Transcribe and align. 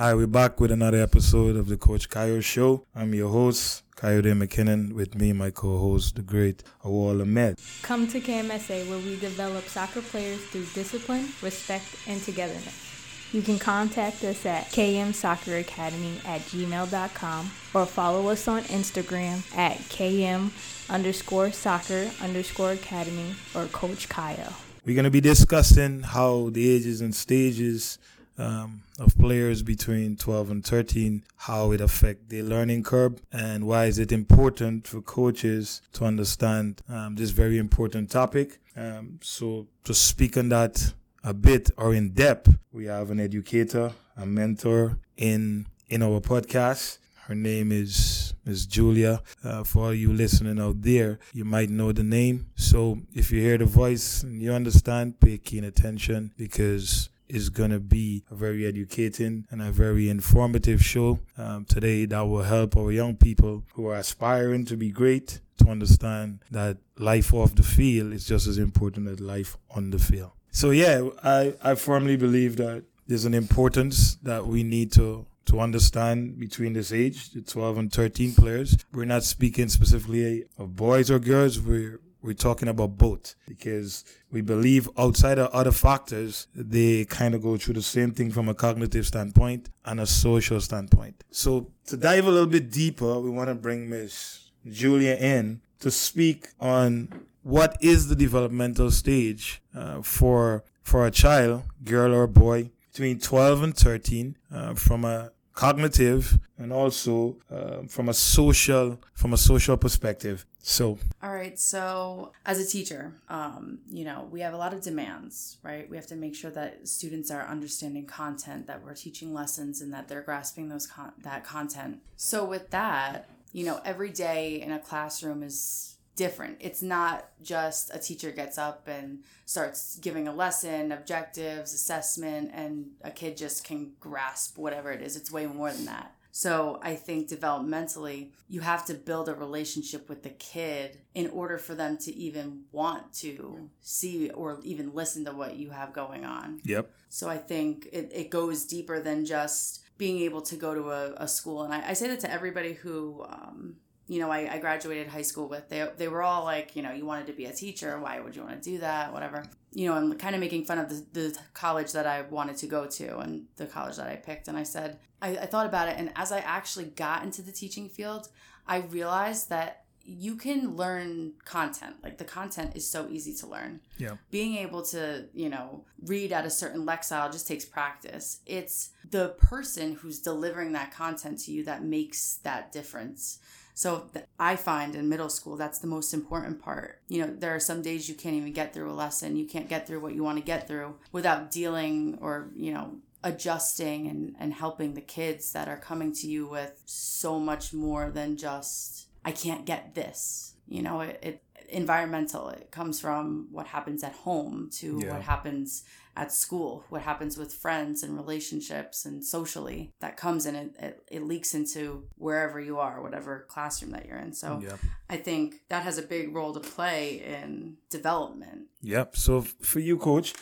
Hi, 0.00 0.14
we're 0.14 0.26
back 0.26 0.60
with 0.60 0.70
another 0.70 0.96
episode 1.02 1.56
of 1.56 1.68
the 1.68 1.76
Coach 1.76 2.08
Kayo 2.08 2.42
Show. 2.42 2.86
I'm 2.94 3.12
your 3.12 3.28
host, 3.28 3.82
Kayode 3.96 4.32
McKinnon, 4.32 4.94
with 4.94 5.14
me, 5.14 5.34
my 5.34 5.50
co-host, 5.50 6.16
the 6.16 6.22
great 6.22 6.62
Awal 6.82 7.20
Ahmed. 7.20 7.58
Come 7.82 8.08
to 8.08 8.18
KMSA 8.18 8.88
where 8.88 8.98
we 8.98 9.20
develop 9.20 9.68
soccer 9.68 10.00
players 10.00 10.42
through 10.44 10.64
discipline, 10.72 11.28
respect, 11.42 11.84
and 12.06 12.18
togetherness. 12.22 13.28
You 13.34 13.42
can 13.42 13.58
contact 13.58 14.24
us 14.24 14.46
at 14.46 14.70
kmsocceracademy 14.70 16.24
at 16.24 16.40
gmail.com 16.48 17.50
or 17.74 17.84
follow 17.84 18.28
us 18.28 18.48
on 18.48 18.62
Instagram 18.62 19.54
at 19.54 19.76
km 19.90 20.50
underscore 20.88 21.52
soccer 21.52 22.10
underscore 22.22 22.72
academy 22.72 23.34
or 23.54 23.66
Coach 23.66 24.08
Kyle. 24.08 24.56
We're 24.86 24.94
going 24.94 25.04
to 25.04 25.10
be 25.10 25.20
discussing 25.20 26.00
how 26.00 26.48
the 26.48 26.70
ages 26.70 27.02
and 27.02 27.14
stages 27.14 27.98
um, 28.40 28.82
of 28.98 29.16
players 29.18 29.62
between 29.62 30.16
12 30.16 30.50
and 30.50 30.64
13, 30.64 31.24
how 31.36 31.72
it 31.72 31.80
affect 31.80 32.30
their 32.30 32.42
learning 32.42 32.82
curve, 32.82 33.20
and 33.32 33.66
why 33.66 33.84
is 33.84 33.98
it 33.98 34.10
important 34.12 34.88
for 34.88 35.00
coaches 35.02 35.82
to 35.92 36.04
understand 36.04 36.82
um, 36.88 37.16
this 37.16 37.30
very 37.30 37.58
important 37.58 38.10
topic. 38.10 38.58
Um, 38.76 39.18
so 39.22 39.66
to 39.84 39.94
speak 39.94 40.36
on 40.36 40.48
that 40.48 40.94
a 41.22 41.34
bit 41.34 41.70
or 41.76 41.94
in 41.94 42.10
depth, 42.10 42.56
we 42.72 42.86
have 42.86 43.10
an 43.10 43.20
educator, 43.20 43.92
a 44.16 44.24
mentor 44.24 44.98
in 45.16 45.66
in 45.88 46.02
our 46.02 46.20
podcast. 46.20 46.98
Her 47.26 47.34
name 47.34 47.70
is 47.72 48.34
Miss 48.44 48.64
Julia. 48.64 49.22
Uh, 49.44 49.64
for 49.64 49.86
all 49.86 49.94
you 49.94 50.12
listening 50.12 50.58
out 50.58 50.82
there, 50.82 51.18
you 51.32 51.44
might 51.44 51.68
know 51.68 51.92
the 51.92 52.02
name. 52.02 52.46
So 52.56 52.98
if 53.12 53.30
you 53.30 53.40
hear 53.40 53.58
the 53.58 53.66
voice 53.66 54.22
and 54.22 54.40
you 54.40 54.52
understand, 54.52 55.20
pay 55.20 55.38
keen 55.38 55.64
attention 55.64 56.32
because 56.36 57.09
it's 57.32 57.48
going 57.48 57.70
to 57.70 57.80
be 57.80 58.24
a 58.30 58.34
very 58.34 58.66
educating 58.66 59.46
and 59.50 59.62
a 59.62 59.70
very 59.70 60.08
informative 60.08 60.84
show 60.84 61.20
um, 61.38 61.64
today 61.64 62.04
that 62.06 62.22
will 62.22 62.42
help 62.42 62.76
our 62.76 62.90
young 62.90 63.16
people 63.16 63.64
who 63.74 63.86
are 63.86 63.96
aspiring 63.96 64.64
to 64.66 64.76
be 64.76 64.90
great 64.90 65.40
to 65.58 65.68
understand 65.68 66.40
that 66.50 66.78
life 66.98 67.32
off 67.32 67.54
the 67.54 67.62
field 67.62 68.12
is 68.12 68.26
just 68.26 68.46
as 68.46 68.58
important 68.58 69.08
as 69.08 69.20
life 69.20 69.56
on 69.74 69.90
the 69.90 69.98
field. 69.98 70.32
So 70.50 70.70
yeah, 70.70 71.08
I, 71.22 71.54
I 71.62 71.74
firmly 71.76 72.16
believe 72.16 72.56
that 72.56 72.84
there's 73.06 73.24
an 73.24 73.34
importance 73.34 74.16
that 74.16 74.46
we 74.46 74.62
need 74.62 74.92
to 74.92 75.26
to 75.46 75.58
understand 75.58 76.38
between 76.38 76.74
this 76.74 76.92
age, 76.92 77.30
the 77.30 77.40
12 77.40 77.78
and 77.78 77.92
13 77.92 78.34
players. 78.34 78.76
We're 78.92 79.04
not 79.04 79.24
speaking 79.24 79.68
specifically 79.68 80.44
of 80.58 80.76
boys 80.76 81.10
or 81.10 81.18
girls. 81.18 81.58
We're 81.58 81.98
we're 82.22 82.34
talking 82.34 82.68
about 82.68 82.98
both 82.98 83.34
because 83.46 84.04
we 84.30 84.40
believe 84.40 84.88
outside 84.98 85.38
of 85.38 85.50
other 85.50 85.72
factors, 85.72 86.46
they 86.54 87.04
kind 87.04 87.34
of 87.34 87.42
go 87.42 87.56
through 87.56 87.74
the 87.74 87.82
same 87.82 88.12
thing 88.12 88.30
from 88.30 88.48
a 88.48 88.54
cognitive 88.54 89.06
standpoint 89.06 89.70
and 89.84 90.00
a 90.00 90.06
social 90.06 90.60
standpoint. 90.60 91.24
So 91.30 91.70
to 91.86 91.96
dive 91.96 92.26
a 92.26 92.30
little 92.30 92.48
bit 92.48 92.70
deeper, 92.70 93.18
we 93.18 93.30
want 93.30 93.48
to 93.48 93.54
bring 93.54 93.88
Miss 93.88 94.50
Julia 94.70 95.16
in 95.16 95.60
to 95.80 95.90
speak 95.90 96.48
on 96.60 97.08
what 97.42 97.76
is 97.80 98.08
the 98.08 98.14
developmental 98.14 98.90
stage 98.90 99.62
uh, 99.74 100.02
for 100.02 100.64
for 100.82 101.06
a 101.06 101.10
child, 101.10 101.62
girl 101.84 102.14
or 102.14 102.26
boy, 102.26 102.70
between 102.90 103.18
12 103.20 103.62
and 103.62 103.76
13, 103.76 104.36
uh, 104.52 104.74
from 104.74 105.04
a 105.04 105.30
cognitive 105.60 106.38
and 106.56 106.72
also 106.72 107.36
uh, 107.50 107.82
from 107.86 108.08
a 108.08 108.14
social 108.14 108.98
from 109.12 109.34
a 109.34 109.36
social 109.36 109.76
perspective. 109.76 110.46
So 110.62 110.98
all 111.22 111.34
right 111.34 111.58
so 111.58 112.32
as 112.46 112.58
a 112.58 112.66
teacher 112.66 113.12
um, 113.28 113.80
you 113.88 114.04
know 114.04 114.28
we 114.30 114.40
have 114.40 114.54
a 114.54 114.56
lot 114.56 114.72
of 114.72 114.80
demands 114.80 115.58
right? 115.62 115.88
We 115.90 115.96
have 115.96 116.06
to 116.06 116.16
make 116.16 116.34
sure 116.34 116.50
that 116.52 116.88
students 116.88 117.30
are 117.30 117.44
understanding 117.46 118.06
content 118.06 118.66
that 118.68 118.82
we're 118.82 118.94
teaching 118.94 119.34
lessons 119.34 119.82
and 119.82 119.92
that 119.92 120.08
they're 120.08 120.22
grasping 120.22 120.70
those 120.70 120.86
con- 120.86 121.12
that 121.22 121.44
content. 121.44 122.00
So 122.16 122.44
with 122.44 122.70
that 122.70 123.28
you 123.52 123.64
know 123.66 123.80
every 123.84 124.10
day 124.10 124.62
in 124.62 124.72
a 124.72 124.78
classroom 124.78 125.42
is 125.42 125.96
different. 126.20 126.58
It's 126.60 126.82
not 126.82 127.30
just 127.42 127.90
a 127.94 127.98
teacher 127.98 128.30
gets 128.30 128.58
up 128.58 128.86
and 128.86 129.20
starts 129.46 129.96
giving 129.96 130.28
a 130.28 130.34
lesson, 130.34 130.92
objectives, 130.92 131.72
assessment, 131.72 132.50
and 132.52 132.90
a 133.00 133.10
kid 133.10 133.38
just 133.38 133.64
can 133.64 133.92
grasp 134.00 134.58
whatever 134.58 134.92
it 134.92 135.00
is. 135.00 135.16
It's 135.16 135.32
way 135.32 135.46
more 135.46 135.72
than 135.72 135.86
that. 135.86 136.14
So 136.30 136.78
I 136.82 136.94
think 136.94 137.30
developmentally, 137.30 138.32
you 138.50 138.60
have 138.60 138.84
to 138.84 138.94
build 138.94 139.30
a 139.30 139.34
relationship 139.34 140.10
with 140.10 140.22
the 140.22 140.28
kid 140.28 140.98
in 141.14 141.30
order 141.30 141.56
for 141.56 141.74
them 141.74 141.96
to 142.04 142.14
even 142.14 142.64
want 142.70 143.14
to 143.14 143.70
see 143.80 144.28
or 144.28 144.60
even 144.62 144.92
listen 144.92 145.24
to 145.24 145.32
what 145.32 145.56
you 145.56 145.70
have 145.70 145.94
going 145.94 146.26
on. 146.26 146.60
Yep. 146.64 146.90
So 147.08 147.30
I 147.30 147.38
think 147.38 147.88
it, 147.94 148.10
it 148.14 148.28
goes 148.28 148.66
deeper 148.66 149.00
than 149.00 149.24
just 149.24 149.84
being 149.96 150.18
able 150.20 150.42
to 150.42 150.56
go 150.56 150.74
to 150.74 150.90
a, 150.90 151.14
a 151.14 151.26
school. 151.26 151.62
And 151.62 151.72
I, 151.72 151.88
I 151.88 151.92
say 151.94 152.08
that 152.08 152.20
to 152.20 152.30
everybody 152.30 152.74
who, 152.74 153.24
um, 153.26 153.76
you 154.10 154.18
know, 154.18 154.28
I, 154.28 154.54
I 154.54 154.58
graduated 154.58 155.06
high 155.06 155.22
school 155.22 155.46
with, 155.46 155.68
they, 155.68 155.86
they 155.96 156.08
were 156.08 156.20
all 156.20 156.42
like, 156.42 156.74
you 156.74 156.82
know, 156.82 156.90
you 156.90 157.06
wanted 157.06 157.28
to 157.28 157.32
be 157.32 157.44
a 157.44 157.52
teacher. 157.52 157.96
Why 158.00 158.18
would 158.18 158.34
you 158.34 158.42
want 158.42 158.60
to 158.60 158.70
do 158.70 158.78
that? 158.78 159.12
Whatever. 159.12 159.44
You 159.72 159.86
know, 159.86 159.94
I'm 159.94 160.18
kind 160.18 160.34
of 160.34 160.40
making 160.40 160.64
fun 160.64 160.80
of 160.80 160.88
the, 160.88 161.06
the 161.12 161.38
college 161.54 161.92
that 161.92 162.08
I 162.08 162.22
wanted 162.22 162.56
to 162.56 162.66
go 162.66 162.86
to 162.86 163.18
and 163.18 163.44
the 163.54 163.66
college 163.66 163.98
that 163.98 164.08
I 164.08 164.16
picked. 164.16 164.48
And 164.48 164.58
I 164.58 164.64
said, 164.64 164.98
I, 165.22 165.36
I 165.36 165.46
thought 165.46 165.66
about 165.66 165.86
it. 165.86 165.94
And 165.96 166.10
as 166.16 166.32
I 166.32 166.40
actually 166.40 166.86
got 166.86 167.22
into 167.22 167.40
the 167.40 167.52
teaching 167.52 167.88
field, 167.88 168.30
I 168.66 168.78
realized 168.78 169.48
that 169.50 169.84
you 170.04 170.34
can 170.34 170.74
learn 170.74 171.34
content. 171.44 171.94
Like 172.02 172.18
the 172.18 172.24
content 172.24 172.72
is 172.74 172.90
so 172.90 173.06
easy 173.08 173.32
to 173.34 173.46
learn. 173.46 173.78
Yeah. 173.96 174.16
Being 174.32 174.56
able 174.56 174.82
to, 174.86 175.26
you 175.32 175.50
know, 175.50 175.84
read 176.02 176.32
at 176.32 176.44
a 176.44 176.50
certain 176.50 176.84
lexile 176.84 177.30
just 177.30 177.46
takes 177.46 177.64
practice. 177.64 178.40
It's 178.44 178.90
the 179.08 179.36
person 179.38 179.92
who's 179.92 180.18
delivering 180.18 180.72
that 180.72 180.92
content 180.92 181.38
to 181.44 181.52
you 181.52 181.62
that 181.66 181.84
makes 181.84 182.40
that 182.42 182.72
difference. 182.72 183.38
So 183.80 184.10
th- 184.12 184.26
I 184.38 184.56
find 184.56 184.94
in 184.94 185.08
middle 185.08 185.30
school 185.30 185.56
that's 185.56 185.78
the 185.78 185.86
most 185.86 186.12
important 186.12 186.60
part. 186.60 187.00
You 187.08 187.22
know, 187.22 187.34
there 187.34 187.54
are 187.54 187.58
some 187.58 187.80
days 187.80 188.10
you 188.10 188.14
can't 188.14 188.34
even 188.34 188.52
get 188.52 188.74
through 188.74 188.90
a 188.90 188.92
lesson. 188.92 189.36
You 189.36 189.46
can't 189.46 189.70
get 189.70 189.86
through 189.86 190.00
what 190.00 190.14
you 190.14 190.22
want 190.22 190.36
to 190.36 190.44
get 190.44 190.68
through 190.68 190.96
without 191.12 191.50
dealing 191.50 192.18
or, 192.20 192.50
you 192.54 192.74
know, 192.74 192.96
adjusting 193.24 194.06
and, 194.06 194.36
and 194.38 194.52
helping 194.52 194.92
the 194.92 195.00
kids 195.00 195.54
that 195.54 195.66
are 195.66 195.78
coming 195.78 196.12
to 196.16 196.26
you 196.26 196.46
with 196.46 196.82
so 196.84 197.40
much 197.40 197.72
more 197.72 198.10
than 198.10 198.36
just 198.36 199.06
I 199.24 199.32
can't 199.32 199.64
get 199.64 199.94
this. 199.94 200.56
You 200.70 200.82
know, 200.82 201.00
it, 201.00 201.18
it 201.22 201.42
environmental. 201.68 202.48
It 202.48 202.70
comes 202.70 203.00
from 203.00 203.48
what 203.50 203.66
happens 203.66 204.02
at 204.02 204.12
home 204.12 204.70
to 204.74 205.00
yeah. 205.02 205.12
what 205.12 205.22
happens 205.22 205.84
at 206.16 206.32
school, 206.32 206.84
what 206.88 207.02
happens 207.02 207.36
with 207.38 207.52
friends 207.52 208.02
and 208.02 208.16
relationships 208.16 209.04
and 209.04 209.24
socially 209.24 209.92
that 210.00 210.16
comes 210.16 210.44
in 210.44 210.56
it, 210.56 210.76
it, 210.78 211.02
it 211.10 211.22
leaks 211.22 211.54
into 211.54 212.04
wherever 212.16 212.60
you 212.60 212.78
are, 212.78 213.00
whatever 213.00 213.46
classroom 213.48 213.92
that 213.92 214.06
you're 214.06 214.18
in. 214.18 214.32
So. 214.32 214.60
I 215.08 215.16
think 215.16 215.62
that 215.68 215.82
has 215.84 215.98
a 215.98 216.02
big 216.02 216.34
role 216.34 216.52
to 216.52 216.60
play 216.60 217.22
in 217.24 217.76
development. 217.90 218.68
Yep. 218.82 219.16
So 219.16 219.42
for 219.42 219.80
you, 219.80 219.96
coach, 219.98 220.34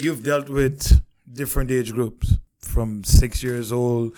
you've 0.00 0.22
dealt 0.22 0.48
with 0.48 1.00
different 1.32 1.70
age 1.70 1.92
groups 1.92 2.38
from 2.58 3.04
six 3.04 3.42
years 3.42 3.72
old 3.72 4.16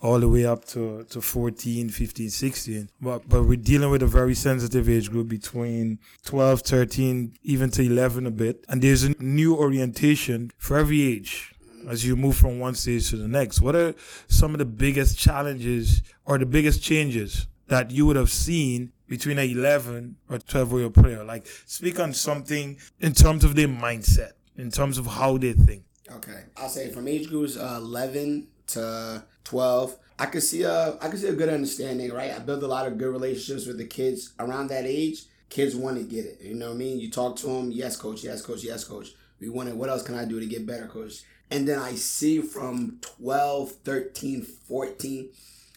all 0.00 0.20
the 0.20 0.28
way 0.28 0.46
up 0.46 0.64
to, 0.66 1.04
to 1.04 1.20
14, 1.20 1.90
15, 1.90 2.30
16. 2.30 2.88
But, 3.00 3.28
but 3.28 3.44
we're 3.44 3.56
dealing 3.56 3.90
with 3.90 4.02
a 4.02 4.06
very 4.06 4.34
sensitive 4.34 4.88
age 4.88 5.10
group 5.10 5.28
between 5.28 5.98
12, 6.24 6.62
13, 6.62 7.34
even 7.42 7.70
to 7.70 7.82
11 7.82 8.26
a 8.26 8.30
bit. 8.30 8.64
And 8.68 8.82
there's 8.82 9.04
a 9.04 9.10
new 9.22 9.56
orientation 9.56 10.50
for 10.58 10.78
every 10.78 11.02
age 11.02 11.54
as 11.88 12.04
you 12.04 12.16
move 12.16 12.36
from 12.36 12.58
one 12.58 12.74
stage 12.74 13.10
to 13.10 13.16
the 13.16 13.28
next. 13.28 13.60
What 13.60 13.74
are 13.74 13.94
some 14.28 14.52
of 14.54 14.58
the 14.58 14.64
biggest 14.64 15.18
challenges 15.18 16.02
or 16.24 16.38
the 16.38 16.46
biggest 16.46 16.82
changes 16.82 17.46
that 17.68 17.90
you 17.90 18.06
would 18.06 18.16
have 18.16 18.30
seen 18.30 18.92
between 19.06 19.38
an 19.38 19.48
11 19.50 20.16
or 20.28 20.38
12 20.38 20.72
year 20.72 20.90
player? 20.90 21.24
Like, 21.24 21.46
speak 21.66 21.98
on 21.98 22.12
something 22.12 22.78
in 23.00 23.12
terms 23.12 23.44
of 23.44 23.54
their 23.56 23.68
mindset, 23.68 24.32
in 24.56 24.70
terms 24.70 24.98
of 24.98 25.06
how 25.06 25.38
they 25.38 25.52
think. 25.52 25.84
Okay. 26.10 26.44
I'll 26.56 26.68
say 26.68 26.90
from 26.90 27.08
age 27.08 27.28
groups 27.28 27.56
uh, 27.56 27.78
11 27.80 28.48
to 28.68 29.24
12 29.48 29.96
i 30.18 30.26
could 30.26 30.42
see 30.42 30.62
a 30.62 30.98
i 31.00 31.08
could 31.08 31.18
see 31.18 31.26
a 31.26 31.32
good 31.32 31.48
understanding 31.48 32.12
right 32.12 32.32
i 32.32 32.38
built 32.38 32.62
a 32.62 32.66
lot 32.66 32.86
of 32.86 32.98
good 32.98 33.10
relationships 33.10 33.66
with 33.66 33.78
the 33.78 33.86
kids 33.86 34.34
around 34.38 34.68
that 34.68 34.84
age 34.84 35.22
kids 35.48 35.74
want 35.74 35.96
to 35.96 36.02
get 36.02 36.26
it 36.26 36.38
you 36.42 36.54
know 36.54 36.66
what 36.66 36.74
i 36.74 36.76
mean 36.76 37.00
you 37.00 37.10
talk 37.10 37.34
to 37.34 37.46
them 37.46 37.70
yes 37.70 37.96
coach 37.96 38.22
yes 38.22 38.42
coach 38.42 38.62
yes 38.62 38.84
coach 38.84 39.14
we 39.40 39.48
want 39.48 39.66
it 39.66 39.74
what 39.74 39.88
else 39.88 40.02
can 40.02 40.16
i 40.16 40.24
do 40.26 40.38
to 40.38 40.44
get 40.44 40.66
better 40.66 40.86
coach 40.86 41.22
and 41.50 41.66
then 41.66 41.78
i 41.78 41.92
see 41.92 42.42
from 42.42 42.98
12 43.00 43.72
13 43.72 44.42
14 44.42 45.30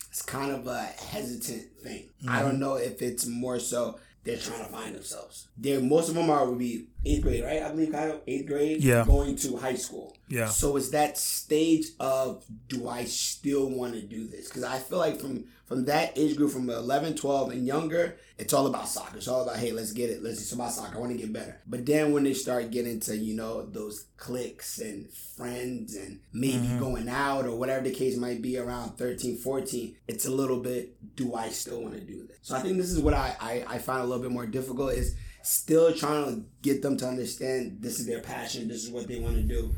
it's 0.10 0.22
kind 0.22 0.52
of 0.52 0.68
a 0.68 0.82
hesitant 0.82 1.72
thing 1.82 2.10
mm-hmm. 2.22 2.30
i 2.30 2.42
don't 2.42 2.60
know 2.60 2.76
if 2.76 3.02
it's 3.02 3.26
more 3.26 3.58
so 3.58 3.98
they're 4.24 4.38
trying 4.38 4.64
to 4.64 4.72
find 4.72 4.96
themselves. 4.96 5.48
They're 5.58 5.82
most 5.82 6.10
of 6.10 6.16
them 6.16 6.30
are 6.30 6.48
would 6.48 6.60
be 6.60 6.86
eighth 7.06 7.24
grade, 7.24 7.44
right? 7.44 7.64
I 7.64 7.72
believe 7.72 7.92
Kyle, 7.92 8.22
eighth 8.28 8.48
grade. 8.48 8.84
Yeah. 8.84 9.04
Going 9.06 9.36
to 9.38 9.58
high 9.58 9.76
school. 9.76 10.16
Yeah. 10.32 10.48
So 10.48 10.78
it's 10.78 10.90
that 10.90 11.18
stage 11.18 11.88
of 12.00 12.46
do 12.68 12.88
I 12.88 13.04
still 13.04 13.70
want 13.70 13.94
to 13.94 14.02
do 14.02 14.28
this? 14.28 14.48
Because 14.48 14.64
I 14.64 14.80
feel 14.80 14.98
like 14.98 15.20
from 15.20 15.46
from 15.66 15.86
that 15.86 16.18
age 16.18 16.36
group, 16.36 16.52
from 16.52 16.70
11, 16.70 17.16
12, 17.16 17.52
and 17.52 17.66
younger, 17.66 18.18
it's 18.38 18.52
all 18.52 18.68
about 18.68 18.90
soccer. 18.90 19.16
It's 19.18 19.28
all 19.30 19.44
about 19.44 19.58
hey, 19.58 19.72
let's 19.72 19.94
get 19.94 20.10
it. 20.10 20.22
Let's 20.24 20.42
it's 20.42 20.52
about 20.52 20.72
soccer. 20.72 20.98
I 20.98 21.00
want 21.00 21.12
to 21.14 21.18
get 21.18 21.32
better. 21.34 21.62
But 21.68 21.86
then 21.86 22.12
when 22.12 22.24
they 22.24 22.34
start 22.34 22.72
getting 22.72 23.00
to 23.02 23.16
you 23.16 23.36
know 23.36 23.66
those 23.66 24.06
cliques 24.18 24.80
and 24.80 25.10
friends 25.38 25.96
and 25.96 26.20
maybe 26.34 26.58
Mm-hmm. 26.68 26.80
going 26.80 27.10
out 27.10 27.46
or 27.46 27.56
whatever 27.56 27.84
the 27.84 27.92
case 27.94 28.16
might 28.18 28.42
be 28.42 28.58
around 28.58 28.98
13, 28.98 29.38
14, 29.38 29.96
it's 30.08 30.26
a 30.26 30.32
little 30.32 30.60
bit 30.60 30.96
do 31.16 31.36
I 31.36 31.50
still 31.50 31.82
want 31.82 31.96
to 31.96 32.02
do 32.02 32.26
this? 32.28 32.38
So 32.42 32.56
I 32.56 32.60
think 32.60 32.78
this 32.78 32.92
is 32.92 33.00
what 33.00 33.14
I 33.14 33.36
I, 33.40 33.66
I 33.68 33.78
find 33.80 34.02
a 34.02 34.06
little 34.06 34.22
bit 34.22 34.32
more 34.32 34.46
difficult 34.46 34.94
is 34.94 35.16
still 35.44 35.94
trying 35.94 36.26
to 36.26 36.44
get 36.62 36.82
them 36.82 36.98
to 36.98 37.08
understand 37.08 37.78
this 37.82 38.00
is 38.00 38.06
their 38.06 38.22
passion. 38.22 38.68
This 38.68 38.84
is 38.84 38.92
what 38.92 39.08
they 39.08 39.20
want 39.20 39.36
to 39.36 39.42
do. 39.44 39.74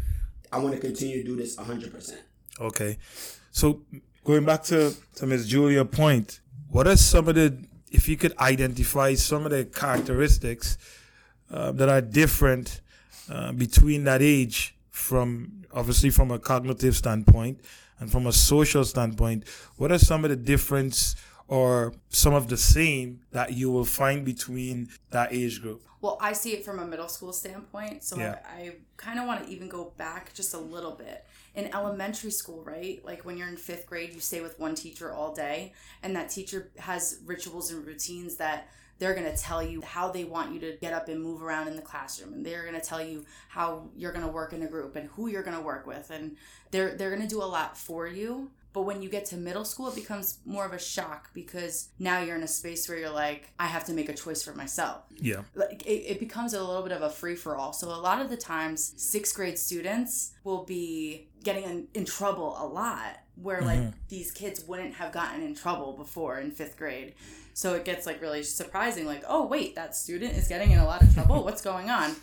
I 0.54 0.60
want 0.60 0.76
to 0.76 0.80
continue 0.80 1.18
to 1.18 1.24
do 1.24 1.36
this 1.36 1.56
100%. 1.56 2.14
Okay. 2.62 2.98
So 3.52 3.82
going 4.24 4.46
back 4.46 4.64
to, 4.66 4.94
to 5.16 5.26
Ms. 5.26 5.48
Julia 5.48 5.84
point, 5.84 6.42
what 6.70 6.88
are 6.88 6.96
some 6.96 7.28
of 7.28 7.36
the 7.36 7.58
if 7.92 8.08
you 8.10 8.18
could 8.18 8.36
identify 8.40 9.14
some 9.14 9.46
of 9.46 9.52
the 9.52 9.66
characteristics 9.66 10.78
uh, 11.52 11.72
that 11.74 11.90
are 11.90 12.02
different 12.02 12.82
uh, 13.30 13.52
between 13.52 14.04
that 14.04 14.22
age 14.22 14.76
from 14.90 15.64
obviously 15.72 16.10
from 16.10 16.32
a 16.32 16.40
cognitive 16.40 16.96
standpoint 16.96 17.60
and 18.00 18.12
from 18.12 18.26
a 18.26 18.32
social 18.32 18.84
standpoint, 18.84 19.48
what 19.78 19.92
are 19.92 20.00
some 20.00 20.24
of 20.24 20.30
the 20.32 20.36
difference 20.36 21.16
or 21.54 21.94
some 22.10 22.34
of 22.34 22.48
the 22.48 22.58
same 22.58 23.22
that 23.32 23.54
you 23.54 23.70
will 23.70 23.86
find 23.86 24.26
between 24.26 24.90
that 25.12 25.32
age 25.32 25.62
group? 25.62 25.84
Well, 26.02 26.18
I 26.20 26.34
see 26.34 26.54
it 26.54 26.66
from 26.66 26.80
a 26.80 26.86
middle 26.86 27.08
school 27.08 27.32
standpoint. 27.32 28.04
So 28.04 28.18
Yeah. 28.18 28.40
I, 28.44 28.60
I 28.62 28.72
kind 28.98 29.20
of 29.20 29.28
want 29.28 29.46
to 29.46 29.52
even 29.52 29.70
go 29.70 29.94
back 29.96 30.34
just 30.34 30.56
a 30.56 30.58
little 30.58 30.94
bit. 30.94 31.26
In 31.54 31.72
elementary 31.72 32.32
school, 32.32 32.64
right? 32.64 33.06
Like 33.06 33.24
when 33.24 33.38
you're 33.38 33.48
in 33.48 33.58
fifth 33.58 33.86
grade, 33.86 34.16
you 34.16 34.20
stay 34.20 34.42
with 34.42 34.60
one 34.60 34.74
teacher 34.74 35.14
all 35.14 35.32
day, 35.36 35.74
and 36.02 36.16
that 36.16 36.32
teacher 36.32 36.72
has 36.80 37.20
rituals 37.24 37.70
and 37.72 37.86
routines 37.86 38.38
that 38.38 38.68
they're 38.98 39.14
going 39.14 39.32
to 39.32 39.38
tell 39.38 39.62
you 39.62 39.82
how 39.82 40.10
they 40.10 40.24
want 40.24 40.54
you 40.54 40.60
to 40.60 40.78
get 40.82 40.92
up 40.94 41.08
and 41.08 41.22
move 41.22 41.44
around 41.44 41.68
in 41.68 41.76
the 41.76 41.82
classroom 41.82 42.32
and 42.34 42.46
they're 42.46 42.62
going 42.62 42.80
to 42.80 42.88
tell 42.88 43.04
you 43.04 43.26
how 43.50 43.90
you're 43.98 44.12
going 44.12 44.26
to 44.26 44.32
work 44.32 44.54
in 44.54 44.62
a 44.62 44.68
group 44.68 44.96
and 44.96 45.10
who 45.10 45.28
you're 45.28 45.44
going 45.44 45.58
to 45.58 45.64
work 45.64 45.86
with 45.88 46.10
and 46.12 46.38
they're 46.72 46.96
they're 46.96 47.10
going 47.10 47.22
to 47.22 47.28
do 47.28 47.42
a 47.42 47.52
lot 47.58 47.76
for 47.76 48.08
you 48.08 48.52
but 48.74 48.82
when 48.82 49.02
you 49.02 49.10
get 49.10 49.26
to 49.26 49.38
middle 49.38 49.64
school 49.66 49.88
it 49.90 49.96
becomes 49.96 50.40
more 50.46 50.66
of 50.66 50.74
a 50.74 50.80
shock 50.80 51.30
because 51.34 51.90
now 52.00 52.20
you're 52.22 52.36
in 52.36 52.44
a 52.44 52.48
space 52.48 52.90
where 52.90 52.98
you're 52.98 53.10
like 53.10 53.52
i 53.60 53.68
have 53.68 53.86
to 53.86 53.94
make 53.94 54.10
a 54.10 54.14
choice 54.14 54.42
for 54.44 54.54
myself 54.54 55.04
Yeah. 55.20 55.42
like 55.56 55.84
it, 55.86 56.02
it 56.14 56.20
becomes 56.20 56.54
a 56.54 56.64
little 56.64 56.84
bit 56.84 56.92
of 56.92 57.02
a 57.02 57.10
free 57.10 57.36
for 57.36 57.56
all. 57.56 57.72
So 57.74 57.88
a 57.90 58.02
lot 58.10 58.22
of 58.22 58.30
the 58.30 58.38
times, 58.38 58.94
sixth 58.98 59.36
grade 59.36 59.58
students 59.58 60.34
will 60.44 60.64
be 60.66 61.28
getting 61.44 61.64
in, 61.64 61.88
in 61.94 62.06
trouble 62.06 62.56
a 62.60 62.66
lot, 62.66 63.20
where 63.44 63.62
like 63.62 63.80
mm-hmm. 63.80 63.98
these 64.10 64.32
kids 64.32 64.64
wouldn't 64.66 64.96
have 64.96 65.12
gotten 65.12 65.44
in 65.44 65.54
trouble 65.54 65.94
before 65.94 66.40
in 66.40 66.52
fifth 66.52 66.78
grade. 66.78 67.14
So 67.56 67.76
it 67.76 67.86
gets 67.86 68.08
like 68.08 68.20
really 68.20 68.42
surprising, 68.42 69.06
like, 69.06 69.24
oh 69.28 69.46
wait, 69.46 69.76
that 69.76 69.96
student 69.96 70.36
is 70.36 70.48
getting 70.48 70.72
in 70.72 70.80
a 70.80 70.86
lot 70.86 71.04
of 71.04 71.14
trouble. 71.14 71.44
What's 71.46 71.62
going 71.62 71.90
on? 71.90 72.16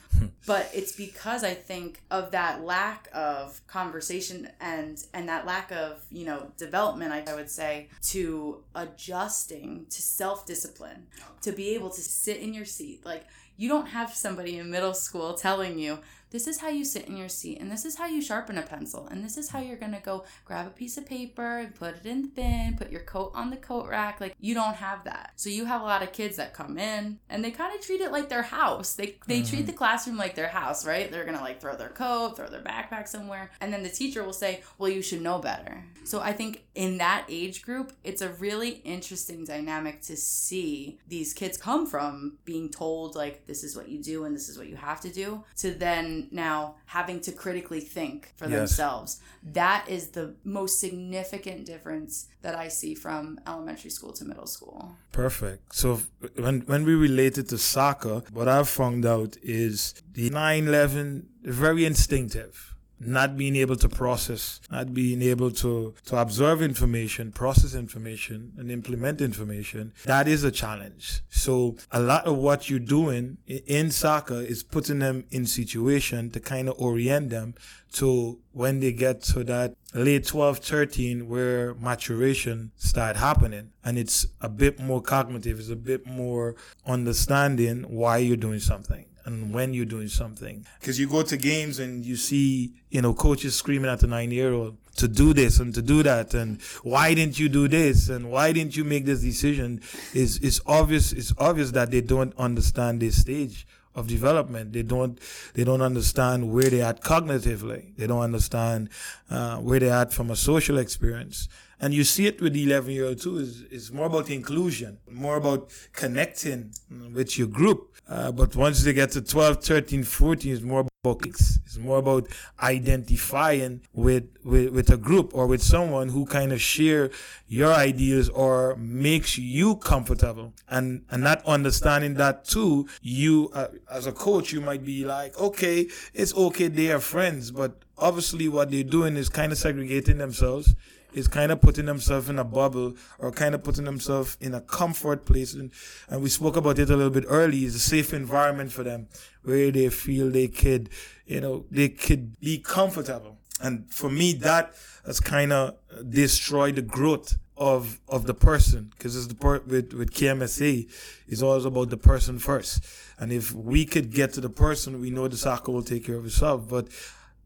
But 0.45 0.71
it's 0.75 0.93
because 0.93 1.45
I 1.45 1.55
think 1.55 2.01
of 2.11 2.33
that 2.33 2.65
lack 2.65 3.09
of 3.15 3.61
conversation 3.69 4.49
and 4.61 5.03
and 5.15 5.29
that 5.29 5.47
lack 5.47 5.71
of 5.71 6.05
you 6.11 6.25
know 6.25 6.51
development. 6.57 7.13
I, 7.13 7.31
I 7.31 7.35
would 7.35 7.51
say 7.51 7.89
to 8.09 8.65
adjusting 8.75 9.87
to 9.91 10.03
self 10.03 10.47
discipline 10.47 11.07
to 11.43 11.53
be 11.53 11.75
able 11.75 11.91
to 11.91 12.01
sit 12.01 12.39
in 12.39 12.53
your 12.53 12.65
seat. 12.65 13.05
Like, 13.07 13.25
you 13.57 13.69
don't 13.69 13.87
have 13.87 14.15
somebody 14.15 14.59
in 14.59 14.71
middle 14.71 14.95
school 14.95 15.35
telling 15.35 15.79
you, 15.79 15.99
this 16.31 16.47
is 16.47 16.59
how 16.59 16.69
you 16.69 16.85
sit 16.85 17.07
in 17.07 17.17
your 17.17 17.29
seat, 17.29 17.59
and 17.61 17.71
this 17.71 17.85
is 17.85 17.97
how 17.97 18.07
you 18.07 18.23
sharpen 18.23 18.57
a 18.59 18.63
pencil, 18.63 19.07
and 19.11 19.25
this 19.25 19.37
is 19.37 19.51
how 19.51 19.61
you're 19.61 19.77
gonna 19.77 20.01
go 20.01 20.25
grab 20.45 20.67
a 20.67 20.71
piece 20.71 20.97
of 20.97 21.07
paper 21.07 21.59
and 21.59 21.75
put 21.75 21.97
it 21.97 22.07
in 22.07 22.23
the 22.23 22.29
bin, 22.29 22.77
put 22.77 22.91
your 22.91 23.01
coat 23.03 23.33
on 23.35 23.51
the 23.51 23.57
coat 23.57 23.89
rack. 23.89 24.21
Like, 24.21 24.35
you 24.39 24.55
don't 24.55 24.77
have 24.77 25.05
that. 25.05 25.33
So, 25.37 25.51
you 25.51 25.65
have 25.65 25.83
a 25.83 25.85
lot 25.85 26.03
of 26.03 26.13
kids 26.13 26.37
that 26.37 26.55
come 26.55 26.79
in 26.79 27.19
and 27.29 27.45
they 27.45 27.51
kind 27.51 27.75
of 27.75 27.85
treat 27.85 28.01
it 28.01 28.13
like 28.13 28.29
their 28.29 28.43
house. 28.43 28.95
They, 28.95 29.17
they 29.27 29.43
treat 29.43 29.67
the 29.67 29.73
mm-hmm. 29.73 29.79
classroom 29.79 30.17
like 30.17 30.35
their 30.35 30.49
house, 30.49 30.87
right? 30.87 31.11
They're 31.11 31.25
gonna 31.25 31.41
like 31.41 31.61
throw 31.61 31.77
their 31.77 31.89
coat, 31.89 32.37
throw 32.37 32.49
their 32.49 32.63
backpack 32.63 33.09
somewhere, 33.09 33.51
and 33.61 33.73
then 33.73 33.83
the 33.83 33.89
teacher 33.89 34.23
will 34.23 34.33
say, 34.33 34.63
well, 34.79 34.91
you 34.91 35.03
should 35.03 35.23
know 35.23 35.39
better. 35.39 35.85
So, 36.05 36.21
I 36.21 36.33
think 36.33 36.65
in 36.75 36.99
that 36.99 37.27
age 37.29 37.63
group, 37.63 37.93
it's 38.05 38.23
a 38.23 38.29
really 38.29 38.71
interesting 38.85 39.45
dynamic 39.45 40.01
to 40.03 40.17
see 40.17 40.99
these 41.09 41.33
kids 41.35 41.57
come 41.57 41.87
from 41.87 42.39
being 42.45 42.69
told, 42.71 43.17
like, 43.17 43.47
this 43.47 43.65
is 43.65 43.77
what 43.77 43.89
you 43.89 44.03
do 44.03 44.25
and 44.25 44.35
this 44.35 44.49
is 44.49 44.57
what 44.57 44.69
you 44.69 44.77
have 44.77 45.01
to 45.01 45.11
do, 45.11 45.45
to 45.57 45.73
then 45.73 46.29
now 46.31 46.77
having 46.87 47.21
to 47.21 47.33
critically 47.33 47.81
think 47.81 48.33
for 48.37 48.49
Yes. 48.49 48.57
themselves. 48.59 49.21
That 49.43 49.87
is 49.89 50.09
the 50.09 50.35
most 50.45 50.79
significant 50.79 51.67
difference 51.67 52.27
that 52.43 52.55
I 52.55 52.69
see 52.69 52.95
from 52.95 53.41
elementary 53.47 53.91
school 53.91 54.13
to 54.15 54.25
middle 54.25 54.47
school. 54.47 54.97
Perfect. 55.13 55.75
So 55.75 56.01
when 56.37 56.61
when 56.63 56.85
we 56.85 56.95
relate 56.95 57.37
it 57.37 57.49
to 57.49 57.59
soccer, 57.59 58.23
what 58.33 58.49
I've 58.49 58.69
found 58.69 59.05
out 59.05 59.37
is 59.43 59.95
the 60.13 60.31
9-11 60.31 61.27
very 61.43 61.85
instinctive. 61.85 62.75
Not 63.01 63.37
being 63.37 63.57
able 63.57 63.77
to 63.77 63.89
process, 63.89 64.61
not 64.71 64.93
being 64.93 65.23
able 65.23 65.51
to, 65.53 65.95
to 66.07 66.17
observe 66.17 66.61
information, 66.61 67.33
process 67.33 67.75
information, 67.75 68.53
and 68.59 68.71
implement 68.71 69.21
information, 69.21 69.93
that 70.05 70.29
is 70.29 70.45
a 70.45 70.51
challenge. 70.51 71.23
So 71.31 71.77
a 71.91 72.01
lot 72.01 72.27
of 72.27 72.37
what 72.37 72.69
you're 72.69 72.79
doing 72.79 73.39
in 73.47 73.91
soccer 73.91 74.41
is 74.41 74.63
putting 74.63 74.99
them 74.99 75.25
in 75.31 75.47
situation 75.47 76.31
to 76.31 76.41
kind 76.41 76.69
of 76.69 76.75
orient 76.79 77.31
them 77.31 77.55
to 77.93 78.39
when 78.53 78.81
they 78.81 78.93
get 78.93 79.23
to 79.23 79.45
that 79.45 79.75
late 79.95 80.27
12, 80.27 80.59
13 80.59 81.29
where 81.29 81.75
maturation 81.75 82.71
start 82.77 83.17
happening 83.17 83.71
and 83.85 83.99
it's 83.99 84.27
a 84.41 84.49
bit 84.49 84.79
more 84.79 85.03
cognitive, 85.03 85.59
it's 85.59 85.71
a 85.71 85.77
bit 85.77 86.07
more 86.07 86.55
understanding 86.87 87.83
why 87.83 88.19
you're 88.19 88.37
doing 88.37 88.61
something 88.61 89.07
and 89.31 89.55
when 89.55 89.75
you're 89.75 89.85
doing 89.85 90.09
something. 90.09 90.67
Because 90.79 90.99
you 90.99 91.09
go 91.09 91.23
to 91.23 91.37
games 91.37 91.79
and 91.79 92.05
you 92.05 92.17
see, 92.17 92.75
you 92.91 93.03
know, 93.03 93.15
coaches 93.15 93.55
screaming 93.55 93.91
at 93.91 94.01
the 94.01 94.07
nine 94.07 94.31
year 94.31 94.53
old 94.53 94.77
to 94.97 95.09
do 95.09 95.33
this 95.33 95.61
and 95.61 95.75
to 95.75 95.83
do 95.83 96.03
that 96.03 96.35
and 96.35 96.61
why 96.83 97.15
didn't 97.15 97.39
you 97.39 97.49
do 97.49 97.69
this 97.69 98.09
and 98.09 98.31
why 98.31 98.53
didn't 98.53 98.77
you 98.77 98.85
make 98.85 99.07
this 99.07 99.21
decision 99.23 99.81
is 100.13 100.37
is 100.39 100.61
obvious 100.67 101.13
it's 101.13 101.33
obvious 101.39 101.71
that 101.71 101.91
they 101.91 102.01
don't 102.01 102.35
understand 102.37 103.01
this 103.01 103.19
stage 103.21 103.67
of 103.95 104.07
development. 104.07 104.73
They 104.73 104.83
don't 104.83 105.19
they 105.55 105.65
don't 105.65 105.83
understand 105.83 106.53
where 106.53 106.71
they're 106.71 106.85
at 106.85 107.03
cognitively. 107.03 107.97
They 107.97 108.07
don't 108.07 108.23
understand 108.23 108.91
uh, 109.31 109.57
where 109.59 109.81
they're 109.81 109.95
at 109.95 110.13
from 110.13 110.31
a 110.31 110.37
social 110.37 110.79
experience. 110.79 111.49
And 111.81 111.95
you 111.95 112.05
see 112.05 112.27
it 112.27 112.41
with 112.41 112.53
the 112.53 112.65
11 112.65 112.93
year 112.93 113.07
old 113.07 113.21
too. 113.21 113.39
Is 113.39 113.65
it's 113.71 113.91
more 113.91 114.07
about 114.07 114.29
inclusion, 114.31 114.99
more 115.11 115.37
about 115.37 115.71
connecting 115.93 116.73
with 117.15 117.39
your 117.39 117.49
group. 117.49 117.97
Uh, 118.09 118.31
but 118.33 118.55
once 118.55 118.83
they 118.83 118.93
get 118.93 119.13
to 119.13 119.23
12, 119.23 119.65
13, 119.65 120.03
14, 120.05 120.53
it's 120.53 120.63
more 120.63 120.81
about. 120.81 120.91
It's 121.03 121.79
more 121.79 121.97
about 121.97 122.29
identifying 122.63 123.81
with, 123.95 124.25
with 124.45 124.69
with 124.69 124.91
a 124.91 124.99
group 124.99 125.35
or 125.35 125.47
with 125.47 125.63
someone 125.63 126.11
who 126.11 126.27
kind 126.27 126.53
of 126.53 126.61
share 126.61 127.09
your 127.47 127.73
ideas 127.73 128.29
or 128.29 128.77
makes 128.77 129.39
you 129.39 129.77
comfortable. 129.77 130.53
And 130.69 131.07
and 131.11 131.23
not 131.23 131.43
understanding 131.47 132.15
that 132.15 132.45
too, 132.45 132.87
you 133.01 133.51
uh, 133.55 133.69
as 133.91 134.07
a 134.07 134.13
coach, 134.13 134.53
you 134.53 134.61
might 134.61 134.85
be 134.85 135.07
like, 135.07 135.41
okay, 135.41 135.89
it's 136.13 136.35
okay, 136.35 136.69
they 136.69 136.93
are 136.93 137.01
friends, 137.01 137.51
but 137.51 137.83
obviously 137.97 138.49
what 138.51 138.71
they're 138.71 138.85
doing 138.85 139.17
is 139.17 139.31
kind 139.31 139.53
of 139.53 139.59
segregating 139.59 140.19
themselves 140.19 140.75
is 141.13 141.29
kind 141.29 141.53
of 141.53 141.61
putting 141.61 141.87
themselves 141.87 142.29
in 142.29 142.39
a 142.39 142.45
bubble 142.45 142.95
or 143.19 143.31
kind 143.33 143.55
of 143.55 143.63
putting 143.63 143.85
themselves 143.85 144.37
in 144.41 144.55
a 144.55 144.61
comfort 144.61 145.25
place. 145.25 145.55
And, 145.55 145.71
and 146.09 146.23
we 146.23 146.29
spoke 146.29 146.57
about 146.57 146.79
it 146.79 146.91
a 146.91 146.97
little 146.97 147.11
bit 147.11 147.25
early. 147.29 147.59
It's 147.65 147.77
a 147.77 147.81
safe 147.81 148.13
environment 148.13 148.73
for 148.73 148.83
them 148.83 149.09
where 149.43 149.71
they 149.71 149.89
feel 149.89 150.31
they 150.31 150.49
could, 150.49 150.91
you 151.27 151.41
know, 151.41 151.65
they 151.71 151.89
could 151.89 152.39
be 152.41 152.59
comfortable. 152.59 153.39
And 153.63 153.93
for 153.93 154.11
me, 154.11 154.33
that 154.35 154.75
has 155.05 155.21
kind 155.21 155.53
of 155.53 155.77
destroyed 156.09 156.77
the 156.77 156.83
growth 156.83 157.37
of 157.61 158.01
of 158.09 158.27
the 158.27 158.33
person 158.33 158.91
because 158.97 159.15
it's 159.15 159.27
the 159.27 159.35
part 159.35 159.69
with 159.69 159.93
with 159.93 160.13
KMSA 160.13 160.91
is 161.29 161.43
always 161.43 161.67
about 161.67 161.91
the 161.91 161.99
person 161.99 162.39
first. 162.39 162.83
And 163.19 163.31
if 163.31 163.53
we 163.53 163.85
could 163.85 164.11
get 164.11 164.33
to 164.33 164.41
the 164.41 164.49
person, 164.49 165.01
we 165.01 165.11
know 165.11 165.29
the 165.29 165.37
soccer 165.37 165.71
will 165.71 165.83
take 165.83 166.07
care 166.07 166.17
of 166.17 166.25
itself. 166.25 166.69
But 166.69 166.89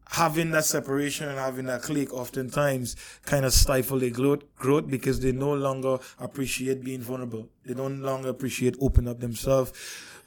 having 0.09 0.51
that 0.51 0.65
separation 0.65 1.27
and 1.27 1.37
having 1.37 1.65
that 1.65 1.81
clique 1.81 2.13
oftentimes 2.13 2.95
kind 3.25 3.45
of 3.45 3.53
stifle 3.53 3.99
their 3.99 4.11
growth, 4.11 4.43
growth 4.55 4.87
because 4.87 5.19
they 5.19 5.31
no 5.31 5.53
longer 5.53 5.97
appreciate 6.19 6.83
being 6.83 7.01
vulnerable. 7.01 7.49
They 7.65 7.73
don't 7.73 8.01
longer 8.01 8.29
appreciate 8.29 8.75
opening 8.79 9.09
up 9.09 9.19
themselves 9.19 9.73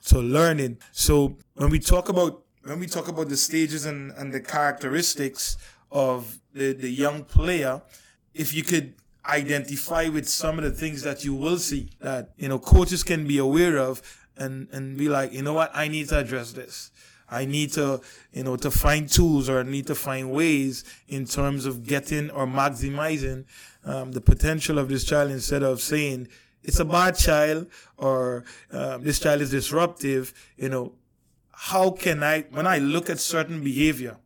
to 0.06 0.18
learning. 0.18 0.78
So 0.92 1.36
when 1.54 1.70
we 1.70 1.78
talk 1.78 2.08
about 2.08 2.42
when 2.64 2.80
we 2.80 2.86
talk 2.86 3.08
about 3.08 3.28
the 3.28 3.36
stages 3.36 3.86
and, 3.86 4.12
and 4.12 4.32
the 4.32 4.40
characteristics 4.40 5.56
of 5.90 6.38
the, 6.52 6.72
the 6.74 6.90
young 6.90 7.24
player, 7.24 7.80
if 8.34 8.52
you 8.52 8.62
could 8.62 8.94
identify 9.26 10.08
with 10.08 10.28
some 10.28 10.58
of 10.58 10.64
the 10.64 10.70
things 10.70 11.02
that 11.02 11.24
you 11.24 11.34
will 11.34 11.58
see 11.58 11.90
that, 12.00 12.30
you 12.36 12.48
know, 12.48 12.58
coaches 12.58 13.02
can 13.02 13.26
be 13.26 13.38
aware 13.38 13.78
of 13.78 14.02
and, 14.36 14.68
and 14.72 14.96
be 14.96 15.08
like, 15.08 15.32
you 15.32 15.42
know 15.42 15.54
what, 15.54 15.70
I 15.74 15.88
need 15.88 16.08
to 16.08 16.18
address 16.18 16.52
this. 16.52 16.90
I 17.30 17.44
need 17.44 17.72
to, 17.72 18.00
you 18.32 18.44
know, 18.44 18.56
to 18.56 18.70
find 18.70 19.08
tools 19.08 19.48
or 19.48 19.60
I 19.60 19.62
need 19.62 19.86
to 19.88 19.94
find 19.94 20.30
ways 20.30 20.84
in 21.08 21.26
terms 21.26 21.66
of 21.66 21.86
getting 21.86 22.30
or 22.30 22.46
maximizing 22.46 23.44
um, 23.84 24.12
the 24.12 24.20
potential 24.20 24.78
of 24.78 24.88
this 24.88 25.04
child 25.04 25.30
instead 25.30 25.62
of 25.62 25.80
saying 25.80 26.28
it's 26.62 26.80
a 26.80 26.84
bad 26.84 27.16
child 27.16 27.66
or 27.96 28.44
um, 28.72 29.02
this 29.02 29.20
child 29.20 29.40
is 29.40 29.50
disruptive. 29.50 30.32
You 30.56 30.70
know, 30.70 30.92
how 31.52 31.90
can 31.90 32.22
I, 32.22 32.42
when 32.50 32.66
I 32.66 32.78
look 32.78 33.10
at 33.10 33.18
certain 33.18 33.62
behavior, 33.62 34.16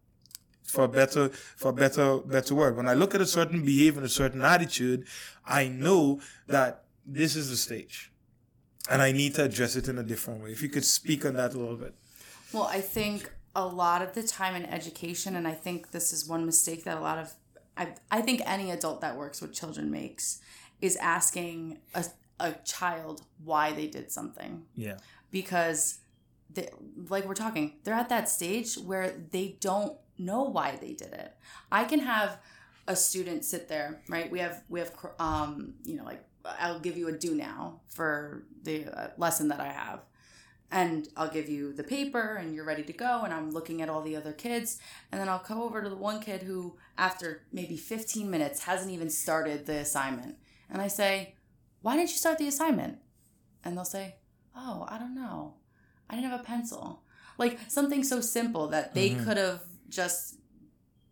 for 0.73 0.89
better 0.89 1.29
for 1.29 1.71
better 1.73 2.19
better 2.19 2.55
word. 2.55 2.77
When 2.77 2.89
I 2.89 2.95
look 2.95 3.15
at 3.15 3.21
a 3.21 3.27
certain 3.27 3.63
behavior, 3.63 3.99
and 3.99 4.07
a 4.07 4.09
certain 4.09 4.43
attitude, 4.43 5.07
I 5.45 5.69
know 5.69 6.21
that 6.47 6.85
this 7.05 7.37
is 7.37 7.51
the 7.51 7.57
stage. 7.57 8.11
And 8.91 9.01
I 9.03 9.13
need 9.13 9.35
to 9.35 9.45
address 9.45 9.77
it 9.77 9.87
in 9.89 9.99
a 9.99 10.03
different 10.03 10.43
way. 10.43 10.51
If 10.51 10.63
you 10.63 10.69
could 10.69 10.85
speak 10.85 11.25
on 11.25 11.35
that 11.35 11.55
a 11.55 11.59
little 11.59 11.77
bit. 11.77 11.95
Well, 12.53 12.65
I 12.65 12.81
think 12.81 13.31
a 13.55 13.67
lot 13.67 14.03
of 14.03 14.15
the 14.15 14.23
time 14.23 14.55
in 14.55 14.65
education, 14.67 15.37
and 15.37 15.47
I 15.47 15.53
think 15.53 15.91
this 15.91 16.13
is 16.13 16.29
one 16.29 16.47
mistake 16.47 16.85
that 16.85 16.97
a 16.97 17.01
lot 17.01 17.19
of 17.19 17.35
I, 17.77 17.95
I 18.11 18.21
think 18.21 18.43
any 18.45 18.71
adult 18.71 19.01
that 19.01 19.17
works 19.17 19.41
with 19.41 19.53
children 19.53 19.91
makes 19.91 20.41
is 20.81 20.97
asking 20.97 21.79
a, 21.95 22.05
a 22.39 22.53
child 22.65 23.23
why 23.43 23.73
they 23.73 23.87
did 23.87 24.11
something. 24.11 24.65
Yeah. 24.75 24.99
Because 25.31 26.01
they, 26.53 26.69
like 27.09 27.25
we're 27.25 27.35
talking, 27.35 27.75
they're 27.85 27.95
at 27.95 28.11
that 28.11 28.29
stage 28.29 28.75
where 28.75 29.15
they 29.31 29.57
don't 29.61 29.97
know 30.19 30.43
why 30.43 30.77
they 30.81 30.93
did 30.93 31.13
it. 31.13 31.35
I 31.71 31.85
can 31.85 32.01
have 32.01 32.39
a 32.87 32.97
student 32.97 33.45
sit 33.45 33.69
there, 33.69 34.03
right? 34.09 34.31
We 34.31 34.41
have 34.41 34.63
we 34.69 34.81
have 34.81 34.93
um, 35.19 35.75
you 35.85 35.97
know, 35.97 36.05
like 36.05 36.23
I'll 36.45 36.81
give 36.81 36.97
you 36.97 37.09
a 37.09 37.13
do 37.13 37.35
now 37.35 37.81
for 37.89 38.45
the 38.65 38.87
uh, 38.87 39.11
lesson 39.17 39.49
that 39.49 39.61
I 39.61 39.69
have. 39.69 40.01
And 40.73 41.07
I'll 41.19 41.29
give 41.29 41.51
you 41.51 41.75
the 41.75 41.85
paper 41.85 42.37
and 42.37 42.55
you're 42.55 42.65
ready 42.65 42.83
to 42.85 42.95
go 42.95 43.23
and 43.25 43.33
I'm 43.33 43.51
looking 43.51 43.83
at 43.83 43.91
all 43.91 44.01
the 44.01 44.17
other 44.17 44.33
kids 44.33 44.79
and 45.13 45.21
then 45.21 45.29
I'll 45.29 45.39
come 45.39 45.61
over 45.61 45.83
to 45.83 45.91
the 45.91 45.97
one 45.97 46.19
kid 46.21 46.43
who 46.43 46.79
after 46.97 47.43
maybe 47.53 47.77
15 47.77 48.31
minutes 48.31 48.63
hasn't 48.63 48.91
even 48.91 49.11
started 49.11 49.67
the 49.67 49.77
assignment. 49.77 50.37
And 50.71 50.81
I 50.81 50.89
say, 50.89 51.35
"Why 51.83 51.97
didn't 51.97 52.11
you 52.13 52.17
start 52.17 52.39
the 52.39 52.49
assignment?" 52.49 52.99
And 53.63 53.77
they'll 53.77 53.85
say, 53.85 54.17
"Oh, 54.57 54.87
I 54.89 54.99
don't 54.99 55.15
know. 55.15 55.57
I 56.09 56.15
didn't 56.15 56.31
have 56.31 56.41
a 56.41 56.45
pencil." 56.45 57.03
Like 57.37 57.59
something 57.69 58.03
so 58.03 58.23
simple 58.23 58.67
that 58.69 58.95
they 58.95 59.11
mm-hmm. 59.11 59.25
could 59.25 59.37
have 59.37 59.61
just 59.91 60.37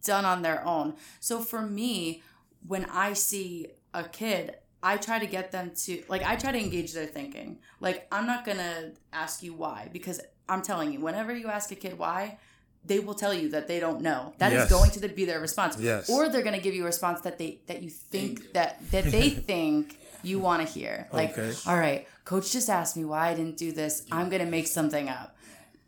done 0.03 0.25
on 0.25 0.41
their 0.41 0.67
own. 0.67 0.95
So 1.21 1.43
for 1.43 1.61
me, 1.61 2.23
when 2.67 2.87
I 2.87 3.13
see 3.13 3.69
a 3.93 4.05
kid, 4.05 4.57
I 4.83 4.97
try 4.97 5.19
to 5.19 5.27
get 5.27 5.53
them 5.53 5.73
to 5.85 6.03
like 6.09 6.23
I 6.23 6.37
try 6.37 6.53
to 6.53 6.59
engage 6.59 6.93
their 6.93 7.07
thinking. 7.07 7.59
Like 7.81 8.07
I'm 8.11 8.27
not 8.27 8.45
going 8.45 8.59
to 8.59 8.93
ask 9.13 9.43
you 9.43 9.53
why 9.53 9.89
because 9.93 10.21
I'm 10.49 10.63
telling 10.63 10.93
you 10.93 11.01
whenever 11.01 11.35
you 11.35 11.49
ask 11.49 11.71
a 11.71 11.75
kid 11.75 11.99
why, 11.99 12.39
they 12.85 12.99
will 12.99 13.15
tell 13.15 13.35
you 13.35 13.51
that 13.51 13.69
they 13.69 13.79
don't 13.79 14.01
know. 14.01 14.35
That 14.39 14.53
yes. 14.53 14.65
is 14.65 14.71
going 14.71 14.91
to 14.91 15.09
be 15.09 15.25
their 15.25 15.41
response. 15.41 15.79
Yes. 15.79 16.09
Or 16.09 16.29
they're 16.29 16.43
going 16.43 16.57
to 16.57 16.63
give 16.63 16.75
you 16.75 16.83
a 16.83 16.87
response 16.87 17.21
that 17.23 17.39
they 17.39 17.61
that 17.67 17.83
you 17.83 17.91
think 17.91 18.53
that 18.55 18.81
that 18.91 19.05
they 19.05 19.31
think 19.51 19.99
you 20.23 20.39
want 20.39 20.67
to 20.67 20.73
hear. 20.73 21.09
Like, 21.13 21.37
okay. 21.37 21.53
all 21.67 21.79
right, 21.79 22.07
coach 22.25 22.53
just 22.53 22.71
asked 22.71 22.97
me 22.97 23.05
why 23.05 23.29
I 23.29 23.35
didn't 23.35 23.57
do 23.57 23.73
this. 23.73 24.07
I'm 24.11 24.29
going 24.29 24.45
to 24.45 24.51
make 24.51 24.67
something 24.67 25.09
up 25.09 25.37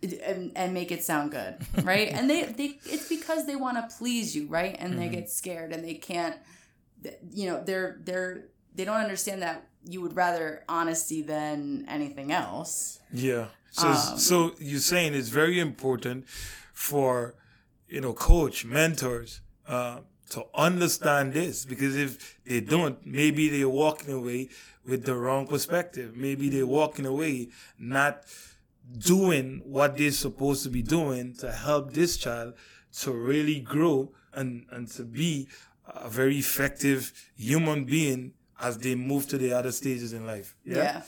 and, 0.02 0.52
and 0.56 0.74
make 0.74 0.90
it 0.90 1.02
sound 1.02 1.30
good, 1.30 1.56
right? 1.82 2.08
and 2.08 2.28
they, 2.28 2.44
they 2.44 2.78
it's 2.84 3.08
because 3.08 3.46
they 3.46 3.56
want 3.56 3.76
to 3.76 3.96
please 3.96 4.36
you, 4.36 4.46
right? 4.46 4.76
And 4.78 4.92
mm-hmm. 4.92 5.00
they 5.00 5.08
get 5.08 5.30
scared 5.30 5.72
and 5.72 5.82
they 5.82 5.94
can't 5.94 6.36
you 7.32 7.50
know, 7.50 7.62
they're 7.64 7.98
they're 8.04 8.44
they 8.74 8.84
don't 8.84 9.00
understand 9.00 9.42
that 9.42 9.66
you 9.84 10.00
would 10.00 10.14
rather 10.16 10.64
honesty 10.68 11.22
than 11.22 11.84
anything 11.88 12.32
else. 12.32 13.00
Yeah. 13.12 13.46
So 13.70 13.88
um, 13.88 14.18
so 14.18 14.52
you're 14.58 14.80
saying 14.80 15.14
it's 15.14 15.28
very 15.28 15.58
important 15.58 16.26
for 16.72 17.34
you 17.88 18.00
know 18.00 18.12
coach 18.12 18.64
mentors 18.64 19.40
uh, 19.66 20.00
to 20.30 20.46
understand 20.54 21.32
this 21.32 21.64
because 21.64 21.96
if 21.96 22.38
they 22.44 22.60
don't, 22.60 23.04
maybe 23.06 23.48
they're 23.48 23.68
walking 23.68 24.14
away 24.14 24.48
with 24.86 25.04
the 25.04 25.14
wrong 25.14 25.46
perspective. 25.46 26.16
Maybe 26.16 26.48
they're 26.48 26.66
walking 26.66 27.06
away 27.06 27.48
not 27.78 28.24
doing 28.98 29.62
what 29.64 29.96
they're 29.96 30.10
supposed 30.10 30.64
to 30.64 30.70
be 30.70 30.82
doing 30.82 31.34
to 31.34 31.52
help 31.52 31.92
this 31.92 32.16
child 32.16 32.54
to 33.00 33.12
really 33.12 33.60
grow 33.60 34.12
and, 34.34 34.66
and 34.70 34.88
to 34.88 35.04
be 35.04 35.48
a 35.86 36.08
very 36.08 36.38
effective 36.38 37.12
human 37.36 37.84
being 37.84 38.32
as 38.60 38.78
they 38.78 38.94
move 38.94 39.28
to 39.28 39.38
the 39.38 39.52
other 39.52 39.72
stages 39.72 40.12
in 40.12 40.26
life. 40.26 40.54
Yeah. 40.64 41.02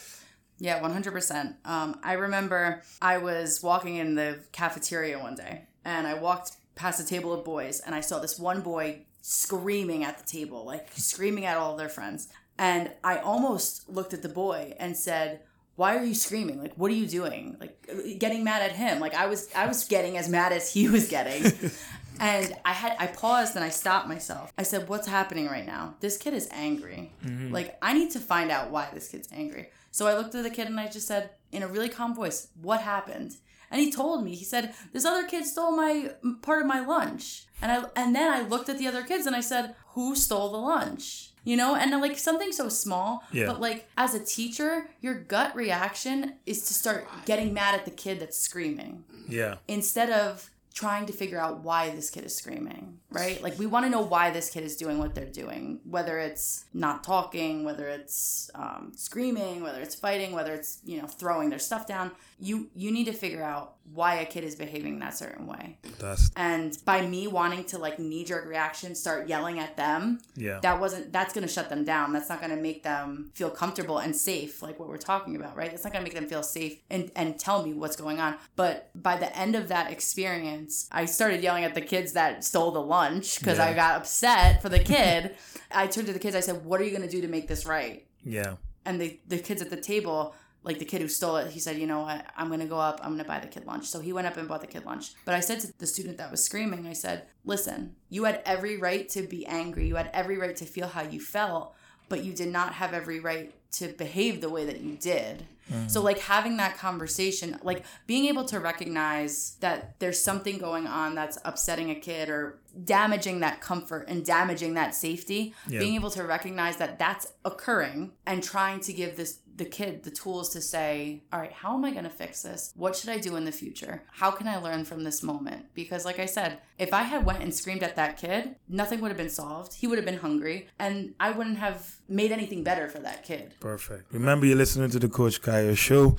Yeah, 0.59 0.81
100%. 0.81 1.55
Um, 1.65 1.99
I 2.03 2.13
remember 2.13 2.83
I 3.03 3.19
was 3.19 3.63
walking 3.63 3.97
in 3.97 4.15
the 4.15 4.39
cafeteria 4.53 5.19
one 5.19 5.35
day 5.35 5.67
and 5.85 6.07
I 6.07 6.15
walked 6.15 6.53
past 6.75 7.01
a 7.01 7.07
table 7.07 7.33
of 7.33 7.45
boys 7.45 7.81
and 7.81 7.95
I 7.95 8.01
saw 8.01 8.19
this 8.19 8.39
one 8.39 8.61
boy 8.61 9.01
screaming 9.21 10.05
at 10.05 10.19
the 10.19 10.25
table, 10.25 10.65
like 10.65 10.89
screaming 10.93 11.45
at 11.45 11.57
all 11.57 11.73
of 11.73 11.79
their 11.79 11.89
friends. 11.89 12.29
And 12.57 12.93
I 13.03 13.19
almost 13.19 13.89
looked 13.91 14.15
at 14.15 14.23
the 14.23 14.29
boy 14.29 14.75
and 14.79 14.97
said, 14.97 15.41
why 15.77 15.97
are 15.97 16.05
you 16.05 16.15
screaming 16.15 16.61
like 16.61 16.73
what 16.75 16.91
are 16.91 16.95
you 16.95 17.07
doing 17.07 17.57
like 17.59 18.19
getting 18.19 18.45
mad 18.45 18.63
at 18.63 18.73
him 18.73 19.01
like 19.01 19.15
i 19.15 19.27
was 19.27 19.53
i 19.55 19.67
was 19.67 19.85
getting 19.87 20.17
as 20.17 20.29
mad 20.29 20.53
as 20.53 20.73
he 20.73 20.89
was 20.89 21.09
getting 21.09 21.53
and 22.21 22.55
i 22.65 22.73
had 22.73 22.97
i 22.99 23.07
paused 23.07 23.57
and 23.57 23.65
i 23.65 23.69
stopped 23.69 24.09
myself. 24.09 24.53
I 24.57 24.63
said 24.63 24.89
what's 24.89 25.07
happening 25.07 25.47
right 25.47 25.67
now? 25.67 25.95
This 26.01 26.17
kid 26.17 26.35
is 26.35 26.49
angry. 26.51 27.13
Mm-hmm. 27.25 27.53
like 27.53 27.77
i 27.83 27.93
need 27.93 28.11
to 28.13 28.21
find 28.21 28.51
out 28.51 28.71
why 28.71 28.89
this 28.93 29.09
kid's 29.09 29.29
angry. 29.33 29.69
So 29.91 30.07
i 30.07 30.17
looked 30.17 30.35
at 30.35 30.43
the 30.43 30.51
kid 30.51 30.69
and 30.69 30.79
i 30.79 30.89
just 30.89 31.07
said 31.07 31.31
in 31.53 31.63
a 31.63 31.69
really 31.69 31.89
calm 31.89 32.15
voice 32.15 32.49
what 32.61 32.81
happened? 32.81 33.37
And 33.71 33.81
he 33.81 33.91
told 33.91 34.25
me 34.25 34.35
he 34.35 34.45
said 34.45 34.75
this 34.93 35.05
other 35.05 35.27
kid 35.27 35.47
stole 35.47 35.73
my 35.73 36.13
part 36.43 36.61
of 36.61 36.67
my 36.67 36.81
lunch. 36.81 37.47
And 37.61 37.73
i 37.73 37.85
and 37.97 38.15
then 38.15 38.33
i 38.33 38.43
looked 38.43 38.69
at 38.69 38.79
the 38.79 38.87
other 38.87 39.03
kids 39.03 39.27
and 39.27 39.37
i 39.37 39.41
said 39.41 39.75
who 39.89 40.15
stole 40.15 40.51
the 40.51 40.59
lunch? 40.59 41.31
You 41.45 41.57
know 41.57 41.75
and 41.75 41.91
like 42.01 42.19
something 42.19 42.53
so 42.53 42.69
small 42.69 43.23
yeah. 43.33 43.47
but 43.47 43.61
like 43.61 43.89
as 43.99 44.15
a 44.15 44.25
teacher 44.25 44.89
your 45.01 45.15
gut 45.15 45.55
reaction 45.55 46.37
is 46.47 46.63
to 46.69 46.75
start 46.75 47.07
getting 47.27 47.53
mad 47.53 47.75
at 47.75 47.85
the 47.85 47.91
kid 47.91 48.21
that's 48.21 48.39
screaming. 48.39 49.05
Yeah. 49.29 49.57
Instead 49.69 50.11
of 50.11 50.51
trying 50.75 51.07
to 51.07 51.13
figure 51.13 51.39
out 51.39 51.61
why 51.61 51.91
this 51.91 52.11
kid 52.11 52.25
is 52.25 52.37
screaming, 52.37 52.99
right? 53.09 53.41
Like 53.41 53.57
we 53.61 53.67
want 53.67 53.87
to 53.87 53.91
know 53.91 54.01
why 54.01 54.31
this 54.31 54.51
kid 54.51 54.65
is 54.65 54.77
doing 54.77 54.99
what 54.99 55.15
they're 55.15 55.25
doing, 55.25 55.79
whether 55.85 56.19
it's 56.19 56.65
not 56.75 57.05
talking, 57.05 57.63
whether 57.65 57.87
it's 57.87 58.51
um, 58.57 58.91
screaming, 58.97 59.63
whether 59.63 59.81
it's 59.81 59.95
fighting, 59.95 60.33
whether 60.33 60.53
it's 60.53 60.81
you 60.85 61.01
know 61.01 61.07
throwing 61.07 61.49
their 61.49 61.61
stuff 61.61 61.87
down. 61.87 62.11
You 62.41 62.69
you 62.75 62.91
need 62.91 63.05
to 63.05 63.13
figure 63.13 63.43
out 63.43 63.77
why 63.93 64.17
a 64.17 64.25
kid 64.25 64.43
is 64.43 64.57
behaving 64.57 64.99
that 64.99 65.17
certain 65.17 65.47
way. 65.47 65.79
That's 66.01 66.33
and 66.35 66.77
by 66.85 67.07
me 67.07 67.29
wanting 67.29 67.65
to 67.67 67.79
like 67.79 68.01
knee 68.01 68.25
jerk 68.25 68.45
reaction, 68.47 68.97
start 68.97 69.29
yelling 69.29 69.61
at 69.61 69.77
them. 69.77 70.19
Yeah, 70.35 70.59
that 70.61 70.81
wasn't 70.81 71.13
that's 71.13 71.33
gonna 71.33 71.47
shut 71.47 71.69
them 71.69 71.85
down. 71.85 72.13
That's 72.13 72.29
not 72.29 72.41
gonna 72.41 72.57
make 72.57 72.83
them 72.83 73.31
feel 73.35 73.51
comfortable 73.51 73.99
and 73.99 74.15
safe, 74.17 74.61
like 74.61 74.81
what 74.81 74.89
we're 74.89 74.97
talking 74.97 75.37
about, 75.37 75.57
right? 75.57 75.73
It's 75.73 75.85
not 75.85 75.93
gonna 75.93 76.05
make 76.05 76.15
them 76.15 76.27
feel 76.27 76.43
safe 76.43 76.81
and 76.91 77.13
and 77.15 77.39
tell 77.39 77.65
me 77.65 77.75
what's 77.75 77.95
going 77.95 78.19
on. 78.19 78.39
But 78.57 78.91
by 79.01 79.17
the 79.17 79.37
end 79.39 79.55
of 79.55 79.69
that 79.69 79.93
experience 79.93 80.64
I 80.91 81.05
started 81.05 81.43
yelling 81.43 81.65
at 81.65 81.75
the 81.75 81.81
kids 81.81 82.13
that 82.13 82.45
stole 82.45 82.71
the 82.71 82.81
lunch 82.81 83.39
because 83.39 83.59
yeah. 83.59 83.67
I 83.67 83.75
got 83.75 83.97
upset 83.97 84.63
for 84.63 84.69
the 84.69 84.79
kid. 84.95 85.37
I 85.71 85.87
turned 85.87 86.07
to 86.07 86.13
the 86.13 86.19
kids. 86.19 86.37
I 86.37 86.41
said, 86.41 86.65
"What 86.65 86.81
are 86.81 86.85
you 86.85 86.91
going 86.91 87.03
to 87.03 87.09
do 87.09 87.21
to 87.23 87.29
make 87.29 87.49
this 87.49 87.67
right?" 87.67 88.07
Yeah. 88.23 88.57
And 88.85 89.01
the 89.01 89.19
the 89.27 89.39
kids 89.39 89.63
at 89.63 89.71
the 89.71 89.81
table, 89.81 90.35
like 90.63 90.79
the 90.79 90.85
kid 90.85 91.01
who 91.01 91.09
stole 91.09 91.37
it, 91.37 91.51
he 91.51 91.61
said, 91.61 91.79
"You 91.79 91.87
know 91.87 92.01
what? 92.03 92.25
I'm 92.37 92.49
going 92.49 92.61
to 92.61 92.67
go 92.67 92.79
up. 92.79 93.01
I'm 93.03 93.11
going 93.11 93.19
to 93.19 93.25
buy 93.25 93.41
the 93.41 93.49
kid 93.49 93.67
lunch." 93.67 93.87
So 93.87 94.01
he 94.01 94.13
went 94.13 94.27
up 94.27 94.37
and 94.37 94.49
bought 94.49 94.61
the 94.61 94.67
kid 94.67 94.85
lunch. 94.85 95.13
But 95.25 95.35
I 95.35 95.41
said 95.41 95.61
to 95.61 95.73
the 95.79 95.87
student 95.87 96.19
that 96.19 96.31
was 96.31 96.45
screaming, 96.45 96.87
I 96.87 96.93
said, 96.93 97.27
"Listen, 97.45 97.97
you 98.09 98.25
had 98.25 98.43
every 98.45 98.77
right 98.77 99.09
to 99.11 99.23
be 99.23 99.47
angry. 99.47 99.89
You 99.89 99.97
had 99.97 100.11
every 100.13 100.39
right 100.39 100.57
to 100.57 100.65
feel 100.65 100.89
how 100.89 101.03
you 101.03 101.21
felt." 101.21 101.75
But 102.09 102.25
you 102.25 102.33
did 102.33 102.49
not 102.49 102.75
have 102.75 102.93
every 102.93 103.21
right 103.21 103.53
to 103.73 103.89
behave 103.89 104.41
the 104.41 104.49
way 104.49 104.65
that 104.65 104.81
you 104.81 104.97
did. 104.97 105.47
Mm-hmm. 105.73 105.89
So 105.89 106.03
like 106.03 106.19
having 106.19 106.59
that 106.59 106.77
conversation, 106.77 107.59
like 107.63 107.85
being 108.07 108.27
able 108.27 108.45
to 108.47 108.61
recognize 108.61 109.57
that 109.61 109.99
there's 109.99 110.23
something 110.23 110.59
going 110.59 110.87
on 110.87 111.15
that's 111.15 111.39
upsetting 111.45 111.91
a 111.91 111.95
kid 111.95 112.29
or 112.29 112.59
damaging 112.85 113.41
that 113.41 113.61
comfort 113.61 114.07
and 114.09 114.25
damaging 114.25 114.75
that 114.75 114.95
safety, 114.95 115.55
yeah. 115.67 115.79
being 115.79 115.95
able 115.95 116.11
to 116.11 116.23
recognize 116.23 116.77
that 116.77 116.99
that's 116.99 117.33
occurring 117.45 118.13
and 118.27 118.43
trying 118.43 118.81
to 118.81 118.93
give 118.93 119.17
this 119.17 119.39
the 119.57 119.65
kid 119.65 120.03
the 120.03 120.11
tools 120.11 120.49
to 120.51 120.61
say, 120.61 121.23
all 121.33 121.41
right, 121.41 121.53
how 121.53 121.75
am 121.75 121.85
I 121.85 121.91
going 121.91 122.05
to 122.05 122.11
fix 122.11 122.43
this? 122.43 122.73
What 122.77 122.97
should 122.97 123.11
I 123.11 123.19
do 123.19 123.37
in 123.37 123.45
the 123.45 123.53
future? 123.53 124.03
How 124.13 124.31
can 124.31 124.49
I 124.49 124.57
learn 124.57 124.85
from 124.85 125.05
this 125.05 125.23
moment? 125.23 125.67
Because 125.75 126.05
like 126.05 126.19
I 126.19 126.27
said, 126.27 126.59
if 126.79 126.93
I 126.93 127.03
had 127.03 127.25
went 127.25 127.43
and 127.43 127.55
screamed 127.55 127.83
at 127.83 127.97
that 127.97 128.17
kid, 128.17 128.57
nothing 128.69 129.01
would 129.01 129.09
have 129.09 129.17
been 129.17 129.31
solved. 129.31 129.75
He 129.75 129.87
would 129.87 129.99
have 129.99 130.05
been 130.05 130.19
hungry 130.19 130.69
and 130.79 131.15
I 131.21 131.31
wouldn't 131.31 131.59
have 131.59 131.97
made 132.09 132.33
anything 132.33 132.65
better 132.65 132.89
for 132.89 132.99
that 133.01 133.25
kid. 133.25 133.55
Perfect. 133.61 134.13
Remember 134.13 134.47
you're 134.47 134.57
listening 134.57 134.91
to 134.91 134.99
the 134.99 135.09
Coach 135.09 135.41
Kyle 135.41 135.75
show. 135.75 136.17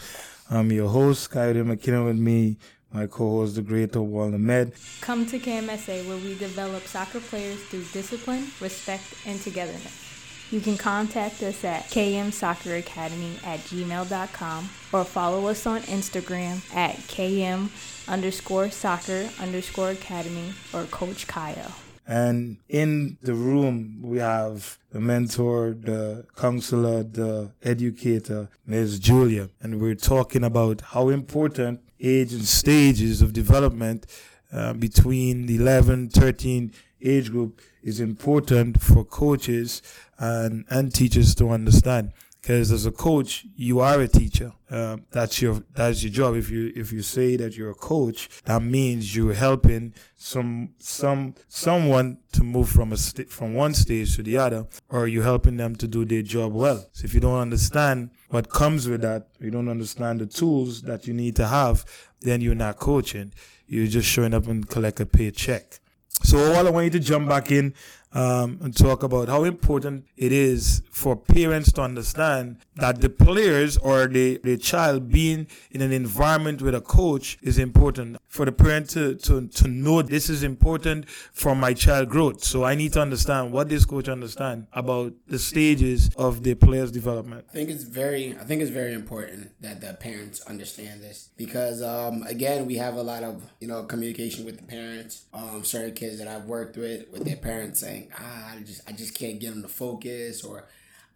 I'm 0.50 0.72
your 0.72 0.90
host, 0.90 1.32
Kayode 1.32 1.66
McKinnon 1.66 2.06
with 2.06 2.18
me 2.18 2.58
my 2.96 3.08
co-host, 3.08 3.56
the 3.56 3.62
great 3.62 3.94
Awal 3.96 4.34
Ahmed. 4.34 4.72
Come 5.02 5.26
to 5.26 5.38
KMSA 5.38 6.08
where 6.08 6.18
we 6.18 6.36
develop 6.36 6.84
soccer 6.84 7.20
players 7.20 7.62
through 7.66 7.84
discipline, 7.92 8.48
respect, 8.62 9.04
and 9.26 9.40
togetherness. 9.42 10.05
You 10.52 10.62
can 10.62 10.78
contact 10.78 11.42
us 11.42 11.64
at 11.64 11.86
kmsocceracademy 11.86 13.44
at 13.44 13.60
gmail.com 13.62 14.70
or 14.94 15.04
follow 15.04 15.48
us 15.48 15.66
on 15.66 15.82
Instagram 15.82 16.62
at 16.76 16.96
km 16.98 17.70
underscore 18.08 18.70
soccer 18.70 19.30
underscore 19.40 19.90
academy 19.90 20.54
or 20.74 20.84
Coach 20.86 21.26
Kyle. 21.26 21.74
And 22.08 22.58
in 22.70 23.18
the 23.24 23.34
room, 23.34 24.00
we 24.04 24.20
have 24.20 24.78
the 24.92 25.00
mentor, 25.00 25.76
the 25.80 26.26
counselor, 26.36 27.02
the 27.02 27.52
educator, 27.64 28.50
Ms. 28.68 29.00
Julia. 29.00 29.50
And 29.60 29.82
we're 29.82 29.96
talking 29.96 30.44
about 30.44 30.82
how 30.82 31.10
important 31.10 31.82
age 32.00 32.34
and 32.34 32.46
stages 32.46 33.24
of 33.24 33.34
development 33.34 34.06
uh, 34.54 34.74
between 34.74 35.48
the 35.48 35.56
11, 35.56 36.10
13 36.10 36.72
age 37.08 37.32
group 37.32 37.62
is 37.84 38.00
important 38.00 38.82
for 38.82 39.06
coaches 39.06 39.82
and, 40.18 40.66
and 40.70 40.94
teachers 40.94 41.36
to 41.36 41.50
understand. 41.50 42.12
Because 42.42 42.72
as 42.72 42.86
a 42.86 42.92
coach 42.92 43.48
you 43.56 43.80
are 43.80 44.02
a 44.02 44.08
teacher. 44.08 44.54
Uh, 44.70 44.98
that's 45.10 45.42
your 45.42 45.64
that's 45.74 46.04
your 46.04 46.12
job. 46.12 46.36
If 46.36 46.52
you 46.52 46.72
if 46.76 46.94
you 46.94 47.02
say 47.02 47.38
that 47.38 47.58
you're 47.58 47.72
a 47.72 47.74
coach 47.74 48.30
that 48.46 48.62
means 48.62 49.16
you're 49.16 49.34
helping 49.34 49.96
some 50.16 50.76
some 50.78 51.34
someone 51.48 52.20
to 52.34 52.44
move 52.44 52.70
from 52.70 52.94
a 52.94 52.98
st- 52.98 53.32
from 53.32 53.56
one 53.56 53.74
stage 53.74 54.16
to 54.18 54.22
the 54.22 54.38
other 54.38 54.68
or 54.90 55.08
you're 55.08 55.24
helping 55.24 55.58
them 55.58 55.76
to 55.78 55.88
do 55.88 56.06
their 56.06 56.22
job 56.22 56.54
well. 56.54 56.88
So 56.92 57.06
if 57.06 57.16
you 57.16 57.20
don't 57.20 57.40
understand 57.40 58.12
what 58.30 58.52
comes 58.52 58.88
with 58.88 59.02
that 59.02 59.28
you 59.40 59.50
don't 59.50 59.70
understand 59.70 60.22
the 60.22 60.28
tools 60.28 60.84
that 60.84 61.08
you 61.08 61.16
need 61.16 61.36
to 61.38 61.48
have 61.48 61.84
then 62.22 62.42
you're 62.42 62.54
not 62.54 62.78
coaching. 62.78 63.34
You're 63.66 63.88
just 63.88 64.08
showing 64.08 64.36
up 64.36 64.46
and 64.46 64.70
collect 64.70 65.00
a 65.00 65.08
paycheck 65.08 65.80
so 66.24 66.54
all 66.56 66.68
I 66.68 66.70
want 66.70 66.86
you 66.86 66.92
to 66.92 67.00
jump 67.00 67.30
back 67.30 67.52
in 67.52 67.74
um, 68.16 68.58
and 68.62 68.76
talk 68.76 69.04
about 69.04 69.28
how 69.28 69.44
important 69.44 70.06
it 70.16 70.32
is 70.32 70.82
for 70.90 71.16
parents 71.18 71.72
to 71.74 71.82
understand 71.82 72.58
that 72.78 73.02
the 73.02 73.10
players 73.10 73.78
or 73.78 74.08
the, 74.08 74.40
the 74.44 74.58
child 74.58 75.12
being 75.12 75.48
in 75.72 75.82
an 75.82 75.92
environment 75.92 76.62
with 76.62 76.74
a 76.74 76.82
coach 76.82 77.38
is 77.42 77.60
important. 77.60 78.18
For 78.28 78.46
the 78.46 78.52
parent 78.52 78.90
to, 78.92 79.16
to, 79.16 79.48
to 79.48 79.68
know 79.68 80.02
this 80.02 80.30
is 80.30 80.44
important 80.44 81.10
for 81.10 81.56
my 81.56 81.74
child 81.74 82.10
growth. 82.10 82.44
So 82.44 82.64
I 82.64 82.76
need 82.76 82.94
to 82.94 83.02
understand 83.02 83.52
what 83.52 83.68
this 83.70 83.86
coach 83.86 84.08
understand 84.08 84.68
about 84.72 85.14
the 85.28 85.40
stages 85.40 86.10
of 86.16 86.44
the 86.44 86.56
player's 86.56 86.92
development. 86.92 87.46
I 87.50 87.54
think 87.54 87.70
it's 87.70 87.84
very 87.84 88.38
I 88.38 88.44
think 88.44 88.62
it's 88.62 88.72
very 88.72 88.94
important 88.94 89.52
that 89.62 89.82
the 89.82 89.94
parents 89.94 90.42
understand 90.42 91.02
this 91.02 91.30
because 91.38 91.82
um, 91.82 92.24
again 92.24 92.66
we 92.66 92.76
have 92.76 92.96
a 92.96 93.04
lot 93.04 93.24
of 93.24 93.44
you 93.60 93.68
know 93.68 93.84
communication 93.84 94.46
with 94.46 94.58
the 94.58 94.64
parents. 94.64 95.26
Um, 95.34 95.64
certain 95.64 95.94
kids 95.94 96.20
that 96.20 96.28
I've 96.28 96.46
worked 96.46 96.78
with 96.78 97.10
with 97.12 97.26
their 97.26 97.38
parents 97.38 97.80
saying 97.82 98.05
ah 98.18 98.54
I 98.56 98.60
just 98.62 98.82
I 98.88 98.92
just 98.92 99.16
can't 99.16 99.40
get 99.40 99.52
them 99.52 99.62
to 99.62 99.68
focus 99.68 100.44
or 100.44 100.68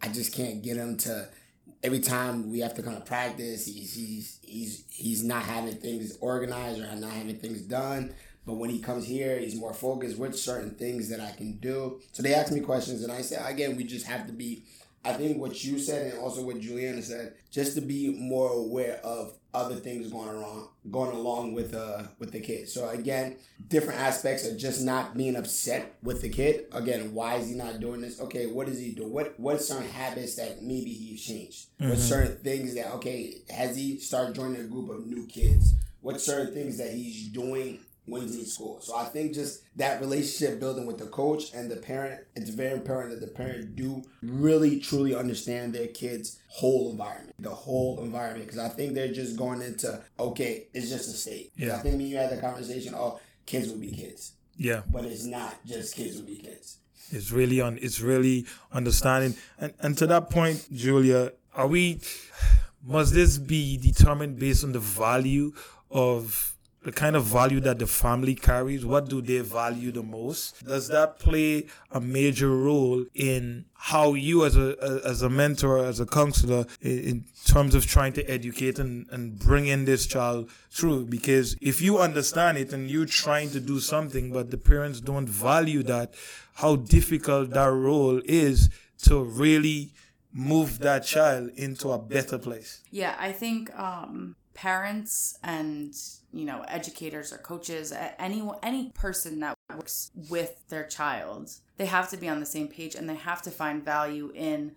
I 0.01 0.07
just 0.07 0.33
can't 0.33 0.61
get 0.61 0.77
them 0.77 0.97
to 0.97 1.29
every 1.83 1.99
time 1.99 2.51
we 2.51 2.59
have 2.59 2.73
to 2.75 2.83
come 2.83 2.95
to 2.95 3.01
practice 3.01 3.65
he's 3.65 3.93
he's 3.93 4.39
he's 4.41 4.83
he's 4.89 5.23
not 5.23 5.43
having 5.43 5.75
things 5.75 6.17
organized 6.21 6.79
or 6.79 6.95
not 6.95 7.11
having 7.11 7.37
things 7.37 7.61
done. 7.61 8.13
But 8.45 8.55
when 8.55 8.71
he 8.71 8.79
comes 8.79 9.05
here, 9.05 9.37
he's 9.37 9.55
more 9.55 9.73
focused 9.73 10.17
with 10.17 10.35
certain 10.37 10.71
things 10.71 11.09
that 11.09 11.19
I 11.19 11.31
can 11.31 11.57
do. 11.57 12.01
So 12.13 12.23
they 12.23 12.33
ask 12.33 12.51
me 12.51 12.61
questions, 12.61 13.03
and 13.03 13.11
I 13.11 13.21
say 13.21 13.35
again, 13.45 13.77
we 13.77 13.83
just 13.83 14.07
have 14.07 14.25
to 14.27 14.33
be 14.33 14.63
I 15.03 15.13
think 15.13 15.37
what 15.39 15.63
you 15.63 15.79
said 15.79 16.11
and 16.11 16.19
also 16.21 16.43
what 16.43 16.59
Juliana 16.59 17.01
said, 17.01 17.33
just 17.51 17.75
to 17.75 17.81
be 17.81 18.09
more 18.09 18.51
aware 18.51 18.99
of 19.03 19.33
other 19.53 19.75
things 19.75 20.11
going 20.11 20.29
wrong, 20.39 20.69
going 20.91 21.15
along 21.15 21.53
with 21.53 21.73
uh 21.73 22.03
with 22.19 22.31
the 22.31 22.39
kid. 22.39 22.69
So 22.69 22.89
again, 22.89 23.37
different 23.67 23.99
aspects 23.99 24.45
of 24.45 24.57
just 24.57 24.83
not 24.83 25.17
being 25.17 25.35
upset 25.35 25.95
with 26.03 26.21
the 26.21 26.29
kid. 26.29 26.65
Again, 26.71 27.13
why 27.13 27.35
is 27.35 27.49
he 27.49 27.55
not 27.55 27.79
doing 27.79 28.01
this? 28.01 28.19
Okay, 28.21 28.45
what 28.45 28.67
does 28.67 28.79
he 28.79 28.91
do? 28.91 29.07
What 29.07 29.39
what 29.39 29.61
certain 29.61 29.89
habits 29.89 30.35
that 30.35 30.61
maybe 30.61 30.91
he's 30.91 31.25
changed? 31.25 31.67
What 31.79 31.97
certain 31.97 32.37
things 32.37 32.75
that 32.75 32.93
okay 32.95 33.35
has 33.49 33.75
he 33.75 33.97
started 33.99 34.35
joining 34.35 34.61
a 34.61 34.65
group 34.65 34.89
of 34.89 35.07
new 35.07 35.25
kids? 35.25 35.73
What 36.01 36.21
certain 36.21 36.53
things 36.53 36.77
that 36.77 36.91
he's 36.91 37.27
doing 37.27 37.79
he's 38.17 38.35
in 38.35 38.45
school. 38.45 38.79
So 38.81 38.95
I 38.95 39.05
think 39.05 39.33
just 39.33 39.63
that 39.77 40.01
relationship 40.01 40.59
building 40.59 40.85
with 40.85 40.97
the 40.97 41.07
coach 41.07 41.53
and 41.53 41.69
the 41.69 41.77
parent, 41.77 42.21
it's 42.35 42.49
very 42.49 42.73
important 42.73 43.19
that 43.19 43.25
the 43.25 43.31
parent 43.31 43.75
do 43.75 44.03
really 44.21 44.79
truly 44.79 45.15
understand 45.15 45.73
their 45.73 45.87
kid's 45.87 46.39
whole 46.47 46.91
environment, 46.91 47.35
the 47.39 47.49
whole 47.49 48.01
environment. 48.01 48.45
Because 48.45 48.59
I 48.59 48.69
think 48.69 48.93
they're 48.93 49.13
just 49.13 49.37
going 49.37 49.61
into, 49.61 50.01
okay, 50.19 50.67
it's 50.73 50.89
just 50.89 51.09
a 51.09 51.17
state. 51.17 51.51
Yeah. 51.55 51.75
I 51.75 51.79
think 51.79 51.97
when 51.97 52.07
you 52.07 52.17
had 52.17 52.31
the 52.31 52.41
conversation, 52.41 52.93
oh, 52.95 53.19
kids 53.45 53.69
will 53.69 53.79
be 53.79 53.91
kids. 53.91 54.33
Yeah. 54.55 54.81
But 54.91 55.05
it's 55.05 55.25
not 55.25 55.65
just 55.65 55.95
kids 55.95 56.17
will 56.17 56.27
be 56.27 56.37
kids. 56.37 56.77
It's 57.11 57.31
really 57.31 57.59
on. 57.59 57.79
It's 57.81 58.01
really 58.01 58.45
understanding. 58.71 59.35
And 59.57 59.73
and 59.79 59.97
to 59.97 60.07
that 60.07 60.29
point, 60.29 60.67
Julia, 60.71 61.31
are 61.55 61.67
we? 61.67 62.01
Must 62.85 63.13
this 63.13 63.37
be 63.37 63.77
determined 63.77 64.39
based 64.39 64.63
on 64.63 64.71
the 64.71 64.79
value 64.79 65.51
of 65.91 66.55
the 66.83 66.91
kind 66.91 67.15
of 67.15 67.25
value 67.25 67.59
that 67.61 67.79
the 67.79 67.87
family 67.87 68.35
carries? 68.35 68.85
What 68.85 69.09
do 69.09 69.21
they 69.21 69.39
value 69.39 69.91
the 69.91 70.03
most? 70.03 70.65
Does 70.65 70.87
that 70.89 71.19
play 71.19 71.67
a 71.91 71.99
major 71.99 72.49
role 72.49 73.05
in 73.13 73.65
how 73.73 74.13
you, 74.13 74.45
as 74.45 74.57
a 74.57 75.01
as 75.05 75.21
a 75.21 75.29
mentor, 75.29 75.85
as 75.85 75.99
a 75.99 76.05
counselor, 76.05 76.65
in, 76.81 77.25
terms 77.45 77.73
of 77.73 77.85
trying 77.85 78.13
to 78.13 78.23
educate 78.29 78.77
and, 78.77 79.07
and 79.09 79.39
bring 79.39 79.67
in 79.67 79.85
this 79.85 80.05
child 80.05 80.49
through? 80.69 81.05
Because 81.05 81.55
if 81.61 81.81
you 81.81 81.97
understand 81.97 82.57
it 82.57 82.71
and 82.73 82.89
you're 82.89 83.05
trying 83.05 83.49
to 83.51 83.59
do 83.59 83.79
something, 83.79 84.31
but 84.31 84.51
the 84.51 84.57
parents 84.57 85.01
don't 85.01 85.27
value 85.27 85.83
that, 85.83 86.13
how 86.55 86.75
difficult 86.75 87.51
that 87.51 87.71
role 87.71 88.21
is 88.25 88.69
to 89.03 89.23
really 89.23 89.93
move 90.31 90.79
that 90.79 91.05
child 91.05 91.49
into 91.55 91.91
a 91.91 91.97
better 91.97 92.37
place. 92.37 92.81
Yeah, 92.91 93.15
I 93.19 93.31
think 93.31 93.77
um, 93.77 94.35
parents 94.59 95.39
and 95.41 95.95
you 96.33 96.43
know 96.43 96.65
educators 96.67 97.31
or 97.31 97.37
coaches, 97.37 97.93
any 98.19 98.43
any 98.61 98.89
person 98.89 99.39
that 99.39 99.55
works 99.73 100.11
with 100.29 100.67
their 100.67 100.85
child, 100.85 101.51
they 101.77 101.85
have 101.85 102.09
to 102.09 102.17
be 102.17 102.27
on 102.27 102.41
the 102.41 102.45
same 102.45 102.67
page 102.67 102.93
and 102.93 103.09
they 103.09 103.15
have 103.15 103.41
to 103.41 103.51
find 103.51 103.85
value 103.85 104.31
in 104.35 104.73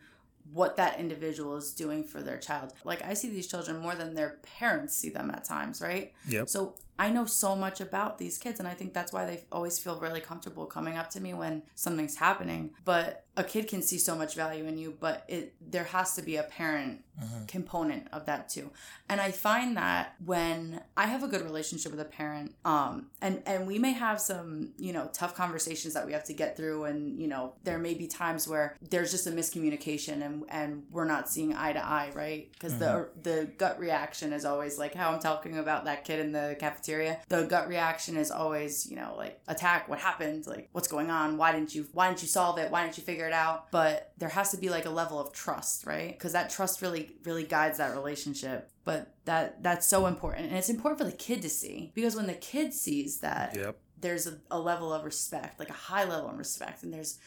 what 0.53 0.77
that 0.77 1.01
individual 1.01 1.57
is 1.57 1.73
doing 1.73 2.05
for 2.05 2.23
their 2.23 2.39
child. 2.39 2.73
Like 2.85 3.05
I 3.05 3.15
see 3.15 3.29
these 3.29 3.49
children 3.49 3.79
more 3.79 3.97
than 3.97 4.15
their 4.15 4.39
parents 4.43 4.95
see 4.95 5.09
them 5.09 5.31
at 5.31 5.45
times, 5.45 5.81
right? 5.81 6.13
Yep. 6.29 6.49
So 6.49 6.75
I 6.99 7.11
know 7.11 7.25
so 7.25 7.57
much 7.57 7.81
about 7.81 8.19
these 8.19 8.39
kids, 8.39 8.59
and 8.59 8.69
I 8.69 8.75
think 8.75 8.93
that's 8.93 9.13
why 9.13 9.25
they 9.25 9.45
always 9.51 9.79
feel 9.79 9.99
really 9.99 10.21
comfortable 10.21 10.67
coming 10.67 10.97
up 10.97 11.11
to 11.11 11.21
me 11.21 11.35
when 11.35 11.63
something's 11.75 12.17
happening. 12.17 12.71
But 12.85 13.25
a 13.37 13.43
kid 13.43 13.67
can 13.67 13.81
see 13.81 13.99
so 13.99 14.15
much 14.15 14.35
value 14.35 14.67
in 14.67 14.77
you, 14.77 14.95
but 15.01 15.25
it 15.27 15.55
there 15.61 15.85
has 15.85 16.15
to 16.15 16.23
be 16.23 16.37
a 16.37 16.43
parent 16.43 17.03
mm-hmm. 17.19 17.47
component 17.47 18.07
of 18.13 18.27
that 18.27 18.51
too. 18.51 18.71
And 19.09 19.21
I 19.23 19.31
find 19.31 19.77
that 19.79 20.15
when 20.25 20.83
I 20.97 21.07
have 21.07 21.23
a 21.23 21.29
good 21.29 21.41
relationship 21.43 21.93
with 21.93 22.01
a 22.01 22.05
parent, 22.05 22.55
um, 22.67 23.07
and 23.23 23.43
and 23.47 23.67
we 23.67 23.79
may 23.79 23.93
have 23.93 24.21
some 24.21 24.73
you 24.77 24.93
know 24.93 25.09
tough 25.15 25.35
conversations 25.35 25.95
that 25.95 26.05
we 26.05 26.13
have 26.13 26.25
to 26.25 26.35
get 26.35 26.59
through, 26.59 26.85
and 26.85 27.19
you 27.19 27.27
know 27.27 27.55
there 27.65 27.79
may 27.79 27.95
be 27.95 28.07
times 28.07 28.47
where 28.47 28.77
there's 28.83 29.11
just 29.11 29.27
a 29.27 29.31
miscommunication, 29.31 30.23
and 30.25 30.45
and 30.51 30.83
we're 30.91 31.07
not 31.07 31.27
seeing 31.27 31.55
eye 31.55 31.73
to 31.73 31.83
eye, 31.83 32.11
right? 32.15 32.53
Because 32.53 32.79
the 32.79 32.85
mm-hmm. 32.85 32.97
er, 32.97 33.11
the 33.23 33.49
gut 33.57 33.79
reaction 33.79 34.35
is 34.35 34.45
always 34.45 34.79
like 34.79 34.95
how 34.95 35.11
I'm 35.11 35.21
talking 35.21 35.57
about 35.57 35.87
that 35.87 36.05
kid 36.05 36.21
in 36.21 36.33
the 36.33 36.55
cafeteria. 36.61 36.82
The 37.29 37.45
gut 37.45 37.69
reaction 37.69 38.17
is 38.17 38.31
always 38.31 38.89
you 38.91 38.97
know 38.97 39.15
like 39.17 39.41
attack, 39.49 39.89
what 39.89 39.99
happened, 39.99 40.47
like 40.47 40.69
what's 40.73 40.89
going 40.89 41.11
on, 41.11 41.37
why 41.37 41.53
didn't 41.53 41.75
you 41.75 41.87
why 41.93 42.09
didn't 42.09 42.23
you 42.23 42.29
solve 42.29 42.59
it, 42.59 42.71
why 42.71 42.83
didn't 42.85 42.99
you 42.99 43.05
figure 43.05 43.27
it 43.27 43.33
out? 43.33 43.71
But 43.71 44.13
there 44.19 44.29
has 44.29 44.51
to 44.51 44.57
be 44.57 44.69
like 44.71 44.87
a 44.87 44.91
level 44.91 45.19
of 45.21 45.33
trust, 45.33 45.87
right? 45.87 46.13
Because 46.13 46.33
that 46.33 46.51
trust 46.51 46.83
really 46.83 47.17
really 47.25 47.45
guides 47.45 47.79
that 47.79 47.95
relationship 47.95 48.71
but 48.85 49.15
that 49.27 49.63
that's 49.63 49.87
so 49.87 50.07
important 50.07 50.49
and 50.49 50.57
it's 50.57 50.69
important 50.69 50.99
for 50.99 51.05
the 51.05 51.17
kid 51.17 51.41
to 51.43 51.49
see 51.49 51.93
because 51.95 52.17
when 52.17 52.27
the 52.27 52.35
kid 52.35 52.75
sees 52.75 53.19
that 53.19 53.55
Yep. 53.55 53.77
there's 54.01 54.27
a, 54.27 54.39
a 54.51 54.59
level 54.59 54.93
of 54.93 55.05
respect 55.05 55.61
like 55.61 55.71
a 55.71 55.73
high 55.73 56.03
level 56.05 56.29
of 56.31 56.37
respect 56.37 56.83
and 56.83 56.93
there's 56.93 57.19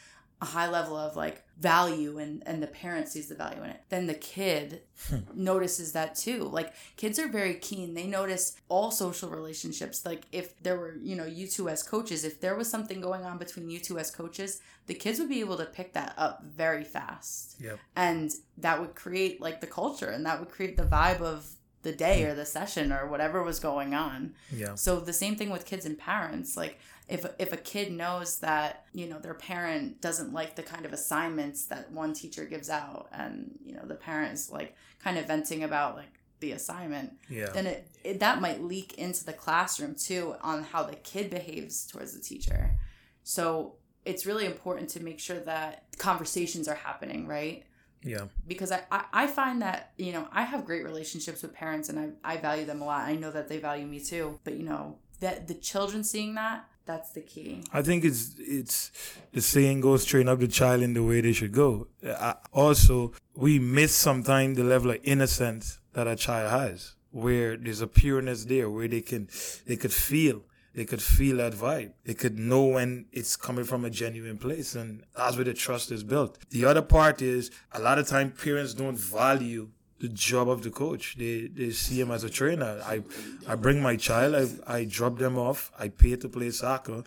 a 0.46 0.52
high 0.52 0.70
level 0.70 0.96
of 0.96 1.16
like 1.16 1.44
value 1.58 2.18
and 2.18 2.44
and 2.46 2.62
the 2.62 2.68
parent 2.68 3.08
sees 3.08 3.28
the 3.30 3.36
value 3.36 3.64
in 3.64 3.70
it 3.70 3.82
then 3.90 4.08
the 4.08 4.14
kid 4.14 4.82
hmm. 5.10 5.18
notices 5.34 5.92
that 5.94 6.16
too. 6.16 6.44
Like 6.44 6.74
kids 6.98 7.20
are 7.20 7.28
very 7.28 7.56
keen. 7.56 7.94
They 7.94 8.08
notice 8.08 8.58
all 8.70 8.92
social 8.92 9.30
relationships. 9.30 10.06
Like 10.06 10.24
if 10.32 10.62
there 10.62 10.78
were 10.78 10.96
you 11.02 11.16
know 11.16 11.26
you 11.26 11.48
two 11.48 11.70
as 11.70 11.84
coaches 11.84 12.24
if 12.24 12.42
there 12.42 12.56
was 12.56 12.70
something 12.70 13.02
going 13.02 13.24
on 13.24 13.38
between 13.38 13.70
you 13.70 13.80
two 13.80 14.00
as 14.00 14.12
coaches 14.12 14.62
the 14.88 14.94
kids 14.94 15.18
would 15.20 15.30
be 15.30 15.40
able 15.40 15.58
to 15.58 15.66
pick 15.66 15.94
that 15.94 16.14
up 16.18 16.44
very 16.44 16.84
fast. 16.84 17.56
Yep. 17.60 17.80
and 17.96 18.32
that 18.58 18.80
would 18.80 18.96
create 18.96 19.42
like 19.42 19.62
the 19.62 19.68
culture 19.68 20.10
and 20.10 20.26
that 20.26 20.40
would 20.40 20.50
create 20.50 20.78
the 20.78 20.84
vibe 20.84 21.22
of 21.22 21.48
the 21.82 21.94
day 21.94 22.24
hmm. 22.24 22.30
or 22.30 22.34
the 22.36 22.46
session 22.46 22.92
or 22.92 23.08
whatever 23.08 23.44
was 23.44 23.60
going 23.60 23.94
on. 23.94 24.34
Yeah. 24.52 24.76
so 24.76 25.00
the 25.00 25.14
same 25.14 25.36
thing 25.36 25.50
with 25.50 25.66
kids 25.66 25.86
and 25.86 25.98
parents. 25.98 26.58
Like 26.58 26.80
if 27.08 27.26
if 27.40 27.54
a 27.54 27.58
kid 27.58 27.92
knows 27.92 28.40
that 28.40 28.86
you 28.94 29.08
know 29.08 29.20
their 29.20 29.34
parent 29.34 30.02
doesn't 30.02 30.34
like 30.34 30.56
the 30.56 30.64
kind 30.64 30.86
of 30.86 30.94
assignments 30.94 31.66
that 31.66 31.92
one 31.92 32.14
teacher 32.14 32.46
gives 32.46 32.70
out 32.70 33.08
and 33.12 33.52
you 33.64 33.74
know 33.76 33.84
the 33.86 33.96
parent 33.96 34.34
is 34.34 34.50
like 34.52 34.76
kind 35.04 35.18
of 35.18 35.28
venting 35.28 35.64
about 35.64 35.96
like 35.96 36.20
the 36.40 36.52
assignment 36.52 37.14
Yeah. 37.30 37.52
then 37.54 37.66
it, 37.68 37.88
it 38.04 38.20
that 38.20 38.42
might 38.42 38.62
leak 38.62 38.96
into 38.96 39.24
the 39.24 39.34
classroom 39.34 39.96
too 39.96 40.36
on 40.42 40.64
how 40.64 40.84
the 40.84 40.96
kid 40.96 41.30
behaves 41.30 41.86
towards 41.86 42.14
the 42.14 42.22
teacher 42.22 42.76
so 43.24 43.76
it's 44.04 44.26
really 44.26 44.46
important 44.46 44.90
to 44.92 45.00
make 45.04 45.20
sure 45.20 45.40
that 45.40 45.86
conversations 45.98 46.68
are 46.68 46.76
happening, 46.76 47.26
right? 47.26 47.64
Yeah. 48.04 48.26
because 48.46 48.72
I, 48.72 48.84
I, 48.92 49.06
I 49.14 49.28
find 49.28 49.64
that 49.64 49.94
you 49.98 50.12
know 50.12 50.28
i 50.32 50.44
have 50.44 50.64
great 50.64 50.84
relationships 50.84 51.42
with 51.42 51.54
parents 51.56 51.90
and 51.90 51.98
I, 52.24 52.34
I 52.34 52.38
value 52.38 52.64
them 52.66 52.84
a 52.84 52.86
lot 52.86 53.02
i 53.08 53.16
know 53.16 53.32
that 53.32 53.48
they 53.48 53.58
value 53.58 53.88
me 53.88 54.00
too 54.00 54.40
but 54.44 54.54
you 54.54 54.62
know 54.64 55.00
that 55.22 55.48
the 55.48 55.56
children 55.56 56.04
seeing 56.04 56.36
that 56.36 56.68
that's 56.86 57.12
the 57.12 57.22
key 57.22 57.64
I 57.74 57.82
think 57.82 58.04
it's 58.06 58.36
it's 58.40 58.92
the 59.34 59.42
saying 59.42 59.82
goes 59.82 60.06
train 60.06 60.28
up 60.28 60.40
the 60.40 60.48
child 60.48 60.82
in 60.82 60.94
the 60.94 61.04
way 61.04 61.22
they 61.22 61.34
should 61.34 61.52
go. 61.52 61.88
I, 62.06 62.36
also, 62.54 63.14
we 63.36 63.60
miss 63.60 63.94
sometimes 63.94 64.58
the 64.58 64.64
level 64.64 64.92
of 64.92 65.00
innocence 65.04 65.80
that 65.94 66.08
a 66.08 66.16
child 66.16 66.52
has, 66.52 66.96
where 67.12 67.58
there's 67.58 67.82
a 67.82 67.88
pureness 67.88 68.46
there, 68.46 68.70
where 68.70 68.88
they 68.88 69.02
can 69.02 69.28
they 69.66 69.76
could 69.76 69.94
feel 69.94 70.44
they 70.76 70.86
could 70.86 71.02
feel 71.02 71.38
that 71.38 71.54
vibe. 71.54 71.94
They 72.04 72.14
could 72.14 72.38
know 72.38 72.66
when 72.66 73.06
it's 73.14 73.38
coming 73.38 73.64
from 73.64 73.86
a 73.86 73.90
genuine 73.90 74.38
place, 74.38 74.76
and 74.76 75.04
that's 75.16 75.38
where 75.38 75.46
the 75.46 75.54
trust 75.54 75.92
is 75.92 76.04
built. 76.04 76.38
The 76.50 76.66
other 76.66 76.82
part 76.82 77.22
is 77.22 77.50
a 77.72 77.80
lot 77.80 77.98
of 77.98 78.08
time 78.08 78.32
parents 78.32 78.74
don't 78.74 78.98
value 78.98 79.70
the 80.00 80.10
job 80.10 80.50
of 80.50 80.64
the 80.64 80.70
coach. 80.70 81.16
They 81.18 81.48
they 81.48 81.72
see 81.72 82.00
him 82.00 82.12
as 82.12 82.24
a 82.24 82.30
trainer. 82.30 82.82
I 82.84 83.02
I 83.48 83.56
bring 83.56 83.82
my 83.82 83.96
child, 83.96 84.36
I 84.36 84.78
I 84.80 84.86
drop 84.86 85.18
them 85.18 85.38
off, 85.38 85.72
I 85.80 85.90
pay 85.90 86.16
to 86.16 86.30
play 86.30 86.52
soccer, 86.52 87.04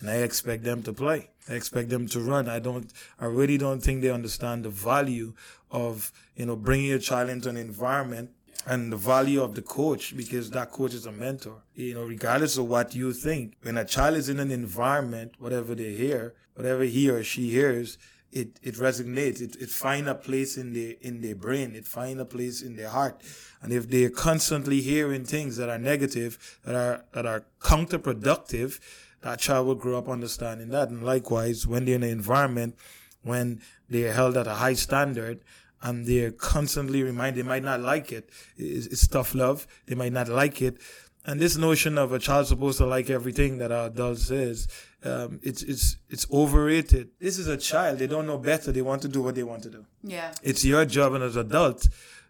and 0.00 0.10
I 0.10 0.16
expect 0.16 0.64
them 0.64 0.82
to 0.82 0.92
play. 0.92 1.30
I 1.48 1.54
expect 1.54 1.88
them 1.88 2.06
to 2.08 2.20
run. 2.20 2.48
I 2.48 2.58
don't 2.58 2.92
I 3.20 3.26
really 3.26 3.58
don't 3.58 3.80
think 3.80 4.02
they 4.02 4.10
understand 4.10 4.64
the 4.64 4.70
value 4.70 5.34
of, 5.70 6.12
you 6.36 6.46
know, 6.46 6.56
bringing 6.56 6.86
your 6.86 6.98
child 6.98 7.30
into 7.30 7.48
an 7.48 7.56
environment 7.56 8.30
and 8.66 8.92
the 8.92 8.96
value 8.96 9.42
of 9.42 9.54
the 9.54 9.62
coach 9.62 10.16
because 10.16 10.50
that 10.50 10.70
coach 10.70 10.94
is 10.94 11.06
a 11.06 11.12
mentor. 11.12 11.62
You 11.74 11.94
know, 11.94 12.04
regardless 12.04 12.58
of 12.58 12.66
what 12.68 12.94
you 12.94 13.12
think, 13.12 13.54
when 13.62 13.76
a 13.76 13.84
child 13.84 14.16
is 14.16 14.28
in 14.28 14.38
an 14.38 14.50
environment, 14.50 15.34
whatever 15.38 15.74
they 15.74 15.94
hear, 15.94 16.34
whatever 16.54 16.84
he 16.84 17.10
or 17.10 17.24
she 17.24 17.50
hears, 17.50 17.98
it, 18.32 18.58
it 18.62 18.74
resonates. 18.76 19.40
It, 19.40 19.56
it 19.60 19.68
find 19.68 20.08
a 20.08 20.14
place 20.14 20.56
in 20.56 20.72
their 20.72 20.94
in 21.00 21.20
their 21.20 21.34
brain. 21.34 21.74
It 21.74 21.86
find 21.86 22.20
a 22.20 22.24
place 22.24 22.62
in 22.62 22.76
their 22.76 22.88
heart. 22.88 23.22
And 23.60 23.72
if 23.72 23.88
they're 23.88 24.10
constantly 24.10 24.80
hearing 24.80 25.24
things 25.24 25.56
that 25.58 25.68
are 25.68 25.78
negative, 25.78 26.58
that 26.64 26.74
are 26.74 27.04
that 27.12 27.26
are 27.26 27.44
counterproductive, 27.60 28.80
that 29.20 29.38
child 29.38 29.66
will 29.66 29.74
grow 29.74 29.98
up 29.98 30.08
understanding 30.08 30.70
that. 30.70 30.88
And 30.88 31.02
likewise, 31.02 31.66
when 31.66 31.84
they're 31.84 31.96
in 31.96 32.02
an 32.02 32.10
environment 32.10 32.76
when 33.22 33.60
they're 33.88 34.12
held 34.12 34.36
at 34.36 34.46
a 34.46 34.54
high 34.54 34.74
standard 34.74 35.40
and 35.80 36.06
they're 36.06 36.30
constantly 36.30 37.02
reminded 37.02 37.44
they 37.44 37.48
might 37.48 37.64
not 37.64 37.80
like 37.80 38.12
it. 38.12 38.30
It's, 38.56 38.86
it's 38.86 39.06
tough 39.06 39.34
love. 39.34 39.66
They 39.86 39.94
might 39.94 40.12
not 40.12 40.28
like 40.28 40.62
it. 40.62 40.78
And 41.24 41.40
this 41.40 41.56
notion 41.56 41.98
of 41.98 42.12
a 42.12 42.18
child 42.18 42.48
supposed 42.48 42.78
to 42.78 42.86
like 42.86 43.08
everything 43.08 43.58
that 43.58 43.70
our 43.70 43.86
adult 43.86 44.18
says, 44.18 44.66
um, 45.04 45.38
it's 45.42 45.62
it's 45.62 45.96
it's 46.08 46.26
overrated. 46.32 47.10
This 47.20 47.38
is 47.38 47.46
a 47.46 47.56
child; 47.56 47.98
they 48.00 48.08
don't 48.08 48.26
know 48.26 48.38
better. 48.38 48.72
They 48.72 48.82
want 48.82 49.02
to 49.02 49.08
do 49.08 49.22
what 49.22 49.34
they 49.36 49.44
want 49.44 49.62
to 49.64 49.70
do. 49.70 49.84
yeah 50.02 50.32
It's 50.42 50.64
your 50.64 50.84
job 50.84 51.14
as 51.14 51.36
an 51.36 51.46
adult 51.46 51.88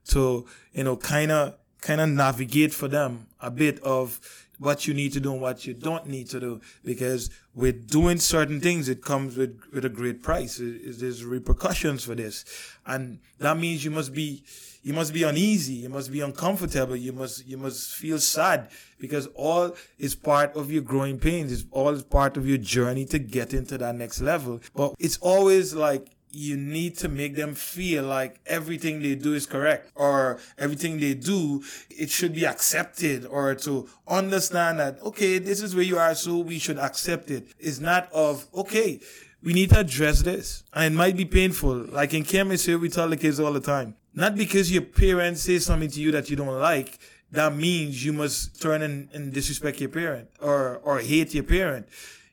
to 0.08 0.46
you 0.72 0.84
know 0.84 0.96
kind 0.96 1.30
of 1.32 1.54
kind 1.80 2.00
of 2.00 2.08
navigate 2.10 2.72
for 2.74 2.88
them 2.88 3.26
a 3.40 3.50
bit 3.50 3.80
of 3.80 4.20
what 4.62 4.86
you 4.86 4.94
need 4.94 5.12
to 5.12 5.20
do 5.20 5.32
and 5.32 5.40
what 5.40 5.66
you 5.66 5.74
don't 5.74 6.06
need 6.06 6.28
to 6.30 6.40
do 6.40 6.60
because 6.84 7.30
with 7.54 7.88
doing 7.90 8.18
certain 8.18 8.60
things 8.60 8.88
it 8.88 9.02
comes 9.02 9.36
with 9.36 9.58
with 9.72 9.84
a 9.84 9.88
great 9.88 10.22
price. 10.22 10.58
It- 10.60 11.00
there's 11.00 11.24
repercussions 11.24 12.04
for 12.04 12.14
this. 12.14 12.44
And 12.86 13.18
that 13.38 13.56
means 13.58 13.84
you 13.84 13.90
must 13.90 14.12
be 14.12 14.44
you 14.84 14.92
must 14.92 15.12
be 15.12 15.22
uneasy 15.22 15.74
you 15.74 15.88
must 15.88 16.10
be 16.10 16.20
uncomfortable 16.20 16.96
you 16.96 17.12
must 17.12 17.46
you 17.46 17.56
must 17.56 17.94
feel 17.94 18.18
sad 18.18 18.68
because 18.98 19.28
all 19.36 19.76
is 19.96 20.16
part 20.16 20.56
of 20.56 20.72
your 20.72 20.82
growing 20.82 21.18
pains 21.20 21.52
it's 21.52 21.64
all 21.70 21.90
is 21.90 22.02
part 22.02 22.36
of 22.36 22.48
your 22.48 22.58
journey 22.58 23.04
to 23.04 23.18
get 23.20 23.54
into 23.54 23.78
that 23.78 23.94
next 23.94 24.20
level. 24.20 24.60
But 24.74 24.94
it's 24.98 25.18
always 25.18 25.72
like 25.74 26.08
you 26.32 26.56
need 26.56 26.96
to 26.98 27.08
make 27.08 27.36
them 27.36 27.54
feel 27.54 28.04
like 28.04 28.40
everything 28.46 29.02
they 29.02 29.14
do 29.14 29.34
is 29.34 29.46
correct 29.46 29.90
or 29.94 30.38
everything 30.58 30.98
they 30.98 31.14
do 31.14 31.62
it 31.90 32.10
should 32.10 32.34
be 32.34 32.46
accepted 32.46 33.26
or 33.26 33.54
to 33.54 33.88
understand 34.08 34.80
that 34.80 35.00
okay 35.02 35.38
this 35.38 35.60
is 35.60 35.74
where 35.74 35.84
you 35.84 35.98
are 35.98 36.14
so 36.14 36.38
we 36.38 36.58
should 36.58 36.78
accept 36.78 37.30
it. 37.30 37.46
It's 37.58 37.80
not 37.80 38.10
of 38.12 38.46
okay 38.54 39.00
we 39.44 39.52
need 39.52 39.70
to 39.70 39.80
address 39.80 40.22
this. 40.22 40.62
And 40.72 40.94
it 40.94 40.96
might 40.96 41.16
be 41.16 41.24
painful. 41.24 41.74
Like 41.74 42.14
in 42.14 42.22
chemistry 42.22 42.76
we 42.76 42.88
tell 42.88 43.08
the 43.08 43.16
kids 43.16 43.38
all 43.38 43.52
the 43.52 43.60
time 43.60 43.96
not 44.14 44.34
because 44.34 44.72
your 44.72 44.82
parents 44.82 45.42
say 45.42 45.58
something 45.58 45.90
to 45.90 46.00
you 46.00 46.12
that 46.12 46.30
you 46.30 46.36
don't 46.36 46.58
like 46.58 46.98
that 47.30 47.54
means 47.54 48.04
you 48.04 48.12
must 48.12 48.60
turn 48.60 48.82
and, 48.82 49.08
and 49.12 49.32
disrespect 49.32 49.80
your 49.80 49.88
parent 49.88 50.28
or 50.40 50.78
or 50.84 51.00
hate 51.00 51.34
your 51.34 51.44
parent 51.44 51.86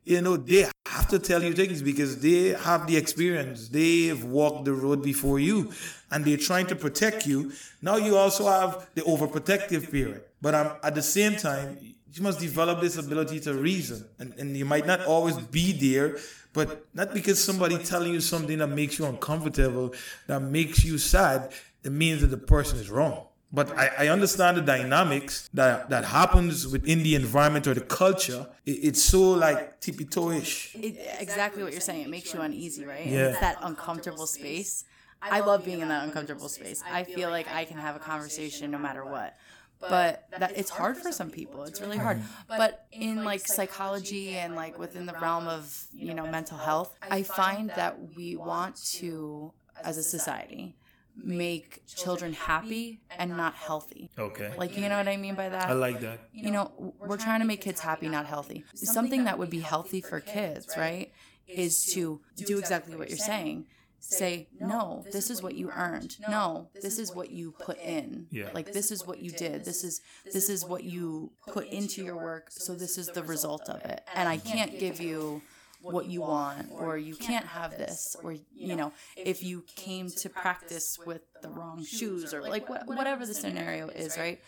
you 0.09 0.21
know, 0.21 0.37
they 0.37 0.67
have 0.87 1.07
to 1.09 1.19
tell 1.19 1.43
you 1.43 1.53
things 1.53 1.83
because 1.83 2.19
they 2.19 2.49
have 2.49 2.87
the 2.87 2.97
experience. 2.97 3.69
They've 3.69 4.23
walked 4.23 4.65
the 4.65 4.73
road 4.73 5.03
before 5.03 5.39
you 5.39 5.71
and 6.09 6.25
they're 6.25 6.35
trying 6.37 6.65
to 6.67 6.75
protect 6.75 7.27
you. 7.27 7.51
Now 7.83 7.97
you 7.97 8.17
also 8.17 8.47
have 8.47 8.89
the 8.95 9.01
overprotective 9.01 9.91
parent. 9.91 10.23
But 10.41 10.55
um, 10.55 10.71
at 10.81 10.95
the 10.95 11.03
same 11.03 11.35
time, 11.35 11.77
you 12.11 12.23
must 12.23 12.39
develop 12.39 12.81
this 12.81 12.97
ability 12.97 13.39
to 13.41 13.53
reason. 13.53 14.03
And, 14.17 14.33
and 14.39 14.57
you 14.57 14.65
might 14.65 14.87
not 14.87 15.05
always 15.05 15.37
be 15.37 15.73
there, 15.73 16.17
but 16.53 16.87
not 16.95 17.13
because 17.13 17.41
somebody 17.43 17.77
telling 17.77 18.11
you 18.11 18.19
something 18.19 18.57
that 18.57 18.67
makes 18.67 18.97
you 18.97 19.05
uncomfortable, 19.05 19.93
that 20.25 20.39
makes 20.39 20.83
you 20.83 20.97
sad, 20.97 21.53
it 21.83 21.91
means 21.91 22.21
that 22.21 22.27
the 22.27 22.37
person 22.37 22.79
is 22.79 22.89
wrong. 22.89 23.28
But 23.51 23.75
I, 23.77 24.05
I 24.05 24.07
understand 24.09 24.57
the 24.57 24.61
dynamics 24.61 25.49
that 25.53 25.89
that 25.89 26.05
happens 26.05 26.67
within 26.67 27.01
the 27.01 27.15
environment 27.15 27.65
or 27.67 27.73
the 27.73 27.81
culture. 27.81 28.47
It, 28.65 28.71
it's 28.71 29.01
so 29.01 29.31
like 29.31 29.79
tippy 29.79 30.05
toe-ish. 30.05 30.75
it, 30.75 30.97
exactly 31.19 31.63
what 31.63 31.71
you're 31.71 31.81
saying. 31.81 32.03
It 32.03 32.09
makes 32.09 32.33
you 32.33 32.41
uneasy 32.41 32.85
right? 32.85 33.05
And 33.05 33.11
Yeah. 33.11 33.29
it's 33.29 33.39
that 33.39 33.57
uncomfortable 33.61 34.27
space. 34.27 34.85
I 35.21 35.41
love 35.41 35.65
being 35.65 35.81
in 35.81 35.89
that 35.89 36.03
uncomfortable 36.05 36.47
space. 36.47 36.81
I 36.89 37.03
feel 37.03 37.29
like 37.29 37.47
i 37.51 37.65
can 37.65 37.77
have 37.77 37.95
a 37.95 37.99
conversation 37.99 38.71
no 38.71 38.77
matter 38.77 39.03
what. 39.03 39.35
But 39.79 40.25
that 40.37 40.57
it's 40.57 40.69
hard 40.69 40.97
for 40.97 41.11
some 41.11 41.29
people. 41.29 41.63
It's 41.63 41.79
really 41.81 41.97
hard. 41.97 42.21
But 42.47 42.85
in 42.91 43.23
like 43.23 43.47
psychology 43.47 44.37
and 44.37 44.55
like 44.55 44.77
within 44.77 45.05
the 45.05 45.13
realm 45.13 45.47
of 45.47 45.87
you 45.93 46.13
know 46.13 46.27
mental 46.27 46.57
health 46.57 46.95
i 47.09 47.23
find 47.23 47.69
that 47.71 48.15
we 48.15 48.35
want 48.35 48.75
to 48.83 49.51
as 49.83 49.97
a 49.97 50.03
society 50.03 50.75
make 51.23 51.85
children 51.87 52.33
happy 52.33 53.01
and 53.17 53.35
not 53.35 53.53
healthy 53.53 54.09
Okay. 54.17 54.51
like 54.57 54.77
you 54.77 54.87
know 54.89 54.97
what 54.97 55.07
i 55.07 55.17
mean 55.17 55.35
by 55.35 55.49
that 55.49 55.69
I 55.69 55.73
like 55.73 55.99
that. 56.01 56.19
you 56.31 56.51
know, 56.51 56.93
we're 56.99 57.17
trying 57.17 57.39
to 57.41 57.45
make 57.45 57.61
kids 57.61 57.79
happy, 57.81 58.07
not 58.09 58.25
healthy. 58.25 58.63
Something 58.75 59.25
that 59.25 59.37
would 59.39 59.49
be 59.49 59.59
healthy 59.59 60.01
for 60.01 60.19
kids, 60.19 60.75
right, 60.77 61.11
is 61.47 61.85
to 61.93 62.21
do 62.35 62.57
exactly 62.57 62.95
what 62.95 63.09
you're 63.09 63.17
saying. 63.17 63.65
Say, 64.01 64.47
no, 64.59 65.03
this 65.11 65.29
is 65.29 65.43
what 65.43 65.55
you 65.55 65.71
earned. 65.75 66.15
No, 66.29 66.69
this 66.81 66.99
is 66.99 67.13
what 67.13 67.31
you 67.31 67.51
put 67.59 67.77
in. 67.79 68.27
Yeah. 68.31 68.49
Like 68.53 68.71
this 68.71 68.91
is 68.91 69.05
what 69.05 69.19
you 69.19 69.31
did. 69.31 69.65
This 69.65 69.83
is 69.83 69.99
this 70.31 70.49
is 70.49 70.65
what 70.65 70.83
you 70.85 71.31
put 71.47 71.67
into 71.67 72.03
your 72.03 72.15
work. 72.15 72.45
So 72.49 72.75
this 72.75 72.97
is 72.97 73.07
the 73.07 73.23
result 73.23 73.67
of 73.69 73.83
it. 73.83 74.01
And 74.15 74.29
I 74.29 74.37
can't 74.37 74.79
give 74.79 75.01
you 75.01 75.41
what 75.81 76.05
you 76.07 76.21
want 76.21 76.67
or 76.71 76.97
you 76.97 77.15
can't 77.15 77.45
have 77.45 77.71
this 77.77 78.15
or 78.23 78.33
you 78.53 78.75
know 78.75 78.91
if 79.15 79.41
you 79.41 79.63
came 79.75 80.09
to 80.09 80.29
practice 80.29 80.97
with 81.05 81.21
the 81.41 81.49
wrong 81.49 81.83
shoes 81.83 82.33
or 82.33 82.41
like 82.41 82.67
wha- 82.69 82.83
whatever 82.85 83.25
the 83.25 83.33
scenario 83.33 83.87
is 83.89 84.17
right 84.17 84.39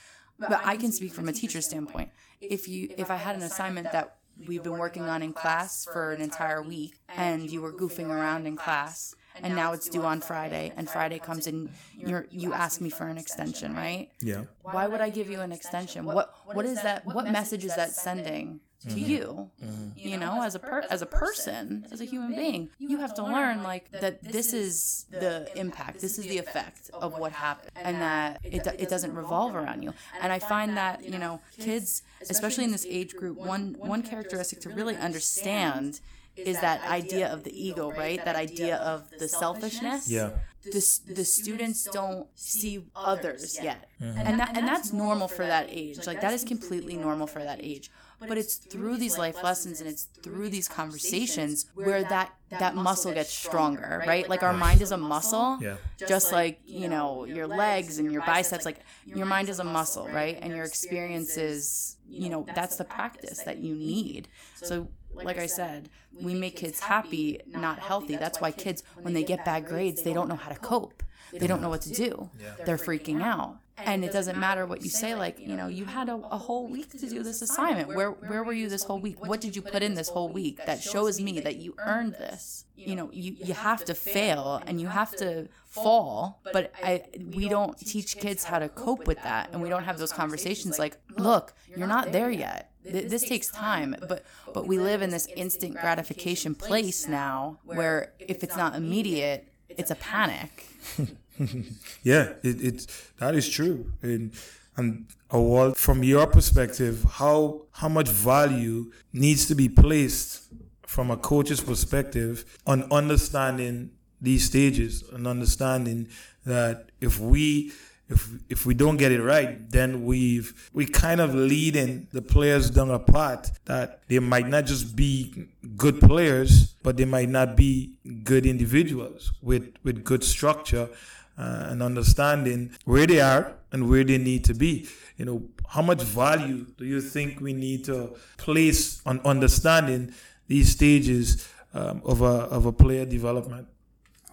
but 0.49 0.61
I 0.65 0.75
can 0.75 0.91
speak 0.91 1.13
from 1.13 1.29
a 1.29 1.33
teacher 1.33 1.61
standpoint. 1.61 2.09
If 2.39 2.67
you 2.67 2.89
if 2.97 3.11
I 3.11 3.15
had 3.15 3.35
an 3.35 3.43
assignment 3.43 3.91
that 3.91 4.15
we've 4.47 4.63
been 4.63 4.77
working 4.77 5.03
on 5.03 5.21
in 5.21 5.33
class 5.33 5.85
for 5.85 6.13
an 6.13 6.21
entire 6.21 6.63
week 6.63 6.95
and 7.15 7.49
you 7.49 7.61
were 7.61 7.71
goofing 7.71 8.09
around 8.09 8.47
in 8.47 8.55
class 8.55 9.13
and 9.35 9.55
now 9.55 9.73
it's 9.73 9.87
due 9.87 10.03
on 10.03 10.19
Friday 10.19 10.73
and 10.75 10.89
Friday 10.89 11.19
comes 11.19 11.47
and 11.47 11.69
you're 11.95 12.27
you 12.31 12.53
ask 12.53 12.81
me 12.81 12.89
for 12.89 13.07
an 13.07 13.17
extension, 13.17 13.75
right? 13.75 14.09
Yeah. 14.21 14.45
Why 14.63 14.87
would 14.87 15.01
I 15.01 15.09
give 15.09 15.29
you 15.29 15.41
an 15.41 15.51
extension? 15.51 16.05
What 16.05 16.33
what 16.45 16.65
is 16.65 16.81
that 16.81 17.05
what 17.05 17.31
message 17.31 17.63
is 17.63 17.75
that 17.75 17.91
sending 17.91 18.61
to 18.81 18.87
mm-hmm. 18.87 18.99
Mm-hmm. 18.99 19.99
you? 19.99 20.09
You 20.11 20.17
know, 20.17 20.41
as 20.41 20.55
a 20.55 20.59
per, 20.59 20.83
as 20.89 21.01
a 21.01 21.05
person, 21.05 21.85
as 21.91 22.01
a 22.01 22.05
human 22.05 22.35
being, 22.35 22.69
you 22.79 22.97
have 22.97 23.13
to 23.15 23.23
learn 23.23 23.63
like 23.63 23.91
that 23.91 24.23
this 24.23 24.53
is 24.53 25.05
the 25.11 25.47
impact, 25.55 25.99
this 25.99 26.17
is 26.17 26.25
the 26.25 26.37
effect 26.37 26.89
of 26.93 27.17
what 27.19 27.31
happened 27.31 27.71
and 27.75 28.01
that 28.01 28.39
it 28.43 28.65
it 28.79 28.89
doesn't 28.89 29.13
revolve 29.13 29.55
around 29.55 29.83
you. 29.83 29.93
And 30.21 30.31
I 30.31 30.39
find 30.39 30.75
that, 30.77 31.03
you 31.03 31.19
know, 31.19 31.41
kids, 31.59 32.03
especially 32.29 32.63
in 32.63 32.71
this 32.71 32.85
age 32.89 33.15
group, 33.15 33.37
one 33.37 33.75
one 33.79 34.01
characteristic 34.03 34.61
to 34.61 34.69
really 34.69 34.95
understand 34.97 35.99
is 36.37 36.59
that 36.61 36.81
idea 36.89 37.27
of 37.31 37.43
the 37.43 37.53
ego, 37.67 37.91
right? 37.91 38.23
That 38.23 38.37
idea 38.37 38.77
of 38.77 39.09
the 39.19 39.27
selfishness 39.27 40.09
Yeah. 40.09 40.29
the, 40.63 40.77
s- 40.77 40.99
the 40.99 41.25
students 41.25 41.83
don't 41.91 42.27
see 42.35 42.85
others 42.95 43.59
yet 43.61 43.89
and 43.99 44.39
that 44.39 44.55
and 44.57 44.67
that's 44.67 44.93
normal 44.93 45.27
for 45.27 45.45
that 45.45 45.65
age 45.69 46.05
like 46.07 46.21
that 46.21 46.33
is 46.33 46.43
completely 46.43 46.95
normal 46.95 47.27
for 47.27 47.43
that 47.43 47.59
age 47.61 47.89
but 48.27 48.37
it's 48.37 48.55
through 48.55 48.97
these 48.97 49.17
life 49.17 49.41
lessons 49.43 49.81
and 49.81 49.89
it's 49.89 50.03
through 50.23 50.49
these 50.49 50.67
conversations 50.67 51.65
where 51.73 52.03
that 52.03 52.33
that 52.59 52.75
muscle 52.75 53.11
gets 53.13 53.31
stronger 53.33 54.03
right 54.07 54.29
like 54.29 54.43
our 54.43 54.53
mind 54.53 54.81
is 54.81 54.91
a 54.91 54.97
muscle 54.97 55.57
Yeah. 55.61 55.77
just 56.07 56.31
like 56.31 56.59
you 56.65 56.87
know 56.87 57.25
your 57.25 57.47
legs 57.47 57.97
and 57.99 58.11
your 58.11 58.23
biceps 58.25 58.65
like 58.65 58.79
your 59.05 59.25
mind 59.25 59.49
is 59.49 59.59
a 59.59 59.63
muscle 59.63 60.07
right 60.09 60.37
and 60.41 60.53
your 60.55 60.65
experiences 60.65 61.97
you 62.09 62.29
know 62.29 62.45
that's 62.55 62.75
the 62.77 62.83
practice 62.85 63.39
that 63.43 63.57
you 63.57 63.75
need 63.75 64.27
so 64.55 64.87
like 65.13 65.37
I 65.37 65.45
said, 65.47 65.89
we 66.21 66.33
make 66.33 66.55
kids 66.55 66.79
happy, 66.79 67.41
not 67.47 67.79
healthy. 67.79 68.15
That's 68.15 68.39
why 68.39 68.51
kids, 68.53 68.81
when 69.01 69.13
they 69.13 69.23
get 69.25 69.43
bad 69.43 69.65
grades, 69.65 70.03
they 70.03 70.13
don't 70.13 70.29
know 70.29 70.37
how 70.37 70.49
to 70.49 70.57
cope. 70.57 71.03
They 71.33 71.47
don't 71.47 71.61
know 71.61 71.67
what 71.67 71.81
to 71.81 71.91
do. 71.91 72.29
They're 72.65 72.77
freaking 72.77 73.21
out. 73.21 73.57
And 73.85 74.03
it 74.05 74.11
doesn't 74.11 74.37
matter 74.37 74.65
what 74.65 74.83
you 74.83 74.89
say, 74.89 75.15
like, 75.15 75.39
you 75.39 75.55
know, 75.55 75.67
you 75.67 75.85
had 75.85 76.09
a, 76.09 76.15
a 76.15 76.37
whole 76.37 76.67
week 76.67 76.91
to 76.91 77.09
do 77.09 77.23
this 77.23 77.41
assignment. 77.41 77.87
Where 77.89 78.11
where 78.11 78.43
were 78.43 78.53
you 78.53 78.69
this 78.69 78.83
whole 78.83 78.99
week? 78.99 79.25
What 79.25 79.41
did 79.41 79.55
you 79.55 79.61
put 79.61 79.81
in 79.83 79.93
this 79.95 80.09
whole 80.09 80.29
week 80.29 80.65
that 80.65 80.81
shows 80.81 81.19
me 81.19 81.39
that 81.41 81.57
you 81.57 81.75
earned 81.79 82.13
this? 82.13 82.65
You 82.75 82.95
know, 82.95 83.09
you, 83.11 83.35
you 83.43 83.53
have 83.53 83.85
to 83.85 83.93
fail 83.93 84.61
and 84.65 84.81
you 84.81 84.87
have 84.87 85.15
to 85.17 85.47
fall, 85.67 86.41
but 86.51 86.73
I 86.83 87.03
we 87.35 87.47
don't 87.47 87.77
teach 87.77 88.17
kids 88.17 88.43
how 88.43 88.59
to 88.59 88.69
cope 88.69 89.05
with 89.07 89.21
that 89.23 89.49
and 89.51 89.61
we 89.61 89.69
don't 89.69 89.83
have 89.83 89.97
those 89.99 90.11
conversations 90.11 90.79
like, 90.79 90.97
look, 91.17 91.53
you're 91.77 91.87
not 91.87 92.11
there 92.11 92.31
yet. 92.31 92.71
Th- 92.83 93.07
This 93.07 93.21
takes 93.23 93.49
time, 93.49 93.95
but 94.07 94.25
but 94.53 94.67
we 94.67 94.79
live 94.79 95.01
in 95.03 95.11
this 95.11 95.27
instant 95.35 95.73
gratification 95.79 96.55
place 96.55 97.07
now 97.07 97.59
where 97.65 98.13
if 98.19 98.43
it's 98.43 98.57
not 98.57 98.75
immediate, 98.75 99.47
it's 99.69 99.91
a 99.91 99.95
panic. 99.95 100.65
Yeah, 102.03 102.33
it, 102.43 102.61
it's 102.61 102.87
that 103.19 103.35
is 103.35 103.49
true. 103.49 103.91
And 104.01 104.31
and 104.77 105.05
well, 105.31 105.73
from 105.73 106.03
your 106.03 106.27
perspective, 106.27 107.05
how 107.09 107.63
how 107.71 107.89
much 107.89 108.09
value 108.09 108.91
needs 109.13 109.45
to 109.47 109.55
be 109.55 109.69
placed 109.69 110.43
from 110.85 111.11
a 111.11 111.17
coach's 111.17 111.61
perspective 111.61 112.45
on 112.67 112.91
understanding 112.91 113.91
these 114.19 114.45
stages 114.45 115.03
and 115.11 115.25
understanding 115.27 116.07
that 116.45 116.89
if 116.99 117.19
we 117.19 117.71
if 118.09 118.29
if 118.49 118.65
we 118.65 118.73
don't 118.73 118.97
get 118.97 119.11
it 119.11 119.21
right, 119.21 119.69
then 119.71 120.05
we've 120.05 120.69
we 120.73 120.85
kind 120.85 121.21
of 121.21 121.33
leading 121.33 122.07
the 122.11 122.21
players 122.21 122.69
down 122.69 122.91
a 122.91 122.99
path 122.99 123.59
that 123.65 124.01
they 124.09 124.19
might 124.19 124.47
not 124.47 124.65
just 124.65 124.95
be 124.95 125.47
good 125.77 125.99
players, 125.99 126.73
but 126.83 126.97
they 126.97 127.05
might 127.05 127.29
not 127.29 127.55
be 127.55 127.93
good 128.23 128.45
individuals 128.45 129.31
with 129.41 129.73
with 129.83 130.03
good 130.03 130.23
structure 130.23 130.89
uh, 131.37 131.67
and 131.69 131.81
understanding 131.81 132.71
where 132.85 133.07
they 133.07 133.19
are 133.21 133.55
and 133.71 133.89
where 133.89 134.03
they 134.03 134.17
need 134.17 134.43
to 134.45 134.53
be. 134.53 134.87
You 135.17 135.25
know, 135.25 135.43
how 135.69 135.81
much 135.81 136.01
value 136.01 136.65
do 136.77 136.85
you 136.85 137.01
think 137.01 137.39
we 137.39 137.53
need 137.53 137.85
to 137.85 138.15
place 138.37 139.01
on 139.05 139.19
understanding 139.23 140.13
these 140.47 140.71
stages 140.71 141.47
um, 141.73 142.01
of 142.03 142.21
a 142.21 142.49
of 142.51 142.65
a 142.65 142.71
player 142.71 143.05
development? 143.05 143.67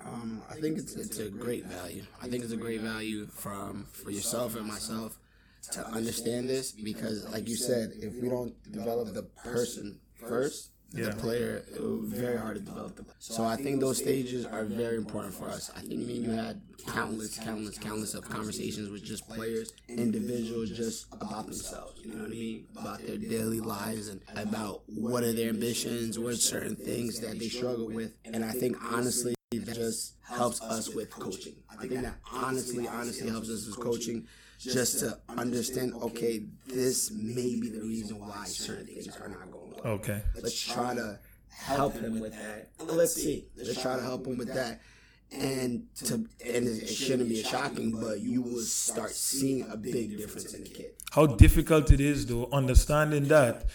Um, 0.04 0.42
I 0.50 0.54
think 0.54 0.78
it's 0.78 0.94
it's 0.96 1.18
a 1.18 1.28
great 1.28 1.66
value. 1.66 2.04
I 2.22 2.28
think 2.28 2.42
it's 2.42 2.52
a 2.52 2.56
great 2.56 2.80
value 2.80 3.26
from 3.26 3.87
for 3.92 4.11
yourself 4.11 4.56
and 4.56 4.66
myself 4.66 5.18
to 5.72 5.87
understand 5.88 6.48
this 6.48 6.72
because, 6.72 7.28
like 7.28 7.48
you 7.48 7.56
said, 7.56 7.92
if 8.00 8.14
we 8.14 8.28
don't 8.28 8.54
develop 8.72 9.12
the 9.14 9.24
person 9.44 10.00
first, 10.14 10.70
Yeah. 10.92 11.11
the 11.11 11.16
player, 11.16 11.64
it 11.68 12.11
be 12.11 12.16
very 12.16 12.38
hard 12.38 12.57
to 12.57 12.62
develop 12.62 12.96
them. 12.96 13.07
So 13.18 13.44
I 13.44 13.57
think 13.57 13.81
those 13.81 13.98
stages 13.98 14.46
are 14.46 14.64
very 14.64 14.96
important 14.96 15.35
for 15.35 15.44
us. 15.48 15.70
I 15.77 15.81
think 15.81 16.01
me 16.01 16.16
and 16.16 16.24
you 16.24 16.31
had 16.31 16.62
countless, 16.87 17.38
countless, 17.38 17.77
countless 17.79 18.14
of 18.14 18.24
conversations 18.29 18.88
with 18.88 19.05
just 19.05 19.29
players, 19.29 19.72
individuals, 19.88 20.70
just 20.70 21.07
about 21.12 21.44
themselves. 21.46 22.01
You 22.03 22.14
know 22.14 22.22
what 22.22 22.27
I 22.27 22.31
mean? 22.31 22.66
About 22.79 23.07
their 23.07 23.18
daily 23.18 23.61
lives 23.61 24.09
and 24.09 24.22
about 24.35 24.83
what 24.87 25.22
are 25.24 25.35
their 25.35 25.51
ambitions, 25.51 26.18
what 26.18 26.33
are 26.33 26.37
certain 26.37 26.77
things 26.77 27.20
that 27.20 27.38
they 27.38 27.48
struggle 27.48 27.88
with. 27.88 28.14
And 28.24 28.42
I 28.42 28.53
think 28.53 28.77
honestly, 28.92 29.35
that 29.53 29.74
just 29.74 30.14
helps 30.27 30.62
us 30.62 30.94
with 30.94 31.11
coaching. 31.11 31.57
I 31.70 31.77
think 31.87 32.01
that 32.03 32.14
honestly, 32.33 32.88
honestly 32.88 33.29
helps 33.29 33.51
us 33.51 33.66
with 33.66 33.79
coaching 33.79 34.27
just 34.59 35.01
to 35.01 35.18
understand, 35.37 35.94
okay, 35.94 36.44
this 36.66 37.11
may 37.12 37.59
be 37.61 37.71
the 37.71 37.81
reason 37.81 38.18
why 38.18 38.44
certain 38.44 38.87
things 38.87 39.16
are 39.16 39.29
not 39.29 39.51
going 39.51 39.73
well. 39.83 39.94
Okay. 39.94 40.23
Let's 40.35 40.61
try 40.61 40.94
to 40.94 41.18
help 41.49 41.94
him 41.94 42.21
with 42.21 42.33
that. 42.33 42.71
Let's 42.85 43.14
see. 43.14 43.47
Let's 43.57 43.81
try 43.81 43.97
to 43.97 44.03
help 44.03 44.27
him 44.27 44.37
with 44.38 44.53
that. 44.55 44.81
And 45.31 45.87
to 46.05 46.14
and 46.14 46.29
it 46.40 46.83
it 46.85 46.88
shouldn't 46.88 47.29
be 47.29 47.40
a 47.40 47.44
shocking, 47.44 48.01
but 48.01 48.21
you 48.21 48.40
will 48.40 48.62
start 48.62 49.11
seeing 49.11 49.68
a 49.71 49.77
big 49.77 50.16
difference 50.16 50.55
in 50.55 50.62
the 50.64 50.71
kid. 50.71 50.92
How 51.11 51.27
difficult 51.27 51.90
it 51.90 52.01
is 52.01 52.25
though, 52.27 52.49
understanding 52.51 53.29
that, 53.29 53.66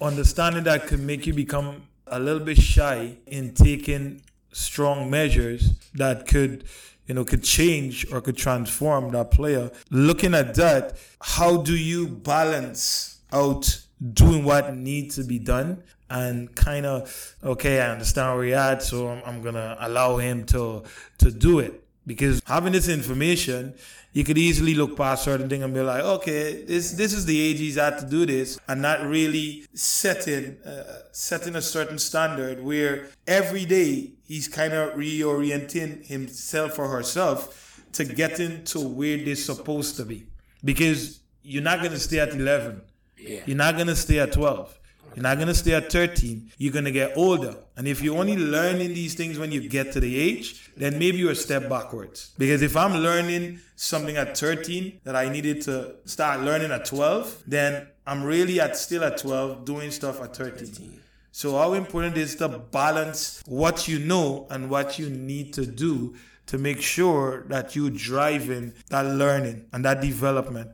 understanding 0.00 0.64
that 0.64 0.86
could 0.86 1.00
make 1.00 1.26
you 1.26 1.34
become 1.34 1.82
a 2.06 2.18
little 2.18 2.40
bit 2.40 2.56
shy 2.56 3.18
in 3.26 3.52
taking 3.52 4.22
strong 4.52 5.10
measures 5.10 5.72
that 5.94 6.26
could, 6.26 6.64
you 7.06 7.14
know, 7.14 7.24
could 7.24 7.42
change 7.42 8.10
or 8.12 8.20
could 8.20 8.36
transform 8.36 9.12
that 9.12 9.30
player. 9.30 9.70
Looking 9.90 10.34
at 10.34 10.54
that, 10.56 10.96
how 11.20 11.58
do 11.58 11.76
you 11.76 12.08
balance 12.08 13.20
out 13.32 13.82
doing 14.12 14.44
what 14.44 14.76
needs 14.76 15.16
to 15.16 15.24
be 15.24 15.38
done 15.38 15.82
and 16.08 16.54
kind 16.54 16.86
of 16.86 17.34
okay 17.42 17.80
i 17.80 17.90
understand 17.90 18.36
where 18.36 18.46
you're 18.46 18.58
at 18.58 18.82
so 18.82 19.08
I'm, 19.08 19.22
I'm 19.26 19.42
gonna 19.42 19.76
allow 19.80 20.18
him 20.18 20.44
to 20.46 20.84
to 21.18 21.30
do 21.32 21.58
it 21.58 21.82
because 22.06 22.40
having 22.46 22.72
this 22.72 22.88
information 22.88 23.74
you 24.12 24.24
could 24.24 24.38
easily 24.38 24.74
look 24.74 24.96
past 24.96 25.24
certain 25.24 25.48
thing 25.48 25.62
and 25.62 25.74
be 25.74 25.80
like 25.80 26.02
okay 26.02 26.64
this 26.64 26.92
this 26.92 27.12
is 27.12 27.26
the 27.26 27.38
age 27.38 27.58
he's 27.58 27.76
at 27.76 27.98
to 27.98 28.06
do 28.06 28.24
this 28.24 28.58
and 28.68 28.80
not 28.80 29.04
really 29.04 29.66
setting 29.74 30.56
uh, 30.64 31.00
setting 31.12 31.56
a 31.56 31.62
certain 31.62 31.98
standard 31.98 32.62
where 32.62 33.08
every 33.26 33.64
day 33.64 34.12
he's 34.24 34.48
kind 34.48 34.72
of 34.72 34.94
reorienting 34.94 36.06
himself 36.06 36.78
or 36.78 36.88
herself 36.88 37.82
to 37.96 38.04
getting 38.04 38.62
to 38.64 38.80
where 38.80 39.16
they're 39.16 39.34
supposed 39.34 39.96
to 39.96 40.04
be. 40.04 40.26
Because 40.62 41.20
you're 41.42 41.62
not 41.62 41.78
going 41.78 41.92
to 41.92 41.98
stay 41.98 42.18
at 42.18 42.30
11 42.34 42.82
you're 43.46 43.56
not 43.56 43.74
going 43.76 43.86
to 43.86 43.96
stay 43.96 44.18
at 44.18 44.32
12 44.32 44.78
you're 45.16 45.22
not 45.22 45.36
going 45.36 45.48
to 45.48 45.54
stay 45.54 45.72
at 45.72 45.90
13. 45.90 46.52
You're 46.58 46.74
going 46.74 46.84
to 46.84 46.92
get 46.92 47.16
older. 47.16 47.56
And 47.74 47.88
if 47.88 48.02
you're 48.02 48.18
only 48.18 48.36
learning 48.36 48.92
these 48.92 49.14
things 49.14 49.38
when 49.38 49.50
you 49.50 49.66
get 49.66 49.92
to 49.92 50.00
the 50.00 50.14
age, 50.14 50.70
then 50.76 50.98
maybe 50.98 51.16
you're 51.16 51.32
a 51.32 51.34
step 51.34 51.70
backwards. 51.70 52.34
Because 52.36 52.60
if 52.60 52.76
I'm 52.76 52.98
learning 52.98 53.60
something 53.76 54.18
at 54.18 54.36
13 54.36 55.00
that 55.04 55.16
I 55.16 55.30
needed 55.30 55.62
to 55.62 55.94
start 56.04 56.40
learning 56.40 56.70
at 56.70 56.84
12, 56.84 57.44
then 57.46 57.86
I'm 58.06 58.24
really 58.24 58.60
at 58.60 58.76
still 58.76 59.04
at 59.04 59.16
12 59.16 59.64
doing 59.64 59.90
stuff 59.90 60.20
at 60.20 60.36
13. 60.36 61.00
So 61.32 61.56
how 61.56 61.72
important 61.72 62.18
is 62.18 62.36
to 62.36 62.48
balance 62.48 63.42
what 63.46 63.88
you 63.88 63.98
know 63.98 64.46
and 64.50 64.68
what 64.68 64.98
you 64.98 65.08
need 65.08 65.54
to 65.54 65.64
do 65.64 66.14
to 66.46 66.58
make 66.58 66.82
sure 66.82 67.44
that 67.48 67.74
you're 67.74 67.88
driving 67.88 68.74
that 68.90 69.06
learning 69.06 69.64
and 69.72 69.82
that 69.86 70.02
development. 70.02 70.72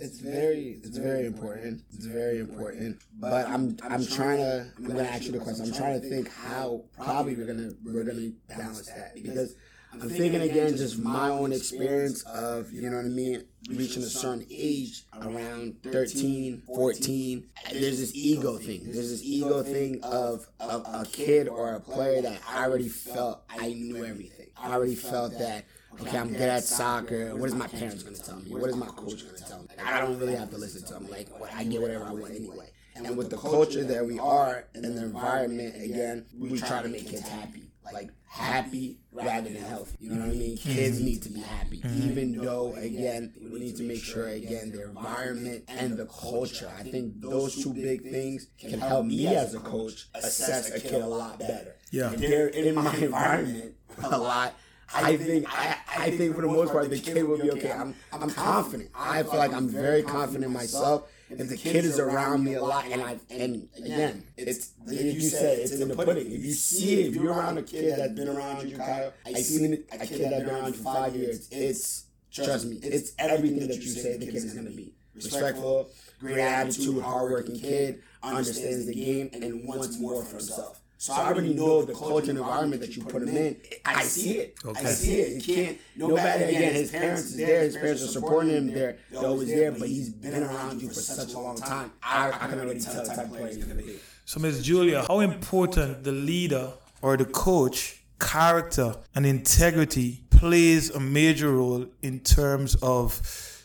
It's 0.00 0.20
very, 0.20 0.80
it's 0.82 0.98
very 0.98 1.26
important. 1.26 1.82
It's 1.94 2.06
very 2.06 2.38
important. 2.40 3.00
But 3.18 3.48
I'm, 3.48 3.76
I'm 3.82 4.06
trying 4.06 4.38
to. 4.38 4.70
I'm 4.76 4.84
gonna 4.84 5.02
ask 5.02 5.24
you 5.24 5.32
the 5.32 5.38
question. 5.38 5.66
I'm 5.66 5.72
trying 5.72 6.00
to 6.00 6.08
think 6.08 6.30
how 6.32 6.84
probably 6.96 7.34
we're 7.34 7.46
gonna, 7.46 7.70
we're 7.84 8.04
gonna 8.04 8.30
balance 8.48 8.86
that 8.88 9.14
because 9.14 9.56
I'm 9.92 10.08
thinking 10.10 10.42
again, 10.42 10.76
just 10.76 10.98
my 10.98 11.30
own 11.30 11.52
experience 11.52 12.22
of, 12.24 12.70
you 12.70 12.82
know 12.82 12.96
what 12.96 13.06
I 13.06 13.08
mean, 13.08 13.44
reaching 13.70 14.02
a 14.02 14.06
certain 14.06 14.46
age 14.50 15.04
around 15.22 15.76
13, 15.82 16.62
14. 16.66 17.48
There's 17.72 17.98
this 17.98 18.14
ego 18.14 18.58
thing. 18.58 18.82
There's 18.84 19.10
this 19.10 19.22
ego 19.22 19.62
thing 19.62 20.00
of, 20.02 20.46
of 20.60 20.84
a 20.86 21.06
kid 21.10 21.48
or 21.48 21.74
a 21.74 21.80
player 21.80 22.20
that 22.22 22.40
I 22.48 22.64
already 22.64 22.88
felt 22.88 23.42
I 23.48 23.68
knew 23.72 24.04
everything. 24.04 24.48
I 24.56 24.72
already 24.74 24.94
felt 24.96 25.38
that 25.38 25.64
okay, 26.00 26.18
I'm 26.18 26.32
good 26.32 26.48
at 26.48 26.64
soccer. 26.64 27.34
What 27.36 27.48
is 27.48 27.54
my 27.54 27.66
parents 27.66 28.02
going 28.02 28.16
to 28.16 28.22
tell 28.22 28.36
me? 28.36 28.50
What 28.50 28.70
is 28.70 28.76
my 28.76 28.86
coach 28.86 29.24
going 29.24 29.36
to 29.36 29.44
tell 29.44 29.60
me? 29.60 29.68
I 29.84 30.00
don't 30.00 30.18
really 30.18 30.34
have 30.34 30.50
to 30.50 30.58
listen 30.58 30.84
to 30.86 30.94
them. 30.94 31.08
Like, 31.10 31.28
I 31.54 31.64
get 31.64 31.80
whatever 31.80 32.04
I 32.04 32.12
want 32.12 32.34
anyway. 32.34 32.70
And 32.94 33.16
with 33.16 33.30
the 33.30 33.36
culture 33.36 33.84
that 33.84 34.06
we 34.06 34.18
are 34.18 34.64
and 34.74 34.84
the 34.84 35.02
environment, 35.02 35.74
again, 35.82 36.26
we 36.38 36.58
try 36.58 36.82
to 36.82 36.88
make 36.88 37.06
kids 37.08 37.28
happy. 37.28 37.70
Like, 37.92 38.10
happy 38.26 38.98
rather 39.12 39.48
than 39.48 39.62
healthy. 39.62 39.96
You 40.00 40.10
know 40.10 40.26
what 40.26 40.34
I 40.34 40.38
mean? 40.38 40.56
Kids 40.56 41.00
need 41.00 41.22
to 41.22 41.30
be 41.30 41.40
happy. 41.40 41.80
Mm-hmm. 41.80 42.10
Even 42.10 42.36
though, 42.36 42.74
again, 42.74 43.32
we 43.40 43.60
need 43.60 43.76
to 43.76 43.82
make 43.82 44.02
sure, 44.02 44.28
again, 44.28 44.72
the 44.72 44.84
environment 44.84 45.64
and 45.68 45.96
the 45.96 46.06
culture. 46.06 46.70
I 46.78 46.82
think 46.82 47.20
those 47.20 47.62
two 47.62 47.72
big 47.72 48.02
things 48.02 48.48
can 48.58 48.80
help 48.80 49.06
me 49.06 49.26
as 49.28 49.54
a 49.54 49.60
coach 49.60 50.08
assess 50.14 50.70
a 50.70 50.80
kid 50.80 51.02
a 51.02 51.06
lot 51.06 51.38
better. 51.38 51.76
Yeah. 51.90 52.12
If 52.12 52.20
they're 52.20 52.48
in 52.48 52.74
my 52.74 52.94
environment 52.96 53.74
a 54.02 54.18
lot, 54.18 54.54
I 54.94 55.16
think 55.16 55.46
I, 55.48 55.76
I 55.98 56.10
think 56.10 56.34
for 56.34 56.42
the 56.42 56.48
most 56.48 56.72
part 56.72 56.88
the 56.90 56.98
kid 56.98 57.24
will 57.24 57.38
be 57.38 57.50
okay. 57.52 57.72
I'm 57.72 57.94
I'm 58.12 58.30
confident. 58.30 58.90
I 58.94 59.22
feel 59.22 59.36
like 59.36 59.52
I'm 59.52 59.68
very 59.68 60.02
confident 60.02 60.44
in 60.44 60.52
myself. 60.52 61.10
If 61.28 61.48
the 61.48 61.56
kid 61.56 61.84
is 61.84 61.98
around 61.98 62.44
me 62.44 62.54
a 62.54 62.62
lot, 62.62 62.86
and 62.86 63.02
I 63.02 63.18
and 63.30 63.68
again, 63.76 64.22
it's 64.36 64.72
like 64.86 65.00
you 65.00 65.20
said, 65.20 65.58
it's 65.58 65.72
in 65.72 65.88
the 65.88 65.96
pudding. 65.96 66.30
If 66.30 66.44
you 66.44 66.52
see 66.52 67.00
it, 67.02 67.08
if 67.08 67.14
you're 67.16 67.32
around 67.32 67.58
a 67.58 67.62
kid 67.62 67.98
that's 67.98 68.12
been 68.12 68.28
around 68.28 68.68
you, 68.68 68.76
Kyle, 68.76 69.12
I 69.26 69.32
seen 69.34 69.74
it, 69.74 69.86
a 69.92 70.06
kid 70.06 70.30
that's 70.30 70.44
been 70.44 70.50
around 70.50 70.66
you 70.68 70.72
for 70.74 70.84
five 70.84 71.16
years. 71.16 71.48
It's 71.50 72.06
trust 72.32 72.66
me, 72.66 72.78
it's 72.82 73.12
everything 73.18 73.66
that 73.66 73.76
you 73.76 73.88
say 73.88 74.16
the 74.16 74.26
kid 74.26 74.36
is 74.36 74.54
gonna 74.54 74.70
be. 74.70 74.94
Respectful, 75.14 75.88
great 76.20 76.38
attitude, 76.38 77.02
hardworking 77.02 77.58
kid, 77.58 78.02
understands 78.22 78.86
the 78.86 78.94
game, 78.94 79.30
and 79.32 79.66
wants 79.66 79.98
more 79.98 80.22
for 80.22 80.36
himself. 80.36 80.80
So 80.98 81.12
I 81.12 81.26
already 81.26 81.52
know 81.52 81.82
the 81.82 81.92
culture 81.92 82.30
and 82.30 82.38
environment 82.38 82.80
that 82.80 82.96
you 82.96 83.04
put 83.04 83.22
him 83.22 83.36
in. 83.36 83.56
I 83.84 84.02
see 84.02 84.38
it. 84.38 84.58
I 84.64 84.84
see 84.84 85.20
it. 85.20 85.46
You 85.46 85.54
can't. 85.54 85.78
No 85.94 86.08
matter 86.14 86.44
again, 86.44 86.72
his 86.74 86.90
parents 86.90 87.24
is 87.24 87.36
there. 87.36 87.60
His 87.62 87.76
parents 87.76 88.02
are 88.02 88.06
supporting 88.06 88.52
him. 88.52 88.66
They're 88.72 88.96
they're 89.10 89.26
always 89.26 89.48
there. 89.48 89.72
But 89.72 89.88
he's 89.88 90.08
been 90.08 90.42
around 90.42 90.80
you 90.80 90.88
for 90.88 90.94
such 90.94 91.34
a 91.34 91.38
long 91.38 91.56
time. 91.56 91.92
I, 92.02 92.28
I 92.28 92.48
can 92.48 92.60
already 92.60 92.80
tell 92.80 92.94
the 93.02 93.08
type 93.08 93.26
of 93.26 93.30
player 93.30 93.46
he's 93.48 93.58
gonna 93.58 93.74
be. 93.74 93.98
So, 94.24 94.40
Ms. 94.40 94.64
Julia, 94.64 95.04
how 95.06 95.20
important 95.20 96.02
the 96.02 96.12
leader 96.12 96.72
or 97.02 97.16
the 97.16 97.26
coach 97.26 98.02
character 98.18 98.94
and 99.14 99.26
integrity 99.26 100.22
plays 100.30 100.90
a 100.90 100.98
major 100.98 101.52
role 101.52 101.86
in 102.02 102.20
terms 102.20 102.74
of 102.76 103.20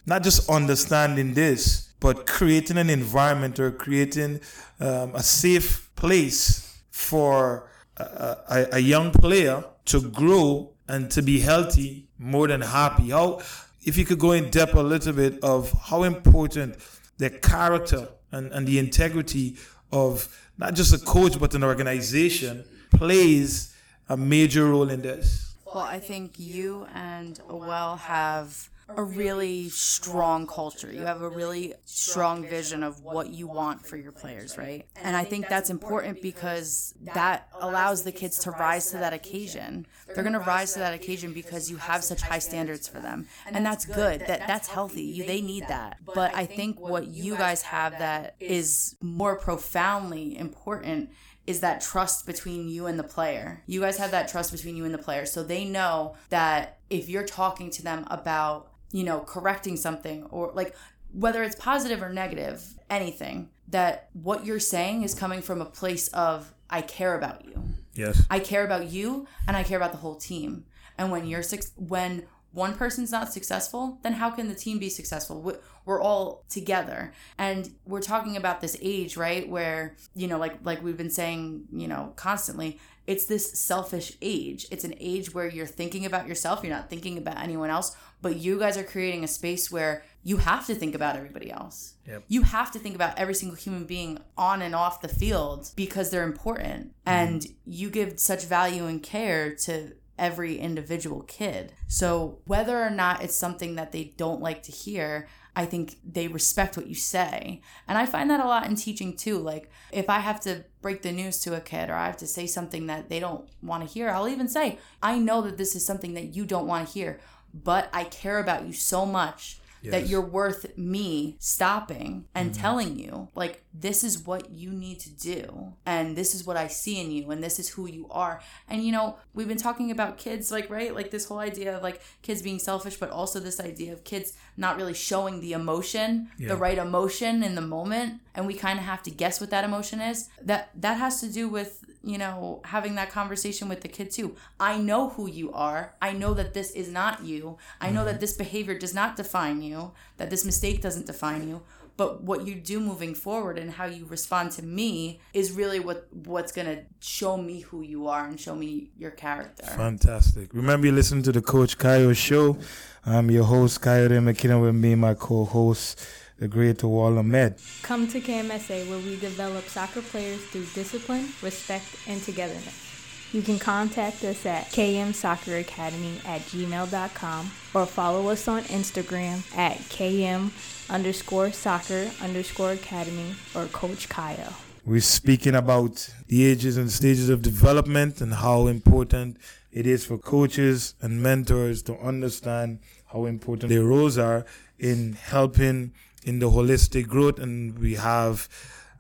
not 0.06 0.22
just 0.24 0.50
understanding 0.50 1.34
this, 1.34 1.94
but 2.00 2.28
creating 2.28 2.78
an 2.78 2.90
environment 2.90 3.60
or 3.60 3.72
creating 3.72 4.42
um, 4.80 5.16
a 5.16 5.24
safe 5.24 5.90
place 5.96 6.71
for 7.02 7.68
a, 7.98 8.04
a, 8.04 8.68
a 8.74 8.80
young 8.80 9.12
player 9.12 9.64
to 9.86 10.02
grow 10.02 10.72
and 10.88 11.10
to 11.12 11.22
be 11.22 11.40
healthy 11.40 12.08
more 12.18 12.48
than 12.48 12.62
happy. 12.62 13.10
How, 13.10 13.42
if 13.84 13.98
you 13.98 14.06
could 14.06 14.20
go 14.20 14.32
in 14.32 14.50
depth 14.50 14.76
a 14.76 14.84
little 14.84 15.14
bit 15.14 15.44
of 15.44 15.72
how 15.90 16.04
important 16.04 16.76
the 17.18 17.30
character 17.30 18.08
and, 18.32 18.52
and 18.52 18.68
the 18.68 18.80
integrity 18.80 19.58
of 19.92 20.28
not 20.58 20.76
just 20.76 20.94
a 20.94 21.00
coach 21.00 21.40
but 21.40 21.54
an 21.54 21.64
organization 21.64 22.64
plays 22.92 23.76
a 24.10 24.18
major 24.18 24.66
role 24.66 24.90
in 24.90 25.02
this. 25.02 25.56
Awal, 25.66 25.84
I 25.84 26.00
think 26.00 26.38
you 26.38 26.86
and 26.94 27.40
Well 27.50 27.96
have 27.98 28.70
a 28.98 29.04
really 29.04 29.70
strong 29.70 30.48
culture. 30.48 30.92
You 30.92 31.02
have 31.02 31.22
a 31.22 31.30
really 31.30 31.74
strong 31.86 32.48
vision 32.48 32.84
of 32.84 33.02
what 33.02 33.30
you 33.30 33.48
want 33.48 33.86
for 33.86 33.98
your 33.98 34.12
players, 34.12 34.58
right? 34.58 34.86
And 34.96 35.16
I 35.16 35.24
think 35.24 35.48
that's 35.48 35.70
important 35.70 36.22
because 36.22 36.94
that 37.14 37.48
allows 37.60 38.04
the 38.04 38.12
kids 38.12 38.40
to 38.40 38.52
rise 38.52 38.92
to 38.92 38.98
that 38.98 39.14
occasion. 39.14 39.88
They're 40.08 40.24
going 40.24 40.34
to 40.34 40.40
rise 40.40 40.74
to 40.74 40.80
that 40.80 40.94
occasion 40.94 41.34
because 41.34 41.70
you 41.70 41.78
have 41.78 42.04
such 42.04 42.22
high 42.22 42.40
standards 42.40 42.88
for 42.88 43.00
them. 43.00 43.28
And 43.46 43.66
that's 43.66 43.86
good. 43.86 44.22
That 44.22 44.48
that's 44.48 44.68
healthy. 44.68 45.04
You 45.04 45.26
they 45.26 45.42
need 45.42 45.68
that. 45.68 45.98
But 46.06 46.34
I 46.36 46.46
think 46.46 46.80
what 46.80 47.08
you 47.08 47.36
guys 47.36 47.62
have 47.64 47.98
that 48.00 48.36
is 48.40 48.96
more 49.02 49.36
profoundly 49.38 50.38
important 50.38 51.10
is 51.48 51.62
that 51.62 51.82
trust 51.82 52.26
between 52.26 52.70
you 52.70 52.86
and 52.86 53.00
the 53.00 53.04
player. 53.04 53.64
You 53.66 53.82
guys 53.82 53.98
have 53.98 54.12
that 54.12 54.28
trust 54.28 54.52
between 54.52 54.76
you 54.76 54.86
and 54.86 54.94
the 54.94 55.00
player. 55.00 55.26
So 55.26 55.44
they 55.44 55.66
know 55.66 56.16
that 56.30 56.78
if 56.90 57.10
you're 57.10 57.26
talking 57.26 57.72
to 57.72 57.84
them 57.84 58.06
about 58.12 58.71
you 58.92 59.04
know, 59.04 59.22
correcting 59.22 59.78
something 59.78 60.24
or 60.26 60.52
like 60.54 60.76
whether 61.14 61.44
it's 61.44 61.56
positive 61.56 62.02
or 62.02 62.10
negative, 62.10 62.64
anything, 62.90 63.50
that 63.68 64.10
what 64.14 64.46
you're 64.46 64.60
saying 64.60 65.04
is 65.04 65.14
coming 65.14 65.42
from 65.42 65.62
a 65.62 65.66
place 65.66 66.08
of, 66.10 66.54
I 66.70 66.82
care 66.82 67.16
about 67.16 67.46
you. 67.46 67.62
Yes. 67.94 68.26
I 68.30 68.40
care 68.40 68.64
about 68.64 68.90
you 68.90 69.28
and 69.48 69.58
I 69.58 69.64
care 69.64 69.78
about 69.78 69.92
the 69.92 69.98
whole 69.98 70.16
team. 70.16 70.66
And 70.98 71.12
when 71.12 71.26
you're 71.28 71.44
six, 71.44 71.72
when 71.76 72.24
one 72.54 72.76
person's 72.76 73.12
not 73.12 73.32
successful, 73.32 74.00
then 74.04 74.14
how 74.14 74.30
can 74.30 74.48
the 74.50 74.56
team 74.56 74.78
be 74.78 74.90
successful? 74.90 75.42
We're 75.86 76.02
all 76.02 76.44
together. 76.50 77.14
And 77.38 77.72
we're 77.86 78.02
talking 78.02 78.36
about 78.36 78.62
this 78.62 78.78
age, 78.82 79.16
right? 79.18 79.48
Where, 79.48 79.96
you 80.16 80.28
know, 80.28 80.38
like 80.38 80.58
like 80.64 80.84
we've 80.84 80.98
been 80.98 81.10
saying, 81.10 81.68
you 81.72 81.88
know, 81.88 82.14
constantly, 82.18 82.80
it's 83.12 83.26
this 83.26 83.60
selfish 83.60 84.14
age. 84.22 84.68
It's 84.72 84.86
an 84.86 84.94
age 84.98 85.34
where 85.34 85.50
you're 85.50 85.68
thinking 85.68 86.06
about 86.06 86.30
yourself, 86.30 86.64
you're 86.64 86.74
not 86.74 86.90
thinking 86.90 87.18
about 87.18 87.38
anyone 87.44 87.70
else, 87.70 87.94
but 88.22 88.38
you 88.38 88.58
guys 88.58 88.78
are 88.78 88.86
creating 88.86 89.26
a 89.26 89.28
space 89.28 89.70
where 89.70 90.06
you 90.24 90.38
have 90.38 90.66
to 90.68 90.76
think 90.76 90.96
about 90.96 91.18
everybody 91.18 91.52
else. 91.52 91.96
Yep. 92.08 92.24
You 92.30 92.44
have 92.44 92.72
to 92.72 92.80
think 92.80 92.96
about 92.96 93.20
every 93.20 93.34
single 93.34 93.58
human 93.58 93.84
being 93.84 94.20
on 94.38 94.62
and 94.62 94.74
off 94.74 95.02
the 95.02 95.10
field 95.10 95.72
because 95.76 96.10
they're 96.10 96.24
important. 96.24 96.94
Mm-hmm. 97.06 97.10
And 97.10 97.46
you 97.66 97.90
give 97.90 98.18
such 98.18 98.46
value 98.46 98.86
and 98.86 99.04
care 99.04 99.56
to 99.66 99.92
every 100.18 100.58
individual 100.58 101.24
kid. 101.24 101.74
So 101.88 102.40
whether 102.46 102.82
or 102.82 102.92
not 102.92 103.22
it's 103.22 103.36
something 103.36 103.76
that 103.76 103.92
they 103.92 104.14
don't 104.16 104.40
like 104.40 104.64
to 104.64 104.72
hear, 104.72 105.28
I 105.56 105.66
think 105.66 105.98
they 106.10 106.28
respect 106.28 106.78
what 106.78 106.88
you 106.88 106.96
say. 106.96 107.62
And 107.88 107.98
I 107.98 108.06
find 108.06 108.30
that 108.30 108.40
a 108.40 108.46
lot 108.46 108.68
in 108.68 108.76
teaching 108.76 109.16
too. 109.16 109.38
Like 109.38 109.70
if 109.92 110.10
I 110.10 110.20
have 110.20 110.40
to 110.42 110.64
break 110.82 111.02
the 111.02 111.12
news 111.12 111.40
to 111.42 111.56
a 111.56 111.62
kid 111.62 111.90
or 111.90 111.96
I 111.96 112.06
have 112.06 112.18
to 112.18 112.28
say 112.28 112.48
something 112.48 112.88
that 112.88 113.10
they 113.10 113.20
don't 113.20 113.50
want 113.62 113.86
to 113.86 113.94
hear, 113.94 114.10
I'll 114.10 114.30
even 114.30 114.48
say, 114.48 114.80
I 115.04 115.20
know 115.20 115.42
that 115.42 115.58
this 115.58 115.76
is 115.76 115.86
something 115.86 116.14
that 116.14 116.36
you 116.36 116.46
don't 116.46 116.68
want 116.68 116.88
to 116.88 116.94
hear, 116.94 117.20
but 117.54 117.90
I 117.92 118.06
care 118.06 118.40
about 118.40 118.66
you 118.66 118.72
so 118.72 119.06
much 119.06 119.60
yes. 119.82 119.92
that 119.92 120.08
you're 120.08 120.22
worth 120.22 120.78
me 120.78 121.36
stopping 121.40 122.26
and 122.34 122.52
mm-hmm. 122.52 122.62
telling 122.62 122.98
you 122.98 123.28
like 123.36 123.64
this 123.74 124.04
is 124.04 124.26
what 124.26 124.52
you 124.52 124.72
need 124.72 125.00
to 125.00 125.10
do 125.10 125.74
and 125.86 126.18
this 126.18 126.36
is 126.36 126.46
what 126.46 126.58
I 126.58 126.68
see 126.68 127.00
in 127.00 127.12
you 127.12 127.32
and 127.32 127.44
this 127.44 127.60
is 127.60 127.70
who 127.70 127.88
you 127.88 128.08
are. 128.10 128.42
And 128.68 128.84
you 128.84 128.92
know, 128.92 129.18
we've 129.34 129.48
been 129.48 129.58
talking 129.58 129.92
about 129.92 130.18
kids 130.18 130.52
like 130.52 130.70
right, 130.70 130.94
like 130.94 131.12
this 131.12 131.26
whole 131.26 131.40
idea 131.40 131.78
of 131.78 131.84
like 131.84 132.02
kids 132.22 132.42
being 132.42 132.60
selfish 132.60 132.98
but 132.98 133.10
also 133.10 133.40
this 133.40 133.60
idea 133.60 133.94
of 133.94 134.04
kids 134.04 134.34
not 134.58 134.78
really 134.78 134.94
showing 134.94 135.40
the 135.40 135.54
emotion, 135.54 136.30
yeah. 136.38 136.50
the 136.50 136.58
right 136.58 136.78
emotion 136.78 137.44
in 137.44 137.56
the 137.56 137.62
moment 137.62 138.22
and 138.36 138.46
we 138.46 138.54
kind 138.54 138.78
of 138.78 138.86
have 138.86 139.04
to 139.04 139.12
guess 139.12 139.40
what 139.40 139.50
that 139.52 139.64
emotion 139.64 140.02
is. 140.02 140.30
That 140.42 140.70
that 140.76 140.96
has 140.96 141.22
to 141.22 141.32
do 141.32 141.48
with 141.48 141.86
you 142.04 142.18
know, 142.18 142.62
having 142.66 142.96
that 142.96 143.12
conversation 143.12 143.70
with 143.70 143.82
the 143.82 143.88
kid 143.88 144.10
too. 144.10 144.36
I 144.60 144.78
know 144.78 145.10
who 145.10 145.30
you 145.30 145.54
are. 145.54 145.94
I 146.02 146.14
know 146.14 146.34
that 146.34 146.54
this 146.54 146.72
is 146.72 146.90
not 146.90 147.24
you. 147.24 147.58
I 147.80 147.92
know 147.92 148.04
that 148.06 148.14
mm-hmm. 148.14 148.22
this 148.22 148.34
behavior 148.34 148.78
does 148.78 148.94
not 148.94 149.16
define 149.16 149.62
you, 149.62 149.92
that 150.18 150.30
this 150.30 150.44
mistake 150.44 150.82
doesn't 150.82 151.06
define 151.06 151.48
you. 151.48 151.62
But 151.98 152.24
what 152.24 152.48
you 152.48 152.56
do 152.56 152.80
moving 152.80 153.14
forward 153.14 153.58
and 153.60 153.72
how 153.72 153.86
you 153.86 154.06
respond 154.06 154.52
to 154.54 154.64
me 154.64 155.20
is 155.34 155.52
really 155.52 155.80
what 155.80 156.08
what's 156.12 156.52
gonna 156.52 156.84
show 157.00 157.38
me 157.38 157.62
who 157.62 157.82
you 157.82 158.08
are 158.08 158.26
and 158.26 158.40
show 158.40 158.56
me 158.56 158.90
your 158.98 159.12
character. 159.12 159.66
Fantastic. 159.66 160.54
Remember 160.54 160.88
you 160.88 160.94
listen 160.94 161.22
to 161.24 161.32
the 161.32 161.42
Coach 161.42 161.78
Kayode 161.78 162.18
show. 162.18 162.58
I'm 163.06 163.32
your 163.32 163.46
host, 163.46 163.82
Kayode 163.82 164.20
McKinnon 164.22 164.62
with 164.62 164.76
me, 164.76 164.96
my 164.96 165.14
co-host 165.14 166.06
the 166.42 166.48
great 166.48 166.82
Awal 166.82 167.20
Ahmed. 167.20 167.54
Come 167.84 168.08
to 168.08 168.20
KMSA 168.20 168.90
where 168.90 168.98
we 168.98 169.16
develop 169.20 169.64
soccer 169.66 170.02
players 170.02 170.44
through 170.46 170.66
discipline, 170.74 171.30
respect, 171.44 171.86
and 172.08 172.20
togetherness. 172.20 172.91
You 173.34 173.42
can 173.42 173.60
contact 173.60 174.26
us 174.26 174.46
at 174.46 174.66
kmsocceracademy 174.72 176.26
at 176.26 176.42
gmail.com 176.42 177.52
or 177.74 177.86
follow 177.86 178.28
us 178.28 178.48
on 178.50 178.64
Instagram 178.64 179.58
at 179.58 179.78
km 179.78 180.52
underscore 180.90 181.54
soccer 181.54 182.12
underscore 182.22 182.72
academy 182.74 183.36
or 183.56 183.68
Coach 183.68 184.10
Kayode. 184.10 184.54
We're 184.86 185.00
speaking 185.00 185.56
about 185.56 186.10
the 186.28 186.44
ages 186.46 186.76
and 186.76 186.92
stages 186.92 187.30
of 187.30 187.42
development 187.42 188.20
and 188.20 188.34
how 188.34 188.68
important 188.68 189.38
it 189.72 189.88
is 189.88 190.06
for 190.06 190.18
coaches 190.18 190.96
and 191.02 191.24
mentors 191.24 191.82
to 191.84 191.98
understand 192.00 192.80
how 193.14 193.26
important 193.26 193.70
their 193.70 193.86
roles 193.86 194.18
are 194.18 194.46
in 194.78 195.14
helping 195.14 195.94
in 196.24 196.40
the 196.40 196.50
holistic 196.50 197.08
growth, 197.08 197.40
and 197.40 197.80
we 197.80 197.96
have 197.96 198.50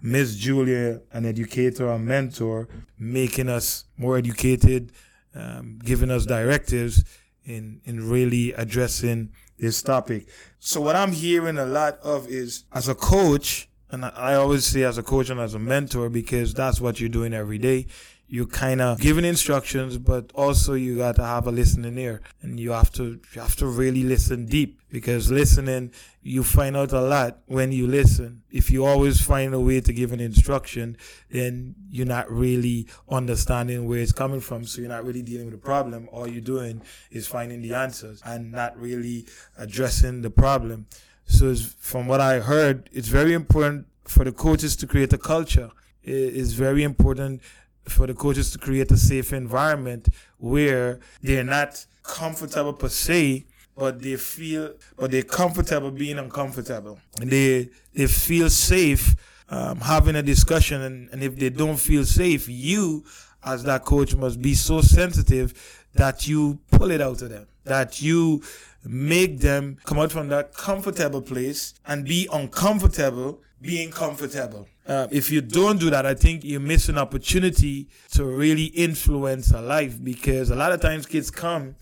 Miss 0.02 0.36
Julia, 0.36 1.02
an 1.12 1.26
educator, 1.26 1.88
a 1.88 2.00
mentor, 2.00 2.68
making 2.98 3.50
us 3.50 3.86
more 3.98 4.18
educated, 4.18 4.92
um, 5.36 5.80
giving 5.84 6.10
us 6.10 6.26
directives 6.26 7.04
in 7.46 7.82
in 7.86 8.10
really 8.10 8.54
addressing 8.54 9.32
this 9.58 9.82
topic. 9.82 10.28
So 10.60 10.82
what 10.82 10.96
I'm 10.96 11.12
hearing 11.12 11.58
a 11.58 11.66
lot 11.66 12.00
of 12.04 12.28
is 12.28 12.66
as 12.72 12.88
a 12.88 12.96
coach, 12.96 13.70
and 13.92 14.06
I 14.06 14.36
always 14.36 14.66
say 14.66 14.84
as 14.84 14.98
a 14.98 15.04
coach 15.04 15.30
and 15.30 15.40
as 15.40 15.54
a 15.54 15.60
mentor 15.60 16.10
because 16.10 16.54
that's 16.54 16.82
what 16.82 17.00
you're 17.00 17.10
doing 17.10 17.34
every 17.34 17.58
day 17.58 17.88
you 18.32 18.48
kind 18.48 18.80
of 18.80 18.98
giving 18.98 19.26
instructions, 19.26 19.98
but 19.98 20.32
also 20.34 20.74
you 20.74 20.98
got 20.98 21.18
to 21.18 21.24
have 21.24 21.48
a 21.48 21.52
listening 21.52 21.98
ear, 21.98 22.22
and 22.42 22.58
you 22.58 22.72
have 22.72 22.90
to 22.94 23.20
you 23.34 23.42
have 23.42 23.58
to 23.58 23.68
really 23.68 24.04
listen 24.04 24.46
deep 24.46 24.80
because 24.90 25.30
listening 25.30 25.92
you 26.24 26.44
find 26.44 26.78
out 26.78 26.92
a 26.92 27.02
lot 27.02 27.40
when 27.48 27.72
you 27.72 27.88
listen. 27.88 28.44
If 28.52 28.70
you 28.70 28.86
always 28.86 29.22
find 29.22 29.54
a 29.54 29.60
way 29.60 29.82
to 29.82 29.92
give 29.92 30.12
an 30.12 30.20
instruction, 30.20 30.98
then 31.30 31.76
you're 31.90 32.06
not 32.06 32.32
really 32.32 32.88
understanding 33.10 33.88
where 33.88 34.00
it's 34.00 34.12
coming 34.12 34.40
from. 34.40 34.66
So 34.66 34.82
you're 34.82 34.90
not 34.90 35.04
really 35.04 35.24
dealing 35.24 35.46
with 35.46 35.56
the 35.56 35.66
problem. 35.66 36.08
All 36.12 36.28
you're 36.28 36.42
doing 36.42 36.84
is 37.10 37.28
finding 37.28 37.62
the 37.62 37.74
answers 37.74 38.22
and 38.24 38.52
not 38.52 38.80
really 38.80 39.26
addressing 39.58 40.22
the 40.22 40.30
problem. 40.30 40.86
So 41.26 41.56
from 41.56 42.08
what 42.08 42.22
I 42.22 42.40
heard, 42.40 42.90
it's 42.92 43.08
very 43.08 43.34
important 43.34 43.88
for 44.04 44.24
the 44.24 44.32
coaches 44.32 44.76
to 44.78 44.88
create 44.88 45.14
a 45.14 45.18
culture. 45.18 45.72
It's 46.04 46.52
very 46.52 46.84
important 46.84 47.42
for 47.86 48.06
the 48.06 48.14
coaches 48.14 48.52
to 48.52 48.60
create 48.60 48.92
a 48.92 48.98
safe 48.98 49.34
environment 49.34 50.10
where 50.38 51.00
they're 51.22 51.44
not 51.44 51.86
comfortable 52.04 52.74
per 52.74 52.90
se, 52.90 53.46
but 53.76 54.02
they 54.02 54.16
feel, 54.18 54.74
but 54.98 55.12
they're 55.12 55.24
comfortable 55.24 55.92
being 55.92 56.20
uncomfortable. 56.20 57.00
They 57.18 57.70
they 57.94 58.08
feel 58.08 58.50
safe 58.50 59.16
um, 59.52 59.80
having 59.82 60.16
a 60.16 60.24
discussion. 60.24 60.82
And, 60.82 61.10
and 61.12 61.22
if 61.22 61.36
they 61.36 61.50
don't 61.50 61.78
feel 61.78 62.06
safe, 62.06 62.48
you 62.50 63.04
as 63.44 63.64
that 63.64 63.86
coach 63.86 64.16
must 64.16 64.42
be 64.42 64.54
so 64.54 64.82
sensitive 64.82 65.54
that 65.94 66.28
you 66.28 66.60
pull 66.72 66.92
it 66.92 67.02
out 67.02 67.22
of 67.22 67.30
them, 67.30 67.48
that 67.66 68.02
you 68.02 68.42
make 68.84 69.40
them 69.40 69.78
come 69.84 70.00
out 70.00 70.12
from 70.12 70.30
that 70.30 70.54
comfortable 70.54 71.22
place 71.22 71.74
and 71.86 72.06
be 72.06 72.28
uncomfortable 72.32 73.42
being 73.62 73.92
comfortable. 73.92 74.68
Uh, 74.88 75.08
if 75.12 75.30
you 75.30 75.42
don't 75.42 75.80
do 75.80 75.90
that, 75.92 76.06
I 76.06 76.16
think 76.16 76.44
you 76.44 76.60
miss 76.60 76.90
an 76.90 76.98
opportunity 76.98 77.88
to 78.12 78.26
really 78.26 78.66
influence 78.66 79.52
a 79.52 79.62
life 79.62 80.04
because 80.04 80.50
a 80.50 80.56
lot 80.56 80.72
of 80.72 80.82
times 80.82 81.06
kids 81.06 81.30
come 81.30 81.76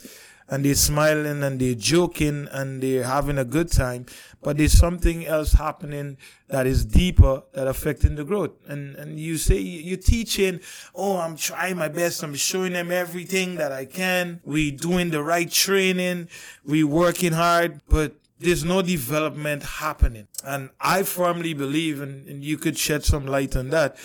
and 0.49 0.65
they're 0.65 0.75
smiling 0.75 1.43
and 1.43 1.59
they're 1.59 1.75
joking 1.75 2.47
and 2.51 2.81
they're 2.81 3.03
having 3.03 3.37
a 3.37 3.45
good 3.45 3.71
time, 3.71 4.05
but 4.41 4.57
there's 4.57 4.73
something 4.73 5.25
else 5.25 5.53
happening 5.53 6.17
that 6.47 6.65
is 6.65 6.85
deeper 6.85 7.43
that 7.53 7.67
affecting 7.67 8.15
the 8.15 8.23
growth. 8.23 8.51
And 8.67 8.95
and 8.95 9.19
you 9.19 9.37
say 9.37 9.57
you're 9.57 9.97
teaching, 9.97 10.59
oh, 10.95 11.17
I'm 11.17 11.35
trying 11.35 11.77
my 11.77 11.87
best. 11.87 12.23
I'm 12.23 12.35
showing 12.35 12.73
them 12.73 12.91
everything 12.91 13.55
that 13.55 13.71
I 13.71 13.85
can. 13.85 14.41
We 14.43 14.71
doing 14.71 15.11
the 15.11 15.23
right 15.23 15.49
training. 15.49 16.29
We 16.65 16.83
working 16.83 17.33
hard, 17.33 17.81
but 17.87 18.13
there's 18.39 18.63
no 18.63 18.81
development 18.81 19.63
happening. 19.63 20.27
And 20.45 20.69
I 20.79 21.03
firmly 21.03 21.53
believe, 21.53 22.01
and, 22.01 22.25
and 22.27 22.43
you 22.43 22.57
could 22.57 22.77
shed 22.77 23.03
some 23.03 23.25
light 23.27 23.55
on 23.55 23.69
that. 23.69 23.97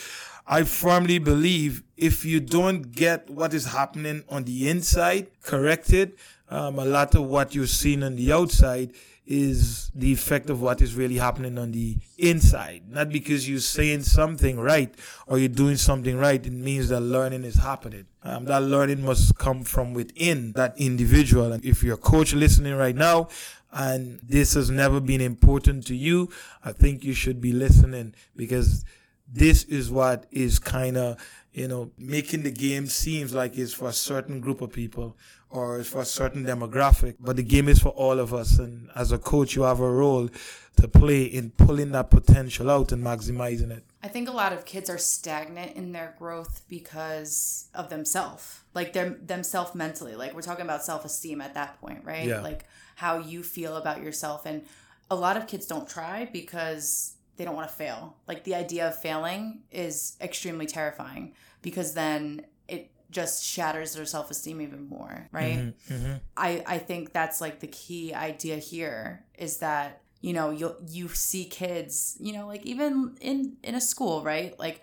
I 0.46 0.64
firmly 0.64 1.18
believe 1.18 1.84
if 1.96 2.24
you 2.24 2.40
don't 2.40 2.92
get 2.92 3.30
what 3.30 3.54
is 3.54 3.66
happening 3.66 4.24
on 4.28 4.44
the 4.44 4.68
inside 4.68 5.28
corrected, 5.42 6.14
um, 6.50 6.78
a 6.78 6.84
lot 6.84 7.14
of 7.14 7.24
what 7.24 7.54
you're 7.54 7.66
seeing 7.66 8.02
on 8.02 8.16
the 8.16 8.32
outside 8.32 8.92
is 9.26 9.90
the 9.94 10.12
effect 10.12 10.50
of 10.50 10.60
what 10.60 10.82
is 10.82 10.94
really 10.94 11.16
happening 11.16 11.56
on 11.56 11.72
the 11.72 11.96
inside. 12.18 12.82
Not 12.88 13.08
because 13.08 13.48
you're 13.48 13.60
saying 13.60 14.02
something 14.02 14.60
right 14.60 14.94
or 15.26 15.38
you're 15.38 15.48
doing 15.48 15.76
something 15.76 16.18
right, 16.18 16.44
it 16.44 16.52
means 16.52 16.90
that 16.90 17.00
learning 17.00 17.44
is 17.44 17.56
happening. 17.56 18.06
Um, 18.22 18.44
that 18.46 18.62
learning 18.62 19.02
must 19.02 19.38
come 19.38 19.64
from 19.64 19.94
within 19.94 20.52
that 20.52 20.74
individual. 20.76 21.52
And 21.52 21.64
if 21.64 21.82
you're 21.82 21.94
a 21.94 21.98
coach 21.98 22.34
listening 22.34 22.74
right 22.74 22.96
now, 22.96 23.28
and 23.72 24.20
this 24.22 24.54
has 24.54 24.70
never 24.70 25.00
been 25.00 25.20
important 25.20 25.86
to 25.86 25.96
you, 25.96 26.30
I 26.62 26.72
think 26.72 27.02
you 27.02 27.14
should 27.14 27.40
be 27.40 27.52
listening 27.52 28.14
because 28.36 28.84
this 29.26 29.64
is 29.64 29.90
what 29.90 30.26
is 30.30 30.58
kind 30.58 30.96
of 30.96 31.16
you 31.52 31.66
know 31.66 31.90
making 31.98 32.42
the 32.42 32.50
game 32.50 32.86
seems 32.86 33.34
like 33.34 33.56
it's 33.56 33.72
for 33.72 33.88
a 33.88 33.92
certain 33.92 34.40
group 34.40 34.60
of 34.60 34.72
people 34.72 35.16
or 35.54 35.78
it's 35.78 35.88
for 35.88 36.00
a 36.00 36.04
certain 36.04 36.44
demographic 36.44 37.14
but 37.20 37.36
the 37.36 37.42
game 37.42 37.68
is 37.68 37.78
for 37.78 37.90
all 37.90 38.18
of 38.18 38.34
us 38.34 38.58
and 38.58 38.90
as 38.94 39.12
a 39.12 39.18
coach 39.18 39.54
you 39.56 39.62
have 39.62 39.80
a 39.80 39.90
role 39.90 40.28
to 40.76 40.88
play 40.88 41.24
in 41.24 41.50
pulling 41.50 41.92
that 41.92 42.10
potential 42.10 42.70
out 42.70 42.92
and 42.92 43.02
maximizing 43.02 43.70
it 43.70 43.84
I 44.04 44.08
think 44.08 44.28
a 44.28 44.32
lot 44.32 44.52
of 44.52 44.66
kids 44.66 44.90
are 44.90 44.98
stagnant 44.98 45.76
in 45.76 45.92
their 45.92 46.14
growth 46.18 46.60
because 46.68 47.68
of 47.74 47.88
themselves, 47.88 48.60
like 48.74 48.92
them 48.92 49.18
themselves 49.24 49.74
mentally. 49.74 50.14
Like 50.14 50.34
we're 50.34 50.42
talking 50.42 50.66
about 50.66 50.84
self 50.84 51.06
esteem 51.06 51.40
at 51.40 51.54
that 51.54 51.80
point, 51.80 52.04
right? 52.04 52.26
Yeah. 52.26 52.42
Like 52.42 52.66
how 52.96 53.20
you 53.20 53.42
feel 53.42 53.78
about 53.78 54.02
yourself, 54.02 54.44
and 54.44 54.66
a 55.10 55.16
lot 55.16 55.38
of 55.38 55.46
kids 55.46 55.64
don't 55.64 55.88
try 55.88 56.28
because 56.30 57.14
they 57.38 57.46
don't 57.46 57.56
want 57.56 57.66
to 57.66 57.74
fail. 57.74 58.18
Like 58.28 58.44
the 58.44 58.54
idea 58.54 58.86
of 58.86 59.00
failing 59.00 59.62
is 59.72 60.18
extremely 60.20 60.66
terrifying 60.66 61.32
because 61.62 61.94
then 61.94 62.44
it 62.68 62.90
just 63.10 63.44
shatters 63.44 63.94
their 63.94 64.06
self 64.06 64.30
esteem 64.30 64.60
even 64.60 64.88
more, 64.88 65.28
right? 65.32 65.58
Mm-hmm, 65.58 65.94
mm-hmm. 65.94 66.12
I 66.36 66.62
I 66.66 66.78
think 66.78 67.12
that's 67.12 67.40
like 67.40 67.60
the 67.60 67.68
key 67.68 68.14
idea 68.14 68.56
here 68.56 69.24
is 69.38 69.58
that 69.58 70.02
you 70.20 70.32
know 70.32 70.50
you 70.50 70.74
you 70.88 71.08
see 71.08 71.44
kids 71.44 72.16
you 72.18 72.32
know 72.32 72.46
like 72.46 72.64
even 72.64 73.14
in 73.20 73.56
in 73.62 73.74
a 73.74 73.80
school 73.80 74.22
right 74.22 74.58
like 74.58 74.80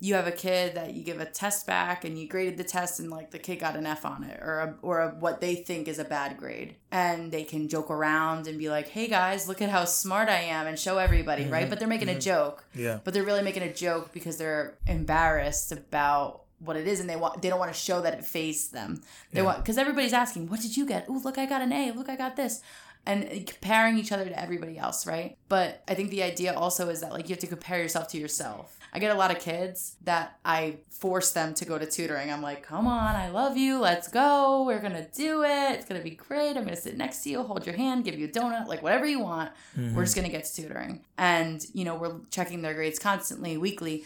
you 0.00 0.14
have 0.14 0.26
a 0.26 0.32
kid 0.32 0.76
that 0.76 0.94
you 0.94 1.02
give 1.02 1.20
a 1.20 1.26
test 1.26 1.66
back 1.66 2.04
and 2.04 2.18
you 2.18 2.28
graded 2.28 2.56
the 2.56 2.64
test 2.64 3.00
and 3.00 3.10
like 3.10 3.30
the 3.30 3.38
kid 3.38 3.56
got 3.56 3.76
an 3.76 3.84
F 3.84 4.06
on 4.06 4.22
it 4.22 4.40
or 4.40 4.60
a, 4.60 4.74
or 4.80 5.00
a, 5.00 5.08
what 5.10 5.40
they 5.40 5.56
think 5.56 5.88
is 5.88 5.98
a 5.98 6.04
bad 6.04 6.36
grade 6.36 6.76
and 6.92 7.32
they 7.32 7.42
can 7.42 7.68
joke 7.68 7.90
around 7.90 8.46
and 8.46 8.58
be 8.58 8.70
like 8.70 8.88
hey 8.88 9.08
guys 9.08 9.48
look 9.48 9.60
at 9.60 9.68
how 9.68 9.84
smart 9.84 10.28
I 10.28 10.40
am 10.40 10.66
and 10.66 10.78
show 10.78 10.98
everybody 10.98 11.44
right 11.44 11.62
mm-hmm, 11.62 11.70
but 11.70 11.78
they're 11.78 11.88
making 11.88 12.08
a 12.08 12.12
mm-hmm. 12.12 12.20
joke 12.20 12.64
Yeah. 12.74 13.00
but 13.04 13.12
they're 13.12 13.24
really 13.24 13.42
making 13.42 13.64
a 13.64 13.72
joke 13.72 14.12
because 14.12 14.38
they're 14.38 14.78
embarrassed 14.86 15.72
about 15.72 16.44
what 16.60 16.76
it 16.76 16.86
is 16.86 17.00
and 17.00 17.08
they 17.08 17.16
want 17.16 17.40
they 17.40 17.48
don't 17.48 17.58
want 17.58 17.72
to 17.72 17.78
show 17.78 18.00
that 18.02 18.14
it 18.14 18.24
phased 18.24 18.72
them. 18.72 19.00
They 19.32 19.40
Yeah. 19.40 19.46
want 19.46 19.58
because 19.58 19.78
everybody's 19.78 20.12
asking 20.12 20.48
what 20.48 20.60
did 20.60 20.76
you 20.76 20.86
get? 20.86 21.06
Oh 21.08 21.20
look 21.24 21.38
i 21.38 21.46
got 21.46 21.62
an 21.62 21.72
a 21.72 21.92
look 21.92 22.08
i 22.08 22.16
got 22.16 22.36
this. 22.36 22.62
And 23.06 23.24
eh, 23.24 23.42
comparing 23.46 23.96
each 23.96 24.12
other 24.12 24.24
to 24.24 24.38
everybody 24.40 24.76
else 24.78 25.06
right? 25.06 25.36
But 25.48 25.82
i 25.88 25.94
think 25.94 26.10
the 26.10 26.22
idea 26.22 26.52
also 26.54 26.88
is 26.88 27.00
that 27.00 27.12
like 27.12 27.28
you 27.28 27.34
have 27.34 27.40
to 27.40 27.46
compare 27.46 27.78
yourself 27.80 28.08
to 28.08 28.18
yourself. 28.18 28.78
I 28.92 28.98
get 29.00 29.14
a 29.14 29.18
lot 29.18 29.30
of 29.30 29.38
kids 29.38 29.96
that 30.04 30.38
i 30.44 30.78
force 30.88 31.30
them 31.32 31.54
to 31.54 31.64
go 31.64 31.78
to 31.78 31.86
tutoring. 31.86 32.32
I'm 32.32 32.42
like 32.42 32.62
come 32.62 32.86
on 32.88 33.14
i 33.14 33.28
love 33.28 33.56
you 33.56 33.78
let's 33.78 34.08
go 34.08 34.64
we're 34.64 34.80
gonna 34.80 35.06
do 35.14 35.44
it 35.44 35.72
it's 35.74 35.84
gonna 35.84 36.00
be 36.02 36.10
great 36.10 36.56
i'm 36.56 36.64
gonna 36.64 36.74
sit 36.74 36.96
next 36.96 37.22
to 37.22 37.30
you 37.30 37.42
hold 37.42 37.66
your 37.66 37.76
hand 37.76 38.04
give 38.04 38.18
you 38.18 38.26
a 38.26 38.30
donut 38.30 38.66
like 38.66 38.82
whatever 38.82 39.06
you 39.06 39.20
want 39.20 39.52
we're 39.76 39.82
mm-hmm. 39.82 40.00
just 40.00 40.16
gonna 40.16 40.28
get 40.28 40.44
to 40.44 40.62
tutoring. 40.62 41.04
And 41.16 41.64
you 41.72 41.84
know 41.84 41.94
we're 41.94 42.16
checking 42.30 42.62
their 42.62 42.74
grades 42.74 42.98
constantly 42.98 43.56
weekly 43.58 44.04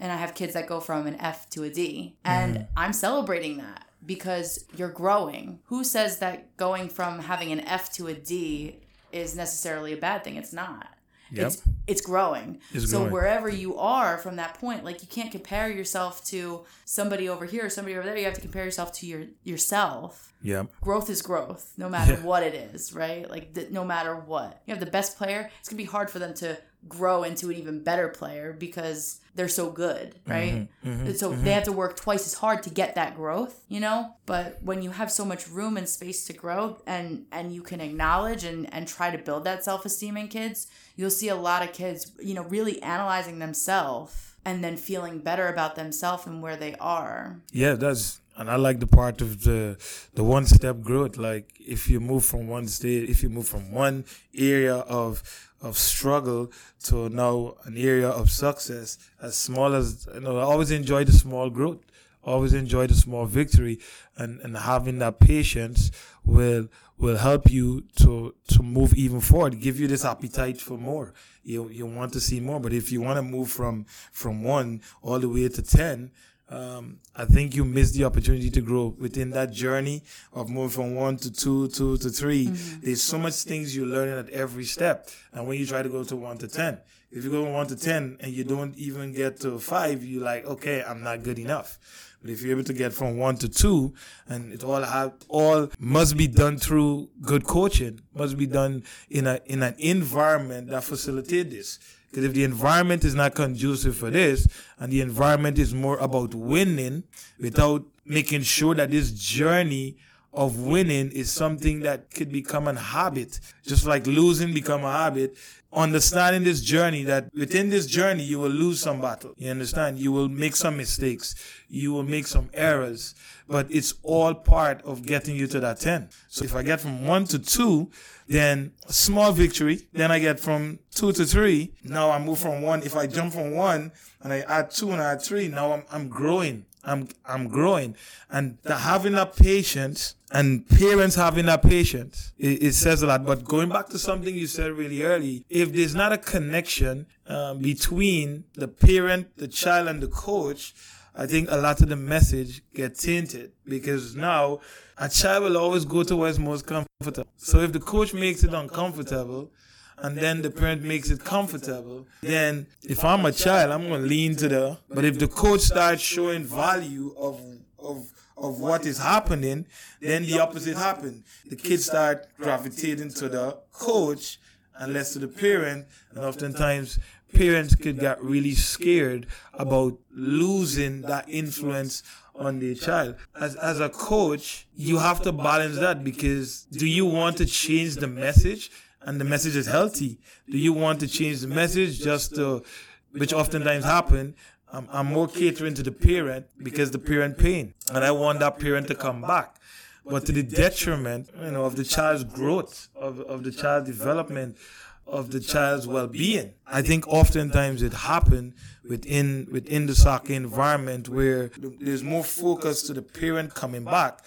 and 0.00 0.10
I 0.12 0.16
have 0.16 0.34
kids 0.34 0.54
that 0.54 0.66
go 0.66 0.80
from 0.80 1.06
an 1.06 1.16
F 1.20 1.48
to 1.50 1.62
a 1.64 1.70
D. 1.70 2.16
And 2.24 2.54
mm-hmm. 2.56 2.64
I'm 2.76 2.92
celebrating 2.92 3.58
that 3.58 3.84
because 4.04 4.64
you're 4.76 4.90
growing. 4.90 5.60
Who 5.66 5.84
says 5.84 6.18
that 6.18 6.56
going 6.56 6.88
from 6.88 7.20
having 7.20 7.52
an 7.52 7.60
F 7.60 7.92
to 7.94 8.08
a 8.08 8.14
D 8.14 8.80
is 9.12 9.36
necessarily 9.36 9.92
a 9.92 9.96
bad 9.96 10.24
thing? 10.24 10.36
It's 10.36 10.52
not. 10.52 10.88
Yep. 11.32 11.46
It's 11.46 11.62
it's 11.86 12.00
growing. 12.00 12.60
It's 12.72 12.90
so 12.90 12.98
growing. 12.98 13.12
wherever 13.12 13.48
you 13.48 13.78
are 13.78 14.18
from 14.18 14.36
that 14.36 14.54
point, 14.60 14.84
like 14.84 15.00
you 15.02 15.08
can't 15.08 15.32
compare 15.32 15.70
yourself 15.70 16.24
to 16.26 16.64
somebody 16.84 17.28
over 17.28 17.44
here 17.44 17.64
or 17.66 17.70
somebody 17.70 17.96
over 17.96 18.06
there. 18.06 18.16
You 18.16 18.26
have 18.26 18.34
to 18.34 18.40
compare 18.40 18.64
yourself 18.64 18.92
to 18.94 19.06
your 19.06 19.24
yourself 19.42 20.32
Yeah. 20.42 20.64
growth 20.82 21.08
is 21.08 21.22
growth 21.22 21.72
no 21.76 21.88
matter 21.88 22.12
Yeah. 22.12 22.22
what 22.22 22.42
it 22.42 22.54
is 22.54 22.92
right 22.92 23.28
like 23.28 23.54
th- 23.54 23.70
no 23.70 23.84
matter 23.84 24.14
what 24.14 24.60
you 24.66 24.74
have 24.74 24.80
the 24.84 24.90
best 24.90 25.16
player 25.16 25.50
it's 25.58 25.68
gonna 25.68 25.78
be 25.78 25.84
hard 25.84 26.10
for 26.10 26.18
them 26.18 26.34
to 26.34 26.58
grow 26.88 27.22
into 27.22 27.50
an 27.50 27.56
even 27.56 27.82
better 27.82 28.08
player 28.08 28.52
because 28.52 29.20
they're 29.34 29.48
so 29.48 29.70
good 29.70 30.14
mm-hmm, 30.14 30.30
right? 30.30 30.68
Mm-hmm, 30.84 31.12
so 31.12 31.30
they 31.30 31.36
mm-hmm. 31.36 31.46
have 31.46 31.64
to 31.64 31.72
work 31.72 31.96
twice 31.96 32.26
as 32.26 32.34
hard 32.34 32.62
to 32.64 32.70
get 32.70 32.94
that 32.94 33.16
growth 33.16 33.64
you 33.68 33.80
know? 33.80 34.14
But 34.26 34.62
when 34.62 34.82
you 34.82 34.90
have 34.90 35.10
so 35.10 35.24
much 35.24 35.48
room 35.48 35.76
and 35.76 35.88
space 35.88 36.24
to 36.26 36.32
grow 36.32 36.78
and 36.86 37.26
and 37.32 37.52
you 37.52 37.62
can 37.62 37.80
acknowledge 37.80 38.44
and 38.44 38.72
and 38.72 38.86
try 38.86 39.10
to 39.10 39.18
build 39.18 39.44
that 39.44 39.64
self-esteem 39.64 40.16
in 40.16 40.28
kids 40.28 40.66
you'll 40.96 41.10
see 41.10 41.28
a 41.28 41.36
lot 41.36 41.62
of 41.62 41.72
kids 41.72 42.12
you 42.20 42.34
know 42.34 42.42
really 42.44 42.82
analyzing 42.82 43.38
themselves 43.38 44.34
and 44.44 44.62
then 44.62 44.76
feeling 44.76 45.18
better 45.18 45.48
about 45.48 45.74
themselves 45.74 46.26
and 46.26 46.42
where 46.42 46.56
they 46.56 46.74
are. 46.76 47.40
Yeah, 47.50 47.74
that's 47.74 48.20
and 48.36 48.50
I 48.50 48.56
like 48.56 48.80
the 48.80 48.86
part 48.86 49.20
of 49.20 49.44
the 49.44 49.76
the 50.14 50.24
one 50.24 50.46
step 50.46 50.82
growth. 50.82 51.16
Like 51.16 51.52
if 51.58 51.88
you 51.88 52.00
move 52.00 52.24
from 52.24 52.48
one 52.48 52.66
state, 52.68 53.08
if 53.08 53.22
you 53.22 53.30
move 53.30 53.48
from 53.48 53.72
one 53.72 54.04
area 54.36 54.76
of 54.76 55.22
of 55.64 55.78
struggle 55.78 56.52
to 56.84 57.08
now 57.08 57.56
an 57.64 57.76
area 57.76 58.08
of 58.08 58.30
success, 58.30 58.98
as 59.20 59.36
small 59.36 59.74
as 59.74 60.06
you 60.14 60.20
know, 60.20 60.38
I 60.38 60.42
always 60.42 60.70
enjoy 60.70 61.04
the 61.04 61.12
small 61.12 61.50
growth. 61.50 61.80
Always 62.22 62.54
enjoy 62.54 62.86
the 62.86 62.94
small 62.94 63.26
victory, 63.26 63.80
and 64.16 64.40
and 64.40 64.56
having 64.56 64.98
that 65.00 65.20
patience 65.20 65.90
will 66.24 66.68
will 66.96 67.18
help 67.18 67.50
you 67.50 67.82
to 67.96 68.34
to 68.48 68.62
move 68.62 68.94
even 68.94 69.20
forward. 69.20 69.60
Give 69.60 69.78
you 69.78 69.86
this 69.88 70.04
appetite 70.04 70.58
for 70.60 70.78
more. 70.78 71.12
You 71.42 71.68
you 71.68 71.84
want 71.84 72.12
to 72.14 72.20
see 72.20 72.40
more, 72.40 72.60
but 72.60 72.72
if 72.72 72.90
you 72.90 73.02
want 73.02 73.18
to 73.18 73.22
move 73.22 73.50
from 73.50 73.84
from 74.10 74.42
one 74.42 74.80
all 75.02 75.18
the 75.18 75.28
way 75.28 75.48
to 75.48 75.62
ten, 75.62 76.12
um, 76.54 77.00
I 77.16 77.24
think 77.24 77.56
you 77.56 77.64
miss 77.64 77.90
the 77.90 78.04
opportunity 78.04 78.48
to 78.50 78.60
grow 78.60 78.94
within 78.98 79.30
that 79.30 79.50
journey 79.52 80.02
of 80.32 80.48
moving 80.48 80.70
from 80.70 80.94
one 80.94 81.16
to 81.18 81.32
two, 81.32 81.68
two 81.68 81.96
to 81.98 82.10
3 82.10 82.46
There's 82.46 83.02
so 83.02 83.18
much 83.18 83.34
things 83.42 83.74
you're 83.76 83.86
learning 83.86 84.18
at 84.18 84.30
every 84.30 84.64
step. 84.64 85.08
And 85.32 85.46
when 85.48 85.58
you 85.58 85.66
try 85.66 85.82
to 85.82 85.88
go 85.88 86.04
to 86.04 86.16
one 86.16 86.38
to 86.38 86.48
10, 86.48 86.78
if 87.10 87.24
you 87.24 87.30
go 87.30 87.44
from 87.44 87.54
one 87.54 87.66
to 87.66 87.76
10 87.76 88.18
and 88.20 88.32
you 88.32 88.44
don't 88.44 88.76
even 88.76 89.12
get 89.12 89.40
to 89.40 89.58
five, 89.58 90.04
you're 90.04 90.22
like, 90.22 90.44
okay, 90.44 90.84
I'm 90.86 91.02
not 91.02 91.22
good 91.22 91.38
enough. 91.38 91.78
But 92.20 92.30
if 92.30 92.40
you're 92.42 92.52
able 92.52 92.64
to 92.64 92.72
get 92.72 92.92
from 92.92 93.18
one 93.18 93.36
to 93.36 93.50
two, 93.50 93.92
and 94.26 94.50
it 94.50 94.64
all 94.64 94.80
have 94.80 95.12
all 95.28 95.68
must 95.78 96.16
be 96.16 96.26
done 96.26 96.56
through 96.56 97.10
good 97.20 97.44
coaching, 97.44 98.00
must 98.14 98.38
be 98.38 98.46
done 98.46 98.82
in 99.10 99.26
a 99.26 99.40
in 99.44 99.62
an 99.62 99.74
environment 99.78 100.70
that 100.70 100.84
facilitate 100.84 101.50
this. 101.50 101.78
Because 102.14 102.26
if 102.26 102.34
the 102.34 102.44
environment 102.44 103.02
is 103.02 103.16
not 103.16 103.34
conducive 103.34 103.96
for 103.96 104.08
this, 104.08 104.46
and 104.78 104.92
the 104.92 105.00
environment 105.00 105.58
is 105.58 105.74
more 105.74 105.98
about 105.98 106.32
winning 106.32 107.02
without 107.40 107.82
making 108.04 108.42
sure 108.42 108.72
that 108.76 108.92
this 108.92 109.10
journey 109.10 109.96
of 110.34 110.58
winning 110.60 111.10
is 111.12 111.30
something 111.30 111.80
that 111.80 112.10
could 112.10 112.30
become 112.30 112.66
a 112.68 112.74
habit, 112.78 113.40
just 113.64 113.86
like 113.86 114.06
losing 114.06 114.52
become 114.52 114.84
a 114.84 114.92
habit. 114.92 115.36
Understanding 115.72 116.44
this 116.44 116.60
journey 116.60 117.02
that 117.02 117.34
within 117.34 117.68
this 117.68 117.86
journey 117.86 118.22
you 118.22 118.38
will 118.38 118.50
lose 118.50 118.80
some 118.80 119.00
battle. 119.00 119.34
You 119.38 119.50
understand? 119.50 119.98
You 119.98 120.12
will 120.12 120.28
make 120.28 120.54
some 120.54 120.76
mistakes. 120.76 121.34
You 121.68 121.92
will 121.92 122.04
make 122.04 122.28
some 122.28 122.48
errors, 122.54 123.16
but 123.48 123.66
it's 123.70 123.94
all 124.02 124.34
part 124.34 124.82
of 124.82 125.04
getting 125.04 125.34
you 125.34 125.48
to 125.48 125.58
that 125.60 125.80
10. 125.80 126.10
So 126.28 126.44
if 126.44 126.54
I 126.54 126.62
get 126.62 126.80
from 126.80 127.06
one 127.06 127.24
to 127.24 127.40
two, 127.40 127.90
then 128.28 128.72
small 128.86 129.32
victory. 129.32 129.88
Then 129.92 130.12
I 130.12 130.20
get 130.20 130.38
from 130.38 130.78
two 130.94 131.12
to 131.12 131.24
three. 131.24 131.72
Now 131.82 132.10
I 132.10 132.18
move 132.18 132.38
from 132.38 132.62
one. 132.62 132.82
If 132.82 132.96
I 132.96 133.08
jump 133.08 133.32
from 133.32 133.52
one 133.52 133.90
and 134.22 134.32
I 134.32 134.40
add 134.40 134.70
two 134.70 134.92
and 134.92 135.02
I 135.02 135.12
add 135.12 135.22
three, 135.22 135.48
now 135.48 135.72
I'm, 135.72 135.84
I'm 135.90 136.08
growing. 136.08 136.66
I'm, 136.84 137.08
I'm 137.26 137.48
growing. 137.48 137.96
And 138.30 138.58
the 138.62 138.76
having 138.76 139.12
that 139.12 139.36
patience 139.36 140.14
and 140.34 140.68
parents 140.68 141.14
having 141.14 141.46
that 141.46 141.62
patience, 141.62 142.32
it, 142.36 142.62
it 142.62 142.72
says 142.74 143.02
a 143.02 143.06
lot. 143.06 143.24
But 143.24 143.44
going 143.44 143.68
back 143.68 143.88
to 143.90 143.98
something 143.98 144.34
you 144.34 144.48
said 144.48 144.72
really 144.72 145.02
early, 145.02 145.46
if 145.48 145.72
there's 145.72 145.94
not 145.94 146.12
a 146.12 146.18
connection 146.18 147.06
um, 147.28 147.60
between 147.60 148.44
the 148.54 148.66
parent, 148.66 149.36
the 149.36 149.46
child, 149.46 149.86
and 149.86 150.02
the 150.02 150.08
coach, 150.08 150.74
I 151.14 151.26
think 151.26 151.50
a 151.52 151.56
lot 151.56 151.80
of 151.82 151.88
the 151.88 151.96
message 151.96 152.62
get 152.74 152.98
tainted 152.98 153.52
because 153.64 154.16
now 154.16 154.58
a 154.98 155.08
child 155.08 155.44
will 155.44 155.56
always 155.56 155.84
go 155.84 156.02
to 156.02 156.16
most 156.38 156.66
comfortable. 156.66 157.30
So 157.36 157.60
if 157.60 157.72
the 157.72 157.78
coach 157.78 158.12
makes 158.12 158.42
it 158.42 158.52
uncomfortable, 158.52 159.52
and 159.98 160.18
then 160.18 160.42
the 160.42 160.50
parent 160.50 160.82
makes 160.82 161.10
it 161.10 161.24
comfortable, 161.24 162.08
then 162.20 162.66
if 162.82 163.04
I'm 163.04 163.24
a 163.24 163.30
child, 163.30 163.70
I'm 163.70 163.88
gonna 163.88 164.02
lean 164.04 164.34
to 164.36 164.48
the. 164.48 164.78
But 164.88 165.04
if 165.04 165.20
the 165.20 165.28
coach 165.28 165.60
starts 165.60 166.02
showing 166.02 166.42
value 166.42 167.14
of 167.16 167.40
of 167.78 168.10
of 168.36 168.60
what 168.60 168.84
is 168.86 168.98
happening, 168.98 169.66
then 170.00 170.24
the 170.24 170.40
opposite 170.40 170.76
happened. 170.76 171.24
The 171.46 171.56
kids 171.56 171.86
start 171.86 172.26
gravitating 172.36 173.10
to 173.10 173.28
the 173.28 173.58
coach 173.72 174.38
and 174.76 174.92
less 174.92 175.12
to 175.12 175.20
the 175.20 175.28
parent, 175.28 175.86
and 176.10 176.24
oftentimes 176.24 176.98
parents 177.32 177.74
could 177.74 177.98
get 177.98 178.22
really 178.22 178.54
scared 178.54 179.26
about 179.52 179.98
losing 180.12 181.02
that 181.02 181.28
influence 181.28 182.02
on 182.34 182.58
their 182.58 182.74
child. 182.74 183.16
As 183.38 183.54
as 183.56 183.80
a 183.80 183.88
coach, 183.88 184.66
you 184.74 184.98
have 184.98 185.22
to 185.22 185.32
balance 185.32 185.78
that 185.78 186.02
because 186.02 186.62
do 186.64 186.86
you 186.86 187.06
want 187.06 187.36
to 187.38 187.46
change 187.46 187.96
the 187.96 188.08
message 188.08 188.70
and 189.02 189.20
the 189.20 189.24
message 189.24 189.56
is 189.56 189.66
healthy? 189.66 190.18
Do 190.50 190.58
you 190.58 190.72
want 190.72 191.00
to 191.00 191.08
change 191.08 191.40
the 191.40 191.48
message 191.48 192.00
just 192.00 192.34
to 192.36 192.64
which 193.12 193.32
oftentimes 193.32 193.84
happen 193.84 194.34
I'm, 194.74 194.88
I'm 194.90 195.06
more 195.06 195.28
catering 195.28 195.74
to 195.74 195.82
the 195.82 195.92
parent 195.92 196.46
because 196.62 196.90
the 196.90 196.98
parent 196.98 197.38
pain, 197.38 197.74
and 197.92 198.04
I 198.04 198.10
want 198.10 198.40
that 198.40 198.58
parent 198.58 198.88
to 198.88 198.96
come 198.96 199.22
back. 199.22 199.56
But 200.04 200.26
to 200.26 200.32
the 200.32 200.42
detriment, 200.42 201.30
you 201.40 201.52
know, 201.52 201.64
of 201.64 201.76
the 201.76 201.84
child's 201.84 202.24
growth, 202.24 202.88
of, 202.94 203.20
of 203.20 203.44
the 203.44 203.52
child's 203.52 203.88
development, 203.88 204.58
of 205.06 205.30
the 205.30 205.40
child's 205.40 205.86
well-being. 205.86 206.54
I 206.66 206.82
think 206.82 207.06
oftentimes 207.06 207.82
it 207.82 207.92
happens 207.92 208.54
within 208.88 209.46
within 209.50 209.86
the 209.86 209.94
soccer 209.94 210.32
environment 210.32 211.08
where 211.08 211.50
there's 211.80 212.02
more 212.02 212.24
focus 212.24 212.82
to 212.82 212.94
the 212.94 213.02
parent 213.02 213.54
coming 213.54 213.84
back 213.84 214.24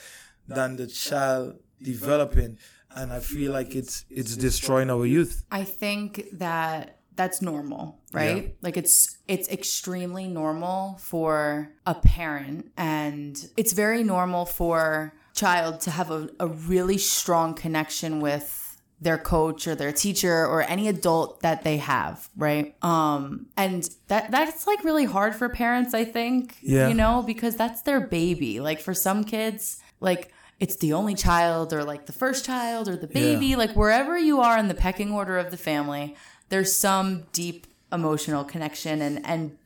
than 0.48 0.78
the 0.78 0.88
child 0.88 1.60
developing, 1.82 2.58
and 2.96 3.12
I 3.12 3.20
feel 3.20 3.52
like 3.52 3.76
it's 3.76 4.06
it's 4.10 4.38
destroying 4.38 4.90
our 4.90 5.06
youth. 5.06 5.46
I 5.52 5.64
think 5.64 6.26
that 6.34 6.97
that's 7.18 7.42
normal, 7.42 8.00
right? 8.14 8.44
Yeah. 8.44 8.50
Like 8.62 8.78
it's 8.78 9.18
it's 9.28 9.50
extremely 9.50 10.28
normal 10.28 10.98
for 11.00 11.74
a 11.86 11.96
parent 11.96 12.72
and 12.78 13.50
it's 13.58 13.74
very 13.74 14.04
normal 14.04 14.46
for 14.46 15.14
child 15.34 15.82
to 15.82 15.92
have 15.92 16.10
a, 16.12 16.30
a 16.40 16.48
really 16.48 16.98
strong 16.98 17.54
connection 17.54 18.22
with 18.22 18.64
their 19.00 19.18
coach 19.18 19.68
or 19.68 19.76
their 19.76 19.92
teacher 19.92 20.46
or 20.48 20.62
any 20.64 20.88
adult 20.88 21.42
that 21.42 21.64
they 21.64 21.78
have, 21.78 22.30
right? 22.38 22.76
Um 22.84 23.48
and 23.58 23.90
that 24.08 24.32
that's 24.32 24.66
like 24.66 24.84
really 24.84 25.06
hard 25.06 25.36
for 25.36 25.50
parents, 25.50 25.94
I 25.94 26.06
think. 26.06 26.58
Yeah. 26.62 26.88
You 26.88 26.94
know, 26.94 27.24
because 27.24 27.56
that's 27.56 27.82
their 27.82 28.00
baby. 28.00 28.60
Like 28.60 28.80
for 28.80 28.94
some 28.94 29.24
kids, 29.24 29.82
like 30.00 30.32
it's 30.60 30.78
the 30.78 30.94
only 30.94 31.14
child 31.14 31.74
or 31.74 31.84
like 31.84 32.08
the 32.08 32.14
first 32.14 32.46
child 32.46 32.88
or 32.88 32.96
the 32.96 33.08
baby, 33.08 33.48
yeah. 33.48 33.58
like 33.58 33.76
wherever 33.76 34.18
you 34.18 34.40
are 34.42 34.58
in 34.58 34.68
the 34.68 34.74
pecking 34.74 35.12
order 35.12 35.38
of 35.38 35.52
the 35.52 35.58
family, 35.58 36.16
there's 36.50 36.76
some 36.76 37.26
deep 37.32 37.68
emotional 37.92 38.44
connection 38.44 39.02
and 39.02 39.26
and 39.26 39.58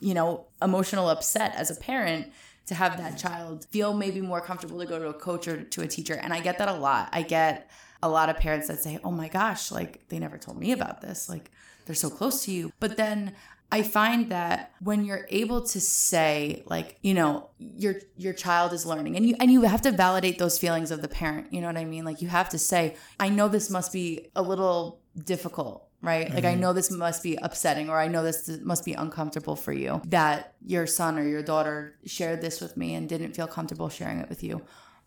you 0.00 0.14
know 0.14 0.46
emotional 0.60 1.08
upset 1.08 1.54
as 1.54 1.70
a 1.70 1.76
parent 1.76 2.32
to 2.66 2.74
have 2.74 2.96
that 2.96 3.18
child 3.18 3.66
feel 3.70 3.92
maybe 3.92 4.20
more 4.20 4.40
comfortable 4.40 4.78
to 4.78 4.86
go 4.86 4.98
to 4.98 5.08
a 5.08 5.14
coach 5.14 5.48
or 5.48 5.62
to 5.64 5.82
a 5.82 5.86
teacher. 5.86 6.14
And 6.14 6.32
i 6.32 6.40
get 6.40 6.58
that 6.58 6.68
a 6.68 6.74
lot. 6.74 7.08
I 7.12 7.22
get 7.22 7.68
a 8.02 8.08
lot 8.08 8.28
of 8.28 8.36
parents 8.36 8.68
that 8.68 8.78
say 8.78 8.98
oh 9.04 9.10
my 9.10 9.28
gosh 9.28 9.70
like 9.70 10.08
they 10.08 10.18
never 10.18 10.38
told 10.38 10.58
me 10.58 10.72
about 10.72 11.00
this. 11.00 11.28
Like 11.28 11.50
they're 11.86 11.94
so 11.94 12.10
close 12.10 12.44
to 12.44 12.52
you. 12.52 12.72
But 12.78 12.96
then 12.96 13.34
I 13.72 13.82
find 13.82 14.30
that 14.30 14.72
when 14.80 15.04
you're 15.04 15.26
able 15.30 15.62
to 15.62 15.80
say 15.80 16.62
like, 16.66 16.98
you 17.02 17.14
know, 17.14 17.48
your 17.58 17.96
your 18.16 18.34
child 18.34 18.72
is 18.72 18.84
learning 18.84 19.16
and 19.16 19.26
you 19.26 19.34
and 19.40 19.50
you 19.50 19.62
have 19.62 19.82
to 19.82 19.90
validate 19.90 20.38
those 20.38 20.58
feelings 20.58 20.90
of 20.90 21.02
the 21.02 21.08
parent, 21.08 21.52
you 21.52 21.60
know 21.60 21.68
what 21.68 21.78
I 21.78 21.84
mean? 21.84 22.04
Like 22.04 22.22
you 22.22 22.28
have 22.28 22.50
to 22.50 22.58
say, 22.58 22.96
I 23.18 23.28
know 23.28 23.48
this 23.48 23.70
must 23.70 23.92
be 23.92 24.28
a 24.36 24.42
little 24.42 25.00
difficult 25.24 25.88
right? 26.02 26.26
Mm-hmm. 26.26 26.34
Like, 26.34 26.44
I 26.44 26.54
know 26.54 26.72
this 26.72 26.90
must 26.90 27.22
be 27.22 27.36
upsetting, 27.36 27.88
or 27.88 27.98
I 27.98 28.08
know 28.08 28.22
this 28.22 28.50
must 28.62 28.84
be 28.84 28.92
uncomfortable 28.92 29.56
for 29.56 29.72
you 29.72 30.02
that 30.06 30.54
your 30.66 30.86
son 30.86 31.18
or 31.18 31.26
your 31.26 31.42
daughter 31.42 31.96
shared 32.04 32.40
this 32.40 32.60
with 32.60 32.76
me 32.76 32.94
and 32.94 33.08
didn't 33.08 33.34
feel 33.34 33.46
comfortable 33.46 33.88
sharing 33.88 34.18
it 34.18 34.28
with 34.28 34.42
you. 34.42 34.62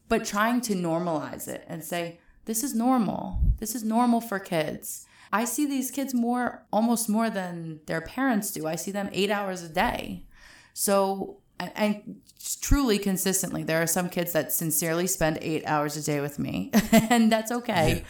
But 0.08 0.26
trying 0.26 0.62
to 0.62 0.74
normalize 0.74 1.48
it 1.48 1.66
and 1.68 1.84
say, 1.84 2.20
this 2.46 2.64
is 2.64 2.74
normal. 2.74 3.40
This 3.60 3.76
is 3.76 3.84
normal 3.84 4.22
for 4.22 4.40
kids. 4.40 5.06
I 5.34 5.46
see 5.46 5.66
these 5.66 5.92
kids 5.92 6.14
more, 6.14 6.64
almost 6.72 7.10
more 7.10 7.30
than 7.30 7.82
their 7.88 8.02
parents 8.02 8.52
do. 8.52 8.68
I 8.68 8.76
see 8.76 8.92
them 8.92 9.10
eight 9.12 9.32
hours 9.32 9.64
a 9.64 9.70
day. 9.70 10.26
So, 10.74 11.38
and 11.60 12.22
truly 12.62 13.00
consistently, 13.00 13.64
there 13.64 13.82
are 13.82 13.88
some 13.88 14.10
kids 14.10 14.32
that 14.34 14.54
sincerely 14.54 15.08
spend 15.08 15.40
eight 15.42 15.66
hours 15.66 15.98
a 15.98 16.04
day 16.04 16.22
with 16.22 16.38
me, 16.38 16.72
and 16.92 17.32
that's 17.32 17.52
okay. 17.52 18.04
Yeah 18.04 18.08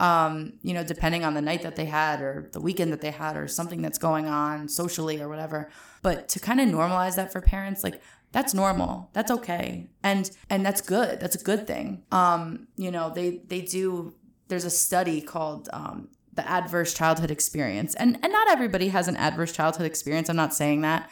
um, 0.00 0.54
you 0.62 0.72
know, 0.72 0.82
depending 0.82 1.24
on 1.24 1.34
the 1.34 1.42
night 1.42 1.62
that 1.62 1.76
they 1.76 1.84
had 1.84 2.22
or 2.22 2.48
the 2.52 2.60
weekend 2.60 2.90
that 2.92 3.02
they 3.02 3.10
had 3.10 3.36
or 3.36 3.46
something 3.46 3.82
that's 3.82 3.98
going 3.98 4.26
on 4.26 4.66
socially 4.66 5.20
or 5.20 5.28
whatever. 5.28 5.70
But 6.02 6.28
to 6.30 6.40
kind 6.40 6.58
of 6.58 6.68
normalize 6.68 7.16
that 7.16 7.30
for 7.30 7.42
parents, 7.42 7.84
like 7.84 8.00
that's 8.32 8.54
normal. 8.54 9.10
That's 9.12 9.30
okay. 9.30 9.90
And 10.02 10.30
and 10.48 10.64
that's 10.64 10.80
good. 10.80 11.20
That's 11.20 11.36
a 11.36 11.44
good 11.44 11.66
thing. 11.66 12.04
Um, 12.10 12.68
you 12.76 12.90
know, 12.90 13.12
they 13.14 13.42
they 13.46 13.60
do 13.60 14.14
there's 14.48 14.64
a 14.64 14.70
study 14.70 15.20
called 15.20 15.68
um, 15.72 16.08
the 16.32 16.48
adverse 16.48 16.94
childhood 16.94 17.30
experience. 17.30 17.94
And 17.94 18.18
and 18.22 18.32
not 18.32 18.48
everybody 18.48 18.88
has 18.88 19.06
an 19.06 19.16
adverse 19.16 19.52
childhood 19.52 19.86
experience. 19.86 20.30
I'm 20.30 20.36
not 20.36 20.54
saying 20.54 20.80
that. 20.80 21.10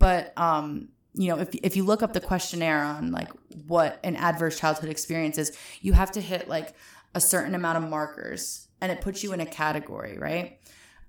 But 0.00 0.32
um, 0.36 0.88
you 1.14 1.28
know, 1.28 1.38
if 1.38 1.54
if 1.54 1.76
you 1.76 1.84
look 1.84 2.02
up 2.02 2.14
the 2.14 2.20
questionnaire 2.20 2.82
on 2.82 3.12
like 3.12 3.30
what 3.66 4.00
an 4.02 4.16
adverse 4.16 4.58
childhood 4.58 4.90
experience 4.90 5.38
is, 5.38 5.56
you 5.80 5.92
have 5.92 6.10
to 6.12 6.20
hit 6.20 6.48
like 6.48 6.74
a 7.14 7.20
certain 7.20 7.54
amount 7.54 7.82
of 7.82 7.88
markers 7.88 8.68
and 8.80 8.92
it 8.92 9.00
puts 9.00 9.22
you 9.22 9.32
in 9.32 9.40
a 9.40 9.46
category, 9.46 10.18
right? 10.18 10.58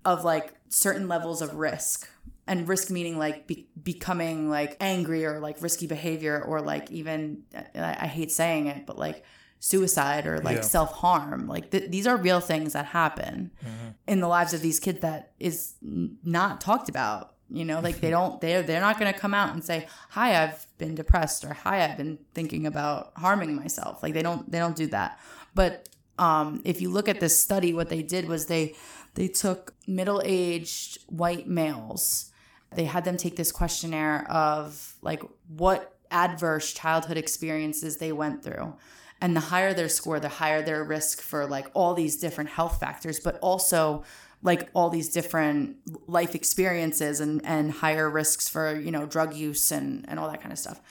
Of 0.05 0.23
like 0.23 0.53
certain 0.69 1.07
levels 1.07 1.41
of 1.41 1.55
risk. 1.55 2.09
And 2.47 2.67
risk 2.67 2.91
meaning 2.91 3.17
like 3.17 3.47
be- 3.47 3.67
becoming 3.81 4.49
like 4.49 4.77
angry 4.79 5.25
or 5.25 5.39
like 5.39 5.61
risky 5.61 5.87
behavior 5.87 6.41
or 6.41 6.61
like 6.61 6.91
even, 6.91 7.43
I, 7.73 7.97
I 8.01 8.07
hate 8.07 8.31
saying 8.31 8.67
it, 8.67 8.85
but 8.85 8.99
like 8.99 9.25
suicide 9.59 10.27
or 10.27 10.39
like 10.39 10.57
yeah. 10.57 10.61
self 10.61 10.91
harm. 10.93 11.47
Like 11.47 11.71
th- 11.71 11.89
these 11.89 12.05
are 12.05 12.17
real 12.17 12.39
things 12.39 12.73
that 12.73 12.85
happen 12.85 13.51
mm-hmm. 13.61 13.89
in 14.07 14.19
the 14.19 14.27
lives 14.27 14.53
of 14.53 14.61
these 14.61 14.79
kids 14.79 14.99
that 15.01 15.31
is 15.39 15.73
n- 15.83 16.17
not 16.23 16.61
talked 16.61 16.87
about. 16.87 17.33
You 17.49 17.65
know, 17.65 17.79
like 17.79 17.99
they 17.99 18.09
don't 18.09 18.39
they 18.41 18.61
they're 18.61 18.81
not 18.81 18.99
going 18.99 19.11
to 19.11 19.19
come 19.19 19.33
out 19.33 19.53
and 19.53 19.63
say, 19.63 19.87
"Hi, 20.09 20.43
I've 20.43 20.65
been 20.79 20.95
depressed," 20.95 21.45
or 21.45 21.53
"Hi, 21.53 21.83
I've 21.83 21.95
been 21.95 22.17
thinking 22.33 22.65
about 22.65 23.11
harming 23.17 23.55
myself." 23.55 24.01
Like 24.01 24.15
they 24.15 24.23
don't 24.23 24.51
they 24.51 24.57
don't 24.57 24.75
do 24.75 24.87
that. 24.87 25.19
But 25.53 25.87
um, 26.18 26.61
if 26.63 26.82
you 26.82 26.89
look 26.89 27.09
at 27.09 27.20
this 27.20 27.39
study, 27.39 27.74
what 27.74 27.89
they 27.89 28.01
did 28.01 28.28
was 28.28 28.45
they 28.45 28.76
they 29.16 29.28
took 29.28 29.74
middle 29.88 30.22
aged 30.26 30.99
white 31.07 31.47
males. 31.47 32.32
They 32.74 32.86
had 32.86 33.05
them 33.05 33.18
take 33.18 33.38
this 33.38 33.51
questionnaire 33.51 34.30
of 34.30 34.95
like 35.01 35.24
what 35.47 35.97
adverse 36.11 36.74
childhood 36.74 37.18
experiences 37.18 37.97
they 37.97 38.11
went 38.11 38.43
through. 38.43 38.76
And 39.22 39.36
the 39.36 39.41
higher 39.41 39.74
their 39.74 39.89
score, 39.89 40.20
the 40.20 40.30
higher 40.30 40.61
their 40.61 40.84
risk 40.84 41.22
for 41.22 41.45
like 41.45 41.68
all 41.74 41.93
these 41.93 42.18
different 42.18 42.49
health 42.49 42.80
factors, 42.80 43.20
but 43.20 43.39
also 43.39 44.03
like 44.43 44.70
all 44.74 44.89
these 44.89 45.09
different 45.09 45.78
life 46.07 46.36
experiences 46.36 47.22
and, 47.22 47.41
and 47.45 47.72
higher 47.72 48.09
risks 48.09 48.49
for, 48.49 48.78
you 48.78 48.91
know, 48.91 49.05
drug 49.05 49.34
use 49.34 49.72
and, 49.72 50.05
and 50.09 50.20
all 50.20 50.30
that 50.30 50.41
kind 50.41 50.51
of 50.51 50.59
stuff. 50.59 50.82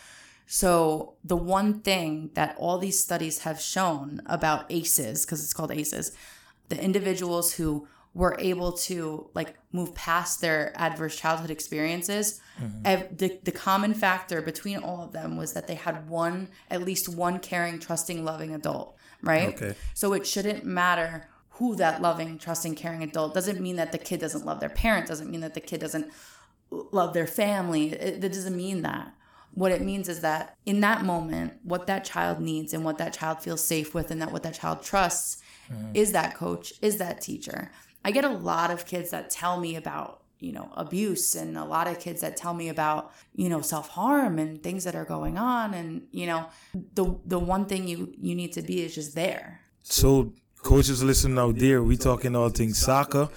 So, 0.47 1.15
the 1.25 1.37
one 1.37 1.81
thing 1.81 2.31
that 2.35 2.55
all 2.59 2.79
these 2.79 3.03
studies 3.03 3.41
have 3.41 3.61
shown 3.61 4.21
about 4.27 4.67
ACEs, 4.71 5.25
because 5.25 5.43
it's 5.43 5.55
called 5.55 5.73
ACEs, 5.73 6.13
the 6.69 6.83
individuals 6.83 7.55
who 7.55 7.89
were 8.13 8.37
able 8.39 8.73
to 8.73 9.29
like 9.35 9.57
move 9.73 9.95
past 9.95 10.41
their 10.41 10.73
adverse 10.77 11.17
childhood 11.17 11.51
experiences 11.51 12.41
mm-hmm. 12.63 13.17
the, 13.17 13.41
the 13.43 13.51
common 13.51 13.93
factor 13.93 14.41
between 14.41 14.79
all 14.79 15.03
of 15.03 15.11
them 15.11 15.37
was 15.37 15.53
that 15.53 15.67
they 15.67 15.75
had 15.75 16.09
one 16.09 16.49
at 16.71 16.81
least 16.81 17.09
one 17.09 17.41
caring 17.41 17.77
trusting 17.77 18.25
loving 18.25 18.55
adult 18.55 18.97
right? 19.25 19.49
Okay. 19.49 19.75
So 19.95 20.13
it 20.13 20.27
shouldn't 20.27 20.65
matter 20.65 21.29
who 21.51 21.77
that 21.77 22.03
loving 22.03 22.39
trusting 22.39 22.75
caring 22.75 23.03
adult 23.03 23.35
doesn't 23.35 23.61
mean 23.61 23.77
that 23.77 23.93
the 23.93 23.99
kid 23.99 24.21
doesn't 24.21 24.45
love 24.45 24.61
their 24.61 24.69
parent 24.69 25.07
doesn't 25.07 25.31
mean 25.31 25.41
that 25.41 25.55
the 25.55 25.61
kid 25.61 25.81
doesn't 25.81 26.13
love 26.71 27.15
their 27.15 27.27
family. 27.27 27.93
It, 27.93 28.25
it 28.25 28.33
doesn't 28.33 28.57
mean 28.57 28.83
that 28.83 29.15
what 29.55 29.71
it 29.71 29.81
means 29.81 30.09
is 30.09 30.21
that 30.21 30.57
in 30.67 30.81
that 30.81 31.05
moment, 31.05 31.55
what 31.63 31.87
that 31.87 32.05
child 32.05 32.41
needs 32.41 32.75
and 32.75 32.85
what 32.85 32.99
that 32.99 33.13
child 33.13 33.41
feels 33.41 33.65
safe 33.65 33.95
with 33.95 34.11
and 34.11 34.21
that 34.21 34.33
what 34.33 34.43
that 34.43 34.55
child 34.55 34.83
trusts 34.83 35.43
mm. 35.73 35.91
is 35.95 36.13
that 36.13 36.35
coach, 36.35 36.73
is 36.83 36.99
that 36.99 37.21
teacher. 37.21 37.71
I 38.05 38.11
get 38.11 38.25
a 38.25 38.31
lot 38.31 38.71
of 38.71 38.85
kids 38.85 39.11
that 39.11 39.31
tell 39.31 39.59
me 39.61 39.77
about, 39.77 40.23
you 40.41 40.53
know, 40.53 40.71
abuse 40.75 41.37
and 41.37 41.57
a 41.57 41.65
lot 41.65 41.87
of 41.87 42.01
kids 42.01 42.21
that 42.21 42.37
tell 42.37 42.53
me 42.53 42.69
about, 42.69 43.13
you 43.35 43.49
know, 43.49 43.61
self-harm 43.61 44.39
and 44.39 44.61
things 44.63 44.83
that 44.85 44.97
are 44.97 45.05
going 45.05 45.39
on 45.39 45.73
and, 45.73 46.03
you 46.11 46.27
know, 46.27 46.47
the 46.95 47.17
the 47.25 47.39
one 47.39 47.65
thing 47.67 47.87
you 47.87 48.13
you 48.21 48.35
need 48.35 48.53
to 48.53 48.63
be 48.63 48.83
is 48.85 48.95
just 48.95 49.15
there. 49.15 49.61
So 49.83 50.33
coaches 50.63 51.03
listening 51.03 51.39
out 51.39 51.57
there, 51.59 51.83
we 51.83 51.97
talking 51.97 52.35
all 52.35 52.49
things 52.49 52.79
soccer, 52.79 53.29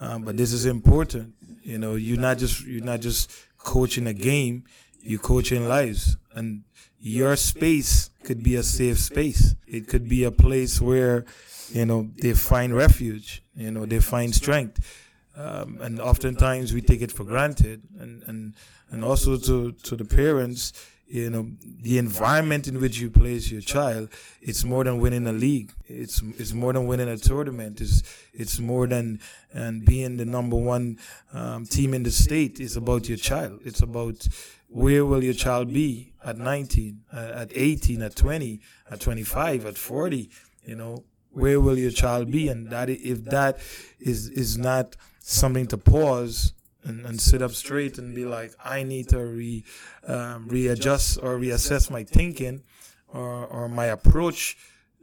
um, 0.00 0.22
but 0.22 0.36
this 0.36 0.52
is 0.52 0.66
important. 0.66 1.34
You 1.62 1.78
know, 1.78 1.96
you're 1.96 2.20
not 2.20 2.38
just 2.38 2.64
you're 2.64 2.84
not 2.84 3.00
just 3.00 3.30
coaching 3.58 4.06
a 4.06 4.14
game 4.14 4.64
you 5.04 5.18
coaching 5.18 5.68
lives 5.68 6.16
and 6.34 6.64
your 6.98 7.36
space 7.36 8.10
could 8.24 8.42
be 8.42 8.56
a 8.56 8.62
safe 8.62 8.98
space. 8.98 9.54
It 9.66 9.88
could 9.88 10.08
be 10.08 10.24
a 10.24 10.30
place 10.30 10.80
where, 10.80 11.26
you 11.70 11.84
know, 11.84 12.10
they 12.16 12.32
find 12.32 12.74
refuge, 12.74 13.42
you 13.54 13.70
know, 13.70 13.84
they 13.84 14.00
find 14.00 14.34
strength. 14.34 15.04
Um, 15.36 15.78
and 15.82 16.00
oftentimes 16.00 16.72
we 16.72 16.80
take 16.80 17.02
it 17.02 17.12
for 17.12 17.24
granted. 17.24 17.82
And, 17.98 18.22
and, 18.26 18.54
and 18.90 19.04
also 19.04 19.36
to, 19.36 19.72
to 19.72 19.96
the 19.96 20.04
parents, 20.04 20.72
you 21.06 21.28
know, 21.28 21.50
the 21.82 21.98
environment 21.98 22.66
in 22.66 22.80
which 22.80 22.98
you 22.98 23.10
place 23.10 23.50
your 23.50 23.60
child, 23.60 24.08
it's 24.40 24.64
more 24.64 24.84
than 24.84 25.00
winning 25.00 25.26
a 25.26 25.32
league. 25.32 25.72
It's, 25.86 26.22
it's 26.38 26.54
more 26.54 26.72
than 26.72 26.86
winning 26.86 27.08
a 27.08 27.18
tournament. 27.18 27.80
It's, 27.82 28.02
it's 28.32 28.58
more 28.58 28.86
than, 28.86 29.20
and 29.52 29.84
being 29.84 30.16
the 30.16 30.24
number 30.24 30.56
one, 30.56 30.98
um, 31.34 31.66
team 31.66 31.92
in 31.92 32.04
the 32.04 32.10
state. 32.10 32.58
It's 32.60 32.76
about 32.76 33.08
your 33.08 33.18
child. 33.18 33.60
It's 33.64 33.82
about 33.82 34.26
where 34.74 35.04
will 35.04 35.22
your 35.22 35.34
child 35.34 35.72
be 35.72 36.12
at 36.24 36.36
19, 36.36 37.04
uh, 37.12 37.16
at 37.16 37.52
18, 37.54 38.02
at 38.02 38.16
20, 38.16 38.60
at 38.90 38.98
25, 38.98 39.66
at 39.66 39.78
40, 39.78 40.28
you 40.64 40.74
know, 40.74 41.04
where 41.30 41.60
will 41.60 41.78
your 41.78 41.92
child 41.92 42.32
be? 42.32 42.48
And 42.48 42.70
that, 42.70 42.90
if 42.90 43.24
that 43.26 43.58
is, 44.00 44.28
is 44.30 44.58
not 44.58 44.96
something 45.20 45.68
to 45.68 45.78
pause 45.78 46.54
and, 46.82 47.06
and 47.06 47.20
sit 47.20 47.40
up 47.40 47.52
straight 47.52 47.98
and 47.98 48.16
be 48.16 48.24
like, 48.24 48.52
I 48.64 48.82
need 48.82 49.10
to 49.10 49.24
re, 49.24 49.64
um, 50.08 50.48
readjust 50.48 51.18
or 51.22 51.38
reassess 51.38 51.88
my 51.88 52.02
thinking 52.02 52.64
or, 53.06 53.46
or 53.46 53.68
my 53.68 53.86
approach 53.86 54.56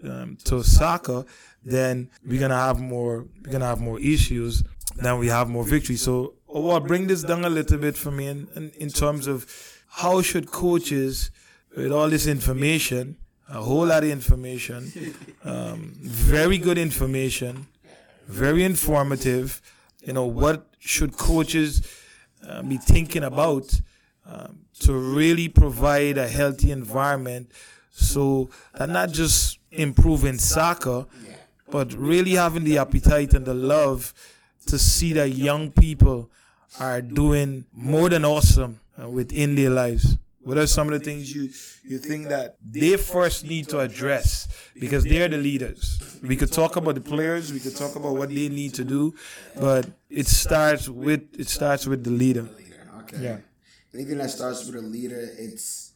um, 0.03 0.37
to 0.43 0.63
soccer, 0.65 1.23
then 1.63 2.09
we're 2.25 2.41
gonna 2.41 2.55
have 2.55 2.79
more 2.79 3.25
we're 3.45 3.51
gonna 3.51 3.67
have 3.67 3.79
more 3.79 3.99
issues 3.99 4.63
than 4.95 5.17
we 5.19 5.27
have 5.27 5.47
more 5.47 5.63
victories. 5.63 6.01
So, 6.01 6.33
I'll 6.53 6.79
bring 6.79 7.07
this 7.07 7.23
down 7.23 7.45
a 7.45 7.49
little 7.49 7.77
bit 7.77 7.95
for 7.95 8.11
me 8.11 8.27
in, 8.27 8.47
in, 8.55 8.71
in 8.71 8.89
terms 8.89 9.27
of 9.27 9.45
how 9.87 10.21
should 10.21 10.51
coaches, 10.51 11.31
with 11.75 11.91
all 11.91 12.09
this 12.09 12.27
information, 12.27 13.17
a 13.49 13.61
whole 13.61 13.85
lot 13.87 14.03
of 14.03 14.09
information, 14.09 15.15
um, 15.43 15.93
very 16.01 16.57
good 16.57 16.77
information, 16.77 17.67
very 18.27 18.63
informative. 18.63 19.61
You 20.03 20.13
know, 20.13 20.25
what 20.25 20.67
should 20.79 21.15
coaches 21.17 21.87
uh, 22.47 22.63
be 22.63 22.77
thinking 22.77 23.23
about 23.23 23.79
um, 24.25 24.65
to 24.79 24.93
really 24.93 25.47
provide 25.47 26.17
a 26.17 26.27
healthy 26.27 26.71
environment 26.71 27.51
so 27.91 28.49
that 28.73 28.89
not 28.89 29.11
just 29.11 29.59
improving 29.71 30.37
soccer, 30.37 31.05
but 31.69 31.93
really 31.93 32.31
having 32.31 32.63
the 32.63 32.77
appetite 32.77 33.33
and 33.33 33.45
the 33.45 33.53
love 33.53 34.13
to 34.67 34.77
see 34.77 35.13
that 35.13 35.29
young 35.29 35.71
people 35.71 36.29
are 36.79 37.01
doing 37.01 37.65
more 37.73 38.09
than 38.09 38.25
awesome 38.25 38.79
uh, 39.01 39.09
within 39.09 39.55
their 39.55 39.69
lives. 39.69 40.17
What 40.43 40.57
are 40.57 40.65
some 40.65 40.91
of 40.91 40.97
the 40.97 41.05
things 41.05 41.33
you, 41.35 41.49
you 41.83 41.99
think 41.99 42.29
that 42.29 42.57
they 42.65 42.97
first 42.97 43.45
need 43.45 43.69
to 43.69 43.79
address? 43.79 44.47
Because 44.79 45.03
they're 45.03 45.27
the 45.27 45.37
leaders. 45.37 46.17
We 46.23 46.35
could 46.35 46.51
talk 46.51 46.77
about 46.77 46.95
the 46.95 47.01
players, 47.01 47.53
we 47.53 47.59
could 47.59 47.75
talk 47.75 47.95
about 47.95 48.15
what 48.15 48.29
they 48.29 48.49
need 48.49 48.73
to 48.75 48.83
do, 48.83 49.13
but 49.59 49.87
it 50.09 50.25
starts 50.25 50.89
with 50.89 51.21
it 51.39 51.47
starts 51.47 51.85
with 51.85 52.03
the 52.03 52.09
leader. 52.09 52.47
Okay. 53.01 53.17
Yeah. 53.21 53.37
Anything 53.93 54.17
that 54.17 54.31
starts 54.31 54.65
with 54.65 54.75
a 54.75 54.81
leader, 54.87 55.19
it's 55.37 55.91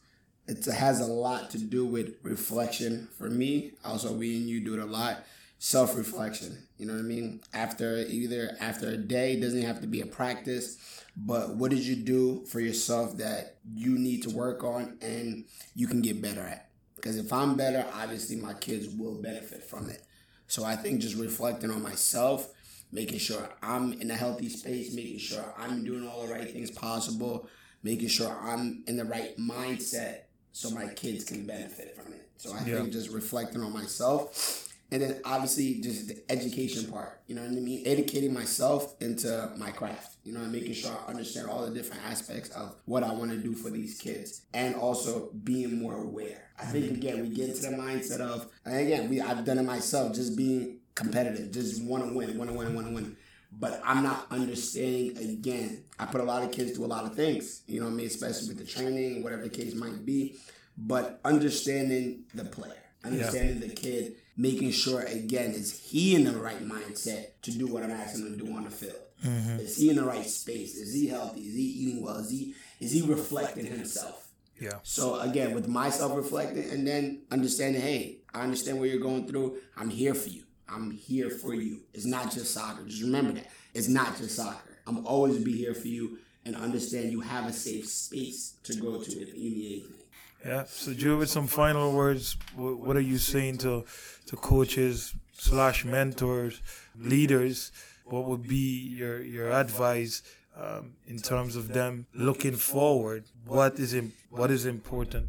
it 0.46 0.64
has 0.66 1.00
a 1.00 1.06
lot 1.06 1.50
to 1.50 1.58
do 1.58 1.84
with 1.84 2.14
reflection. 2.22 3.08
For 3.18 3.28
me, 3.28 3.72
also 3.84 4.12
we 4.12 4.36
and 4.36 4.48
you 4.48 4.60
do 4.60 4.74
it 4.74 4.80
a 4.80 4.86
lot. 4.86 5.24
Self 5.58 5.96
reflection. 5.96 6.65
You 6.78 6.86
know 6.86 6.92
what 6.94 7.00
I 7.00 7.02
mean? 7.02 7.40
After 7.54 7.96
either 7.98 8.56
after 8.60 8.88
a 8.88 8.96
day, 8.96 9.34
it 9.34 9.40
doesn't 9.40 9.62
have 9.62 9.80
to 9.80 9.86
be 9.86 10.00
a 10.02 10.06
practice, 10.06 10.76
but 11.16 11.56
what 11.56 11.70
did 11.70 11.80
you 11.80 11.96
do 11.96 12.44
for 12.46 12.60
yourself 12.60 13.16
that 13.18 13.56
you 13.74 13.98
need 13.98 14.22
to 14.24 14.30
work 14.30 14.62
on 14.62 14.98
and 15.00 15.44
you 15.74 15.86
can 15.86 16.02
get 16.02 16.20
better 16.20 16.42
at? 16.42 16.68
Because 16.96 17.16
if 17.16 17.32
I'm 17.32 17.56
better, 17.56 17.86
obviously 17.94 18.36
my 18.36 18.54
kids 18.54 18.88
will 18.88 19.20
benefit 19.22 19.64
from 19.64 19.88
it. 19.88 20.02
So 20.48 20.64
I 20.64 20.76
think 20.76 21.00
just 21.00 21.16
reflecting 21.16 21.70
on 21.70 21.82
myself, 21.82 22.48
making 22.92 23.18
sure 23.18 23.48
I'm 23.62 23.94
in 23.94 24.10
a 24.10 24.14
healthy 24.14 24.48
space, 24.48 24.94
making 24.94 25.18
sure 25.18 25.54
I'm 25.58 25.84
doing 25.84 26.06
all 26.06 26.26
the 26.26 26.32
right 26.32 26.50
things 26.50 26.70
possible, 26.70 27.48
making 27.82 28.08
sure 28.08 28.36
I'm 28.40 28.82
in 28.86 28.96
the 28.96 29.04
right 29.04 29.36
mindset 29.38 30.20
so 30.52 30.70
my 30.70 30.86
kids 30.88 31.24
can 31.24 31.46
benefit 31.46 31.96
from 31.96 32.12
it. 32.12 32.28
So 32.38 32.52
I 32.52 32.64
Yeah. 32.64 32.80
think 32.80 32.92
just 32.92 33.10
reflecting 33.10 33.62
on 33.62 33.72
myself. 33.72 34.65
And 34.90 35.02
then 35.02 35.20
obviously 35.24 35.80
just 35.80 36.08
the 36.08 36.22
education 36.30 36.90
part, 36.90 37.20
you 37.26 37.34
know 37.34 37.42
what 37.42 37.50
I 37.50 37.54
mean? 37.54 37.82
Educating 37.84 38.32
myself 38.32 38.94
into 39.00 39.50
my 39.56 39.70
craft, 39.72 40.16
you 40.22 40.32
know, 40.32 40.40
and 40.40 40.52
making 40.52 40.74
sure 40.74 40.96
I 41.06 41.10
understand 41.10 41.48
all 41.48 41.66
the 41.66 41.74
different 41.74 42.02
aspects 42.04 42.50
of 42.50 42.76
what 42.84 43.02
I 43.02 43.12
want 43.12 43.32
to 43.32 43.36
do 43.36 43.52
for 43.52 43.70
these 43.70 43.98
kids. 43.98 44.42
And 44.54 44.76
also 44.76 45.30
being 45.42 45.80
more 45.80 45.96
aware. 45.96 46.50
I 46.58 46.66
think 46.66 46.92
again 46.92 47.20
we 47.22 47.30
get 47.30 47.50
into 47.50 47.62
the 47.62 47.76
mindset 47.76 48.20
of 48.20 48.46
and 48.64 48.76
again, 48.76 49.10
we 49.10 49.20
I've 49.20 49.44
done 49.44 49.58
it 49.58 49.64
myself, 49.64 50.14
just 50.14 50.36
being 50.36 50.78
competitive, 50.94 51.50
just 51.50 51.82
want 51.82 52.04
to 52.06 52.14
win, 52.14 52.38
want 52.38 52.50
to 52.50 52.56
win, 52.56 52.74
want 52.74 52.86
to 52.86 52.94
win. 52.94 53.16
But 53.58 53.80
I'm 53.84 54.02
not 54.02 54.26
understanding 54.30 55.16
again. 55.18 55.84
I 55.98 56.06
put 56.06 56.20
a 56.20 56.24
lot 56.24 56.42
of 56.42 56.52
kids 56.52 56.72
through 56.72 56.86
a 56.86 56.88
lot 56.88 57.04
of 57.04 57.14
things, 57.14 57.62
you 57.66 57.80
know 57.80 57.86
what 57.86 57.92
I 57.92 57.96
mean, 57.96 58.06
especially 58.06 58.48
with 58.48 58.58
the 58.58 58.64
training, 58.64 59.22
whatever 59.22 59.42
the 59.42 59.48
case 59.48 59.74
might 59.74 60.04
be. 60.04 60.36
But 60.76 61.20
understanding 61.24 62.24
the 62.34 62.44
player, 62.44 62.82
understanding 63.04 63.60
the 63.60 63.70
kid, 63.70 64.16
making 64.36 64.70
sure 64.70 65.00
again 65.02 65.52
is 65.52 65.78
he 65.80 66.14
in 66.14 66.24
the 66.24 66.32
right 66.32 66.62
mindset 66.62 67.28
to 67.42 67.50
do 67.50 67.66
what 67.66 67.82
I'm 67.82 67.90
asking 67.90 68.26
him 68.26 68.38
to 68.38 68.44
do 68.44 68.52
on 68.54 68.64
the 68.64 68.70
field. 68.70 68.96
Mm-hmm. 69.24 69.60
Is 69.60 69.76
he 69.76 69.90
in 69.90 69.96
the 69.96 70.04
right 70.04 70.26
space? 70.26 70.74
Is 70.74 70.94
he 70.94 71.08
healthy? 71.08 71.40
Is 71.40 71.54
he 71.54 71.62
eating 71.62 72.02
well? 72.02 72.16
Is 72.16 72.30
he 72.30 72.54
is 72.80 72.92
he 72.92 73.02
reflecting 73.02 73.66
himself? 73.66 74.28
Yeah. 74.60 74.78
So 74.82 75.20
again, 75.20 75.54
with 75.54 75.68
myself 75.68 76.16
reflecting 76.16 76.70
and 76.70 76.86
then 76.86 77.22
understanding, 77.30 77.80
hey, 77.80 78.18
I 78.32 78.42
understand 78.42 78.78
what 78.78 78.88
you're 78.88 79.00
going 79.00 79.26
through. 79.26 79.58
I'm 79.76 79.90
here 79.90 80.14
for 80.14 80.28
you. 80.28 80.44
I'm 80.68 80.90
here 80.90 81.30
for 81.30 81.54
you. 81.54 81.80
It's 81.94 82.06
not 82.06 82.32
just 82.32 82.52
soccer. 82.52 82.84
Just 82.84 83.02
remember 83.02 83.32
that. 83.32 83.46
It's 83.74 83.88
not 83.88 84.16
just 84.16 84.36
soccer. 84.36 84.78
I'm 84.86 85.06
always 85.06 85.38
be 85.38 85.56
here 85.56 85.74
for 85.74 85.88
you 85.88 86.18
and 86.44 86.56
understand 86.56 87.10
you 87.10 87.20
have 87.20 87.46
a 87.46 87.52
safe 87.52 87.86
space 87.88 88.54
to 88.64 88.74
go 88.76 89.02
to 89.02 89.10
if 89.20 89.34
you 89.36 89.50
need 89.50 89.82
anything. 89.82 89.95
Yeah. 90.44 90.64
So, 90.64 91.16
with 91.16 91.28
some 91.28 91.46
final 91.46 91.92
words, 91.92 92.36
wh- 92.54 92.80
what 92.80 92.96
are 92.96 93.00
you 93.12 93.18
saying 93.18 93.58
to 93.58 93.84
to 94.26 94.36
coaches 94.36 95.14
slash 95.32 95.84
mentors, 95.84 96.62
leaders? 96.98 97.72
What 98.04 98.24
would 98.24 98.46
be 98.46 98.94
your 98.96 99.20
your 99.22 99.50
advice 99.50 100.22
um, 100.56 100.94
in 101.06 101.18
terms 101.18 101.56
of 101.56 101.68
them 101.68 102.06
looking 102.14 102.56
forward? 102.56 103.24
What 103.46 103.78
is 103.78 103.94
im- 103.94 104.12
what 104.30 104.50
is 104.50 104.64
important? 104.66 105.28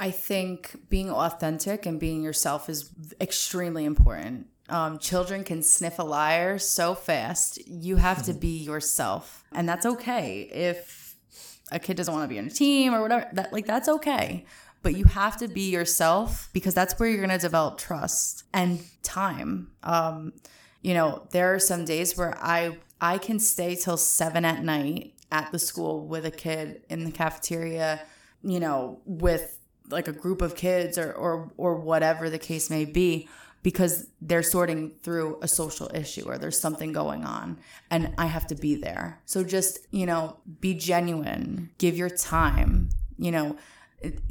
I 0.00 0.10
think 0.10 0.88
being 0.88 1.10
authentic 1.10 1.84
and 1.84 1.98
being 1.98 2.22
yourself 2.22 2.68
is 2.68 2.90
extremely 3.20 3.84
important. 3.84 4.46
Um, 4.68 4.98
children 4.98 5.44
can 5.44 5.62
sniff 5.62 5.98
a 5.98 6.02
liar 6.02 6.58
so 6.58 6.94
fast. 6.94 7.58
You 7.66 7.96
have 7.96 8.22
to 8.24 8.34
be 8.34 8.58
yourself, 8.58 9.44
and 9.52 9.68
that's 9.68 9.86
okay. 9.86 10.42
If 10.52 11.07
a 11.70 11.78
kid 11.78 11.96
doesn't 11.96 12.12
want 12.12 12.24
to 12.24 12.32
be 12.32 12.38
on 12.38 12.46
a 12.46 12.50
team 12.50 12.94
or 12.94 13.02
whatever, 13.02 13.28
that 13.32 13.52
like 13.52 13.66
that's 13.66 13.88
okay. 13.88 14.44
But 14.82 14.96
you 14.96 15.04
have 15.04 15.36
to 15.38 15.48
be 15.48 15.70
yourself 15.70 16.48
because 16.52 16.74
that's 16.74 16.98
where 16.98 17.08
you're 17.08 17.18
going 17.18 17.30
to 17.30 17.38
develop 17.38 17.78
trust 17.78 18.44
and 18.52 18.80
time. 19.02 19.72
Um, 19.82 20.32
you 20.82 20.94
know, 20.94 21.26
there 21.32 21.52
are 21.52 21.58
some 21.58 21.84
days 21.84 22.16
where 22.16 22.36
I 22.40 22.78
I 23.00 23.18
can 23.18 23.38
stay 23.38 23.74
till 23.74 23.96
seven 23.96 24.44
at 24.44 24.62
night 24.62 25.14
at 25.30 25.52
the 25.52 25.58
school 25.58 26.06
with 26.06 26.24
a 26.24 26.30
kid 26.30 26.82
in 26.88 27.04
the 27.04 27.10
cafeteria, 27.10 28.02
you 28.42 28.60
know, 28.60 29.00
with 29.04 29.58
like 29.90 30.08
a 30.08 30.12
group 30.12 30.42
of 30.42 30.54
kids 30.54 30.98
or 30.98 31.12
or 31.12 31.52
or 31.56 31.76
whatever 31.76 32.30
the 32.30 32.38
case 32.38 32.70
may 32.70 32.84
be 32.84 33.28
because 33.62 34.06
they're 34.20 34.42
sorting 34.42 34.92
through 35.02 35.38
a 35.42 35.48
social 35.48 35.90
issue 35.94 36.24
or 36.26 36.38
there's 36.38 36.60
something 36.60 36.92
going 36.92 37.24
on 37.24 37.58
and 37.90 38.14
I 38.16 38.26
have 38.26 38.46
to 38.48 38.54
be 38.54 38.74
there. 38.74 39.20
So 39.26 39.44
just, 39.44 39.80
you 39.90 40.06
know, 40.06 40.36
be 40.60 40.74
genuine, 40.74 41.70
give 41.78 41.96
your 41.96 42.10
time, 42.10 42.90
you 43.18 43.30
know, 43.30 43.56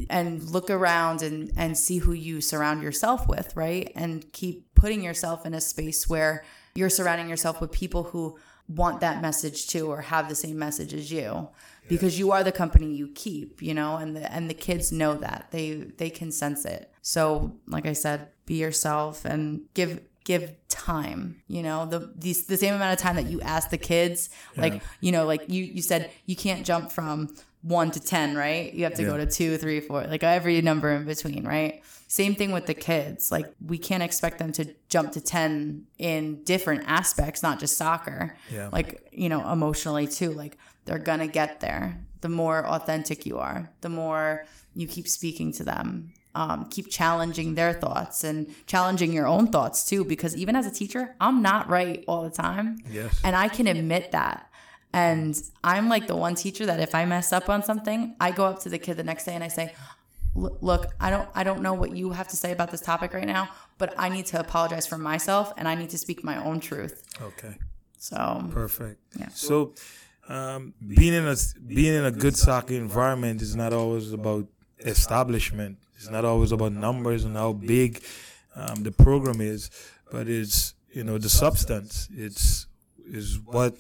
and 0.09 0.43
look 0.43 0.69
around 0.69 1.21
and 1.21 1.51
and 1.57 1.77
see 1.77 1.97
who 1.97 2.13
you 2.13 2.39
surround 2.39 2.81
yourself 2.81 3.27
with, 3.27 3.53
right? 3.55 3.91
And 3.95 4.31
keep 4.31 4.73
putting 4.75 5.03
yourself 5.03 5.45
in 5.45 5.53
a 5.53 5.59
space 5.59 6.07
where 6.07 6.45
you're 6.73 6.89
surrounding 6.89 7.27
yourself 7.27 7.59
with 7.59 7.71
people 7.71 8.03
who 8.03 8.37
want 8.69 9.01
that 9.01 9.21
message 9.21 9.67
too 9.67 9.89
or 9.89 10.01
have 10.01 10.29
the 10.29 10.35
same 10.35 10.57
message 10.57 10.93
as 10.93 11.11
you 11.11 11.49
because 11.87 12.17
you 12.19 12.31
are 12.31 12.43
the 12.43 12.51
company 12.51 12.93
you 12.93 13.07
keep 13.15 13.61
you 13.61 13.73
know 13.73 13.97
and 13.97 14.15
the 14.15 14.31
and 14.33 14.49
the 14.49 14.53
kids 14.53 14.91
know 14.91 15.15
that 15.15 15.47
they 15.51 15.73
they 15.97 16.09
can 16.09 16.31
sense 16.31 16.65
it 16.65 16.91
so 17.01 17.53
like 17.67 17.85
i 17.85 17.93
said 17.93 18.27
be 18.45 18.55
yourself 18.55 19.25
and 19.25 19.61
give 19.73 19.99
give 20.23 20.51
time 20.67 21.41
you 21.47 21.63
know 21.63 21.85
the 21.85 22.11
these 22.15 22.45
the 22.47 22.57
same 22.57 22.73
amount 22.73 22.93
of 22.93 22.99
time 22.99 23.15
that 23.15 23.27
you 23.27 23.39
ask 23.41 23.69
the 23.69 23.77
kids 23.77 24.29
like 24.57 24.81
you 25.01 25.11
know 25.11 25.25
like 25.25 25.43
you 25.47 25.63
you 25.63 25.81
said 25.81 26.09
you 26.25 26.35
can't 26.35 26.65
jump 26.65 26.91
from 26.91 27.33
one 27.63 27.89
to 27.91 27.99
10, 27.99 28.37
right? 28.37 28.71
You 28.73 28.83
have 28.85 28.93
to 28.93 29.03
go 29.03 29.17
Yeah. 29.17 29.25
to 29.25 29.31
two, 29.31 29.57
three, 29.57 29.81
four, 29.81 30.05
like 30.05 30.23
every 30.23 30.61
number 30.61 30.89
in 30.91 31.03
between, 31.05 31.43
right? 31.45 31.81
Same 32.07 32.33
thing 32.35 32.51
with 32.53 32.65
the 32.67 32.75
kids. 32.75 33.29
Like, 33.29 33.47
we 33.65 33.77
can't 33.77 34.03
expect 34.03 34.37
them 34.37 34.51
to 34.53 34.73
jump 34.87 35.11
to 35.13 35.21
10 35.21 35.83
in 35.97 36.43
different 36.43 36.83
aspects, 36.87 37.43
not 37.43 37.59
just 37.59 37.75
soccer. 37.75 38.37
Yeah. 38.53 38.69
Like, 38.71 39.09
you 39.11 39.27
know, 39.27 39.41
emotionally 39.51 40.07
too. 40.07 40.31
Like, 40.31 40.55
they're 40.87 40.97
going 40.97 41.19
to 41.19 41.27
get 41.27 41.59
there. 41.59 41.99
The 42.21 42.29
more 42.29 42.65
authentic 42.65 43.25
you 43.25 43.37
are, 43.37 43.69
the 43.81 43.89
more 43.89 44.45
you 44.73 44.87
keep 44.87 45.07
speaking 45.07 45.51
to 45.53 45.63
them. 45.63 46.13
Um, 46.33 46.69
keep 46.69 46.89
challenging 46.89 47.55
their 47.55 47.73
thoughts 47.73 48.23
and 48.23 48.53
challenging 48.67 49.11
your 49.11 49.25
own 49.25 49.47
thoughts 49.47 49.85
too. 49.85 50.03
Because 50.03 50.35
even 50.35 50.55
as 50.55 50.65
a 50.67 50.71
teacher, 50.71 51.15
I'm 51.19 51.41
not 51.41 51.67
right 51.67 52.03
all 52.07 52.23
the 52.23 52.29
time. 52.29 52.77
Yes. 52.89 53.19
And 53.23 53.35
I 53.35 53.47
can 53.47 53.67
admit 53.67 54.11
that. 54.11 54.49
And 54.93 55.39
I'm 55.63 55.89
like 55.89 56.07
the 56.07 56.15
one 56.15 56.35
teacher 56.35 56.65
that 56.65 56.79
if 56.79 56.95
I 56.95 57.05
mess 57.05 57.33
up 57.33 57.49
on 57.49 57.63
something, 57.63 58.15
I 58.19 58.31
go 58.31 58.45
up 58.45 58.59
to 58.61 58.69
the 58.69 58.79
kid 58.79 58.97
the 58.97 59.03
next 59.03 59.25
day 59.25 59.33
and 59.33 59.43
I 59.43 59.47
say, 59.47 59.73
"Look, 60.33 60.87
I 60.99 61.09
don't 61.09 61.27
I 61.35 61.43
don't 61.43 61.61
know 61.61 61.73
what 61.73 61.95
you 61.95 62.11
have 62.11 62.27
to 62.29 62.37
say 62.37 62.51
about 62.51 62.71
this 62.71 62.81
topic 62.81 63.13
right 63.13 63.27
now, 63.27 63.49
but 63.77 63.93
I 63.97 64.09
need 64.09 64.27
to 64.27 64.39
apologize 64.39 64.87
for 64.87 64.97
myself 64.97 65.51
and 65.57 65.67
I 65.67 65.75
need 65.75 65.89
to 65.89 65.97
speak 65.97 66.23
my 66.23 66.43
own 66.43 66.59
truth." 66.59 67.03
Okay. 67.21 67.57
So, 67.97 68.47
Perfect. 68.51 69.01
Yeah. 69.19 69.29
So, 69.29 69.73
um, 70.29 70.73
being 70.85 71.13
in 71.13 71.27
a 71.27 71.35
being 71.65 71.93
in 71.93 72.05
a 72.05 72.11
good 72.11 72.35
soccer 72.35 72.73
environment 72.73 73.41
is 73.41 73.55
not 73.55 73.73
always 73.73 74.11
about 74.11 74.47
establishment. 74.79 75.77
It's 75.95 76.09
not 76.09 76.25
always 76.25 76.51
about 76.51 76.73
numbers 76.73 77.23
and 77.23 77.35
how 77.35 77.53
big 77.53 78.03
um, 78.55 78.83
the 78.83 78.91
program 78.91 79.41
is, 79.41 79.69
but 80.11 80.27
it's 80.27 80.73
you 80.91 81.03
know 81.03 81.17
the 81.17 81.29
substance. 81.29 82.09
It's 82.11 82.67
is 83.05 83.39
what 83.39 83.77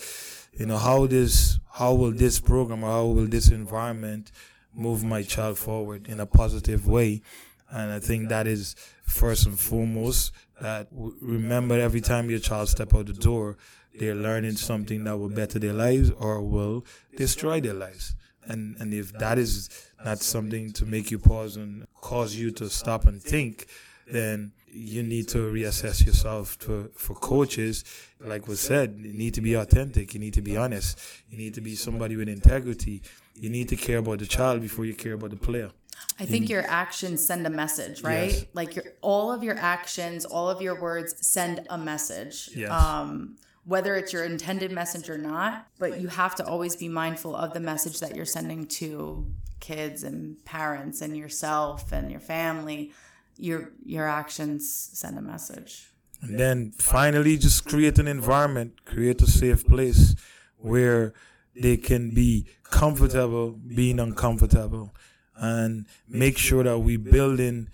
you 0.53 0.65
know 0.65 0.77
how 0.77 1.05
this 1.07 1.59
how 1.73 1.93
will 1.93 2.11
this 2.11 2.39
program 2.39 2.83
or 2.83 2.91
how 2.91 3.05
will 3.05 3.27
this 3.27 3.49
environment 3.49 4.31
move 4.73 5.03
my 5.03 5.23
child 5.23 5.57
forward 5.57 6.07
in 6.07 6.19
a 6.19 6.25
positive 6.25 6.87
way, 6.87 7.21
and 7.69 7.91
I 7.91 7.99
think 7.99 8.29
that 8.29 8.47
is 8.47 8.75
first 9.03 9.45
and 9.45 9.59
foremost 9.59 10.31
that 10.61 10.87
remember 10.91 11.79
every 11.79 12.01
time 12.01 12.29
your 12.29 12.39
child 12.39 12.69
step 12.69 12.93
out 12.93 13.07
the 13.07 13.13
door 13.13 13.57
they're 13.99 14.15
learning 14.15 14.55
something 14.57 15.03
that 15.05 15.17
will 15.17 15.29
better 15.29 15.59
their 15.59 15.73
lives 15.73 16.11
or 16.11 16.41
will 16.41 16.85
destroy 17.15 17.61
their 17.61 17.73
lives. 17.73 18.15
And 18.45 18.77
and 18.79 18.93
if 18.93 19.11
that 19.13 19.37
is 19.37 19.69
not 20.03 20.19
something 20.19 20.71
to 20.73 20.85
make 20.85 21.11
you 21.11 21.19
pause 21.19 21.57
and 21.57 21.85
cause 22.01 22.35
you 22.35 22.51
to 22.51 22.69
stop 22.69 23.05
and 23.05 23.21
think, 23.21 23.67
then 24.05 24.53
you 24.69 25.03
need 25.03 25.27
to 25.29 25.39
reassess 25.51 26.05
yourself 26.05 26.57
to, 26.59 26.89
for 26.95 27.15
coaches. 27.15 27.83
Like 28.19 28.47
was 28.47 28.59
said, 28.59 28.99
you 28.99 29.13
need 29.13 29.33
to 29.33 29.41
be 29.41 29.55
authentic. 29.55 30.13
You 30.13 30.19
need 30.19 30.33
to 30.35 30.41
be 30.41 30.55
honest. 30.55 30.99
You 31.29 31.37
need 31.37 31.53
to 31.55 31.61
be 31.61 31.75
somebody 31.75 32.15
with 32.15 32.29
integrity. 32.29 33.01
You 33.35 33.49
need 33.49 33.69
to 33.69 33.75
care 33.75 33.97
about 33.99 34.19
the 34.19 34.25
child 34.25 34.61
before 34.61 34.85
you 34.85 34.93
care 34.93 35.13
about 35.13 35.31
the 35.31 35.37
player. 35.37 35.71
I 36.19 36.25
think 36.25 36.49
your 36.49 36.63
actions 36.67 37.25
send 37.25 37.45
a 37.45 37.49
message, 37.49 38.01
right? 38.03 38.31
Yes. 38.31 38.45
Like 38.53 38.75
your 38.75 38.85
all 39.01 39.31
of 39.31 39.43
your 39.43 39.57
actions, 39.57 40.25
all 40.25 40.49
of 40.49 40.61
your 40.61 40.79
words 40.79 41.15
send 41.25 41.65
a 41.69 41.77
message. 41.77 42.49
Yes. 42.55 42.71
Um, 42.71 43.37
whether 43.67 43.95
it's 43.95 44.13
your 44.13 44.23
intended 44.23 44.71
message 44.71 45.09
or 45.09 45.17
not, 45.17 45.67
but 45.77 45.99
you 45.99 46.07
have 46.07 46.33
to 46.35 46.45
always 46.45 46.77
be 46.77 46.87
mindful 46.87 47.35
of 47.35 47.53
the 47.53 47.59
message 47.59 47.99
that 47.99 48.15
you're 48.15 48.25
sending 48.25 48.65
to 48.65 49.29
kids 49.59 50.03
and 50.03 50.43
parents 50.45 51.01
and 51.01 51.17
yourself 51.17 51.91
and 51.91 52.09
your 52.09 52.21
family. 52.21 52.93
Your 53.37 53.71
your 53.85 54.07
actions 54.07 54.71
send 54.93 55.17
a 55.17 55.21
message. 55.21 55.91
And 56.21 56.39
then 56.39 56.71
finally, 56.71 57.37
just 57.37 57.65
create 57.65 57.99
an 57.99 58.07
environment, 58.07 58.85
create 58.85 59.21
a 59.21 59.27
safe 59.27 59.67
place 59.67 60.15
where 60.57 61.13
they 61.53 61.75
can 61.75 62.11
be 62.11 62.47
comfortable 62.63 63.51
being 63.51 63.99
uncomfortable 63.99 64.95
and 65.35 65.85
make 66.07 66.37
sure 66.37 66.63
that 66.63 66.79
we 66.79 66.95
build 66.97 67.39
in 67.39 67.69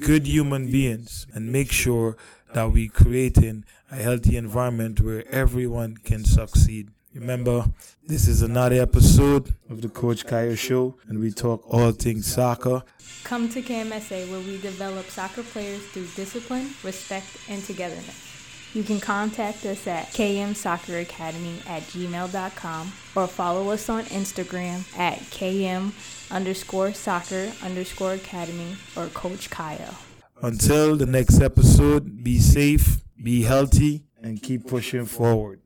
good 0.00 0.26
human 0.26 0.70
beings 0.70 1.26
and 1.32 1.52
make 1.52 1.70
sure 1.70 2.16
that 2.54 2.72
we 2.72 2.88
creating 2.88 3.64
a 3.90 3.96
healthy 3.96 4.36
environment 4.36 5.00
where 5.00 5.26
everyone 5.28 5.96
can 5.96 6.24
succeed. 6.24 6.90
Remember, 7.14 7.64
this 8.06 8.28
is 8.28 8.42
another 8.42 8.82
episode 8.82 9.54
of 9.70 9.80
the 9.80 9.88
Coach 9.88 10.26
Kayode 10.26 10.58
Show, 10.58 10.96
and 11.08 11.18
we 11.18 11.30
talk 11.30 11.62
all 11.72 11.92
things 11.92 12.26
soccer. 12.26 12.82
Come 13.24 13.48
to 13.48 13.62
KMSA 13.62 14.30
where 14.30 14.40
we 14.40 14.58
develop 14.58 15.06
soccer 15.06 15.42
players 15.42 15.84
through 15.86 16.06
discipline, 16.14 16.70
respect, 16.82 17.26
and 17.48 17.64
togetherness. 17.64 18.26
You 18.74 18.82
can 18.82 19.00
contact 19.00 19.64
us 19.64 19.86
at 19.86 20.08
kmsocceracademy 20.08 21.66
at 21.66 21.82
gmail.com 21.84 22.92
or 23.14 23.26
follow 23.26 23.70
us 23.70 23.88
on 23.88 24.04
Instagram 24.04 24.98
at 24.98 25.18
km 25.30 25.92
underscore 26.30 26.92
soccer 26.92 27.50
underscore 27.62 28.12
academy 28.12 28.76
or 28.94 29.06
Coach 29.06 29.48
Kayode. 29.48 30.05
Until 30.42 30.96
the 30.96 31.06
next 31.06 31.40
episode, 31.40 32.22
be 32.22 32.38
safe, 32.38 32.98
be 33.22 33.42
healthy, 33.42 34.04
and 34.22 34.42
keep 34.42 34.66
pushing 34.66 35.06
forward. 35.06 35.54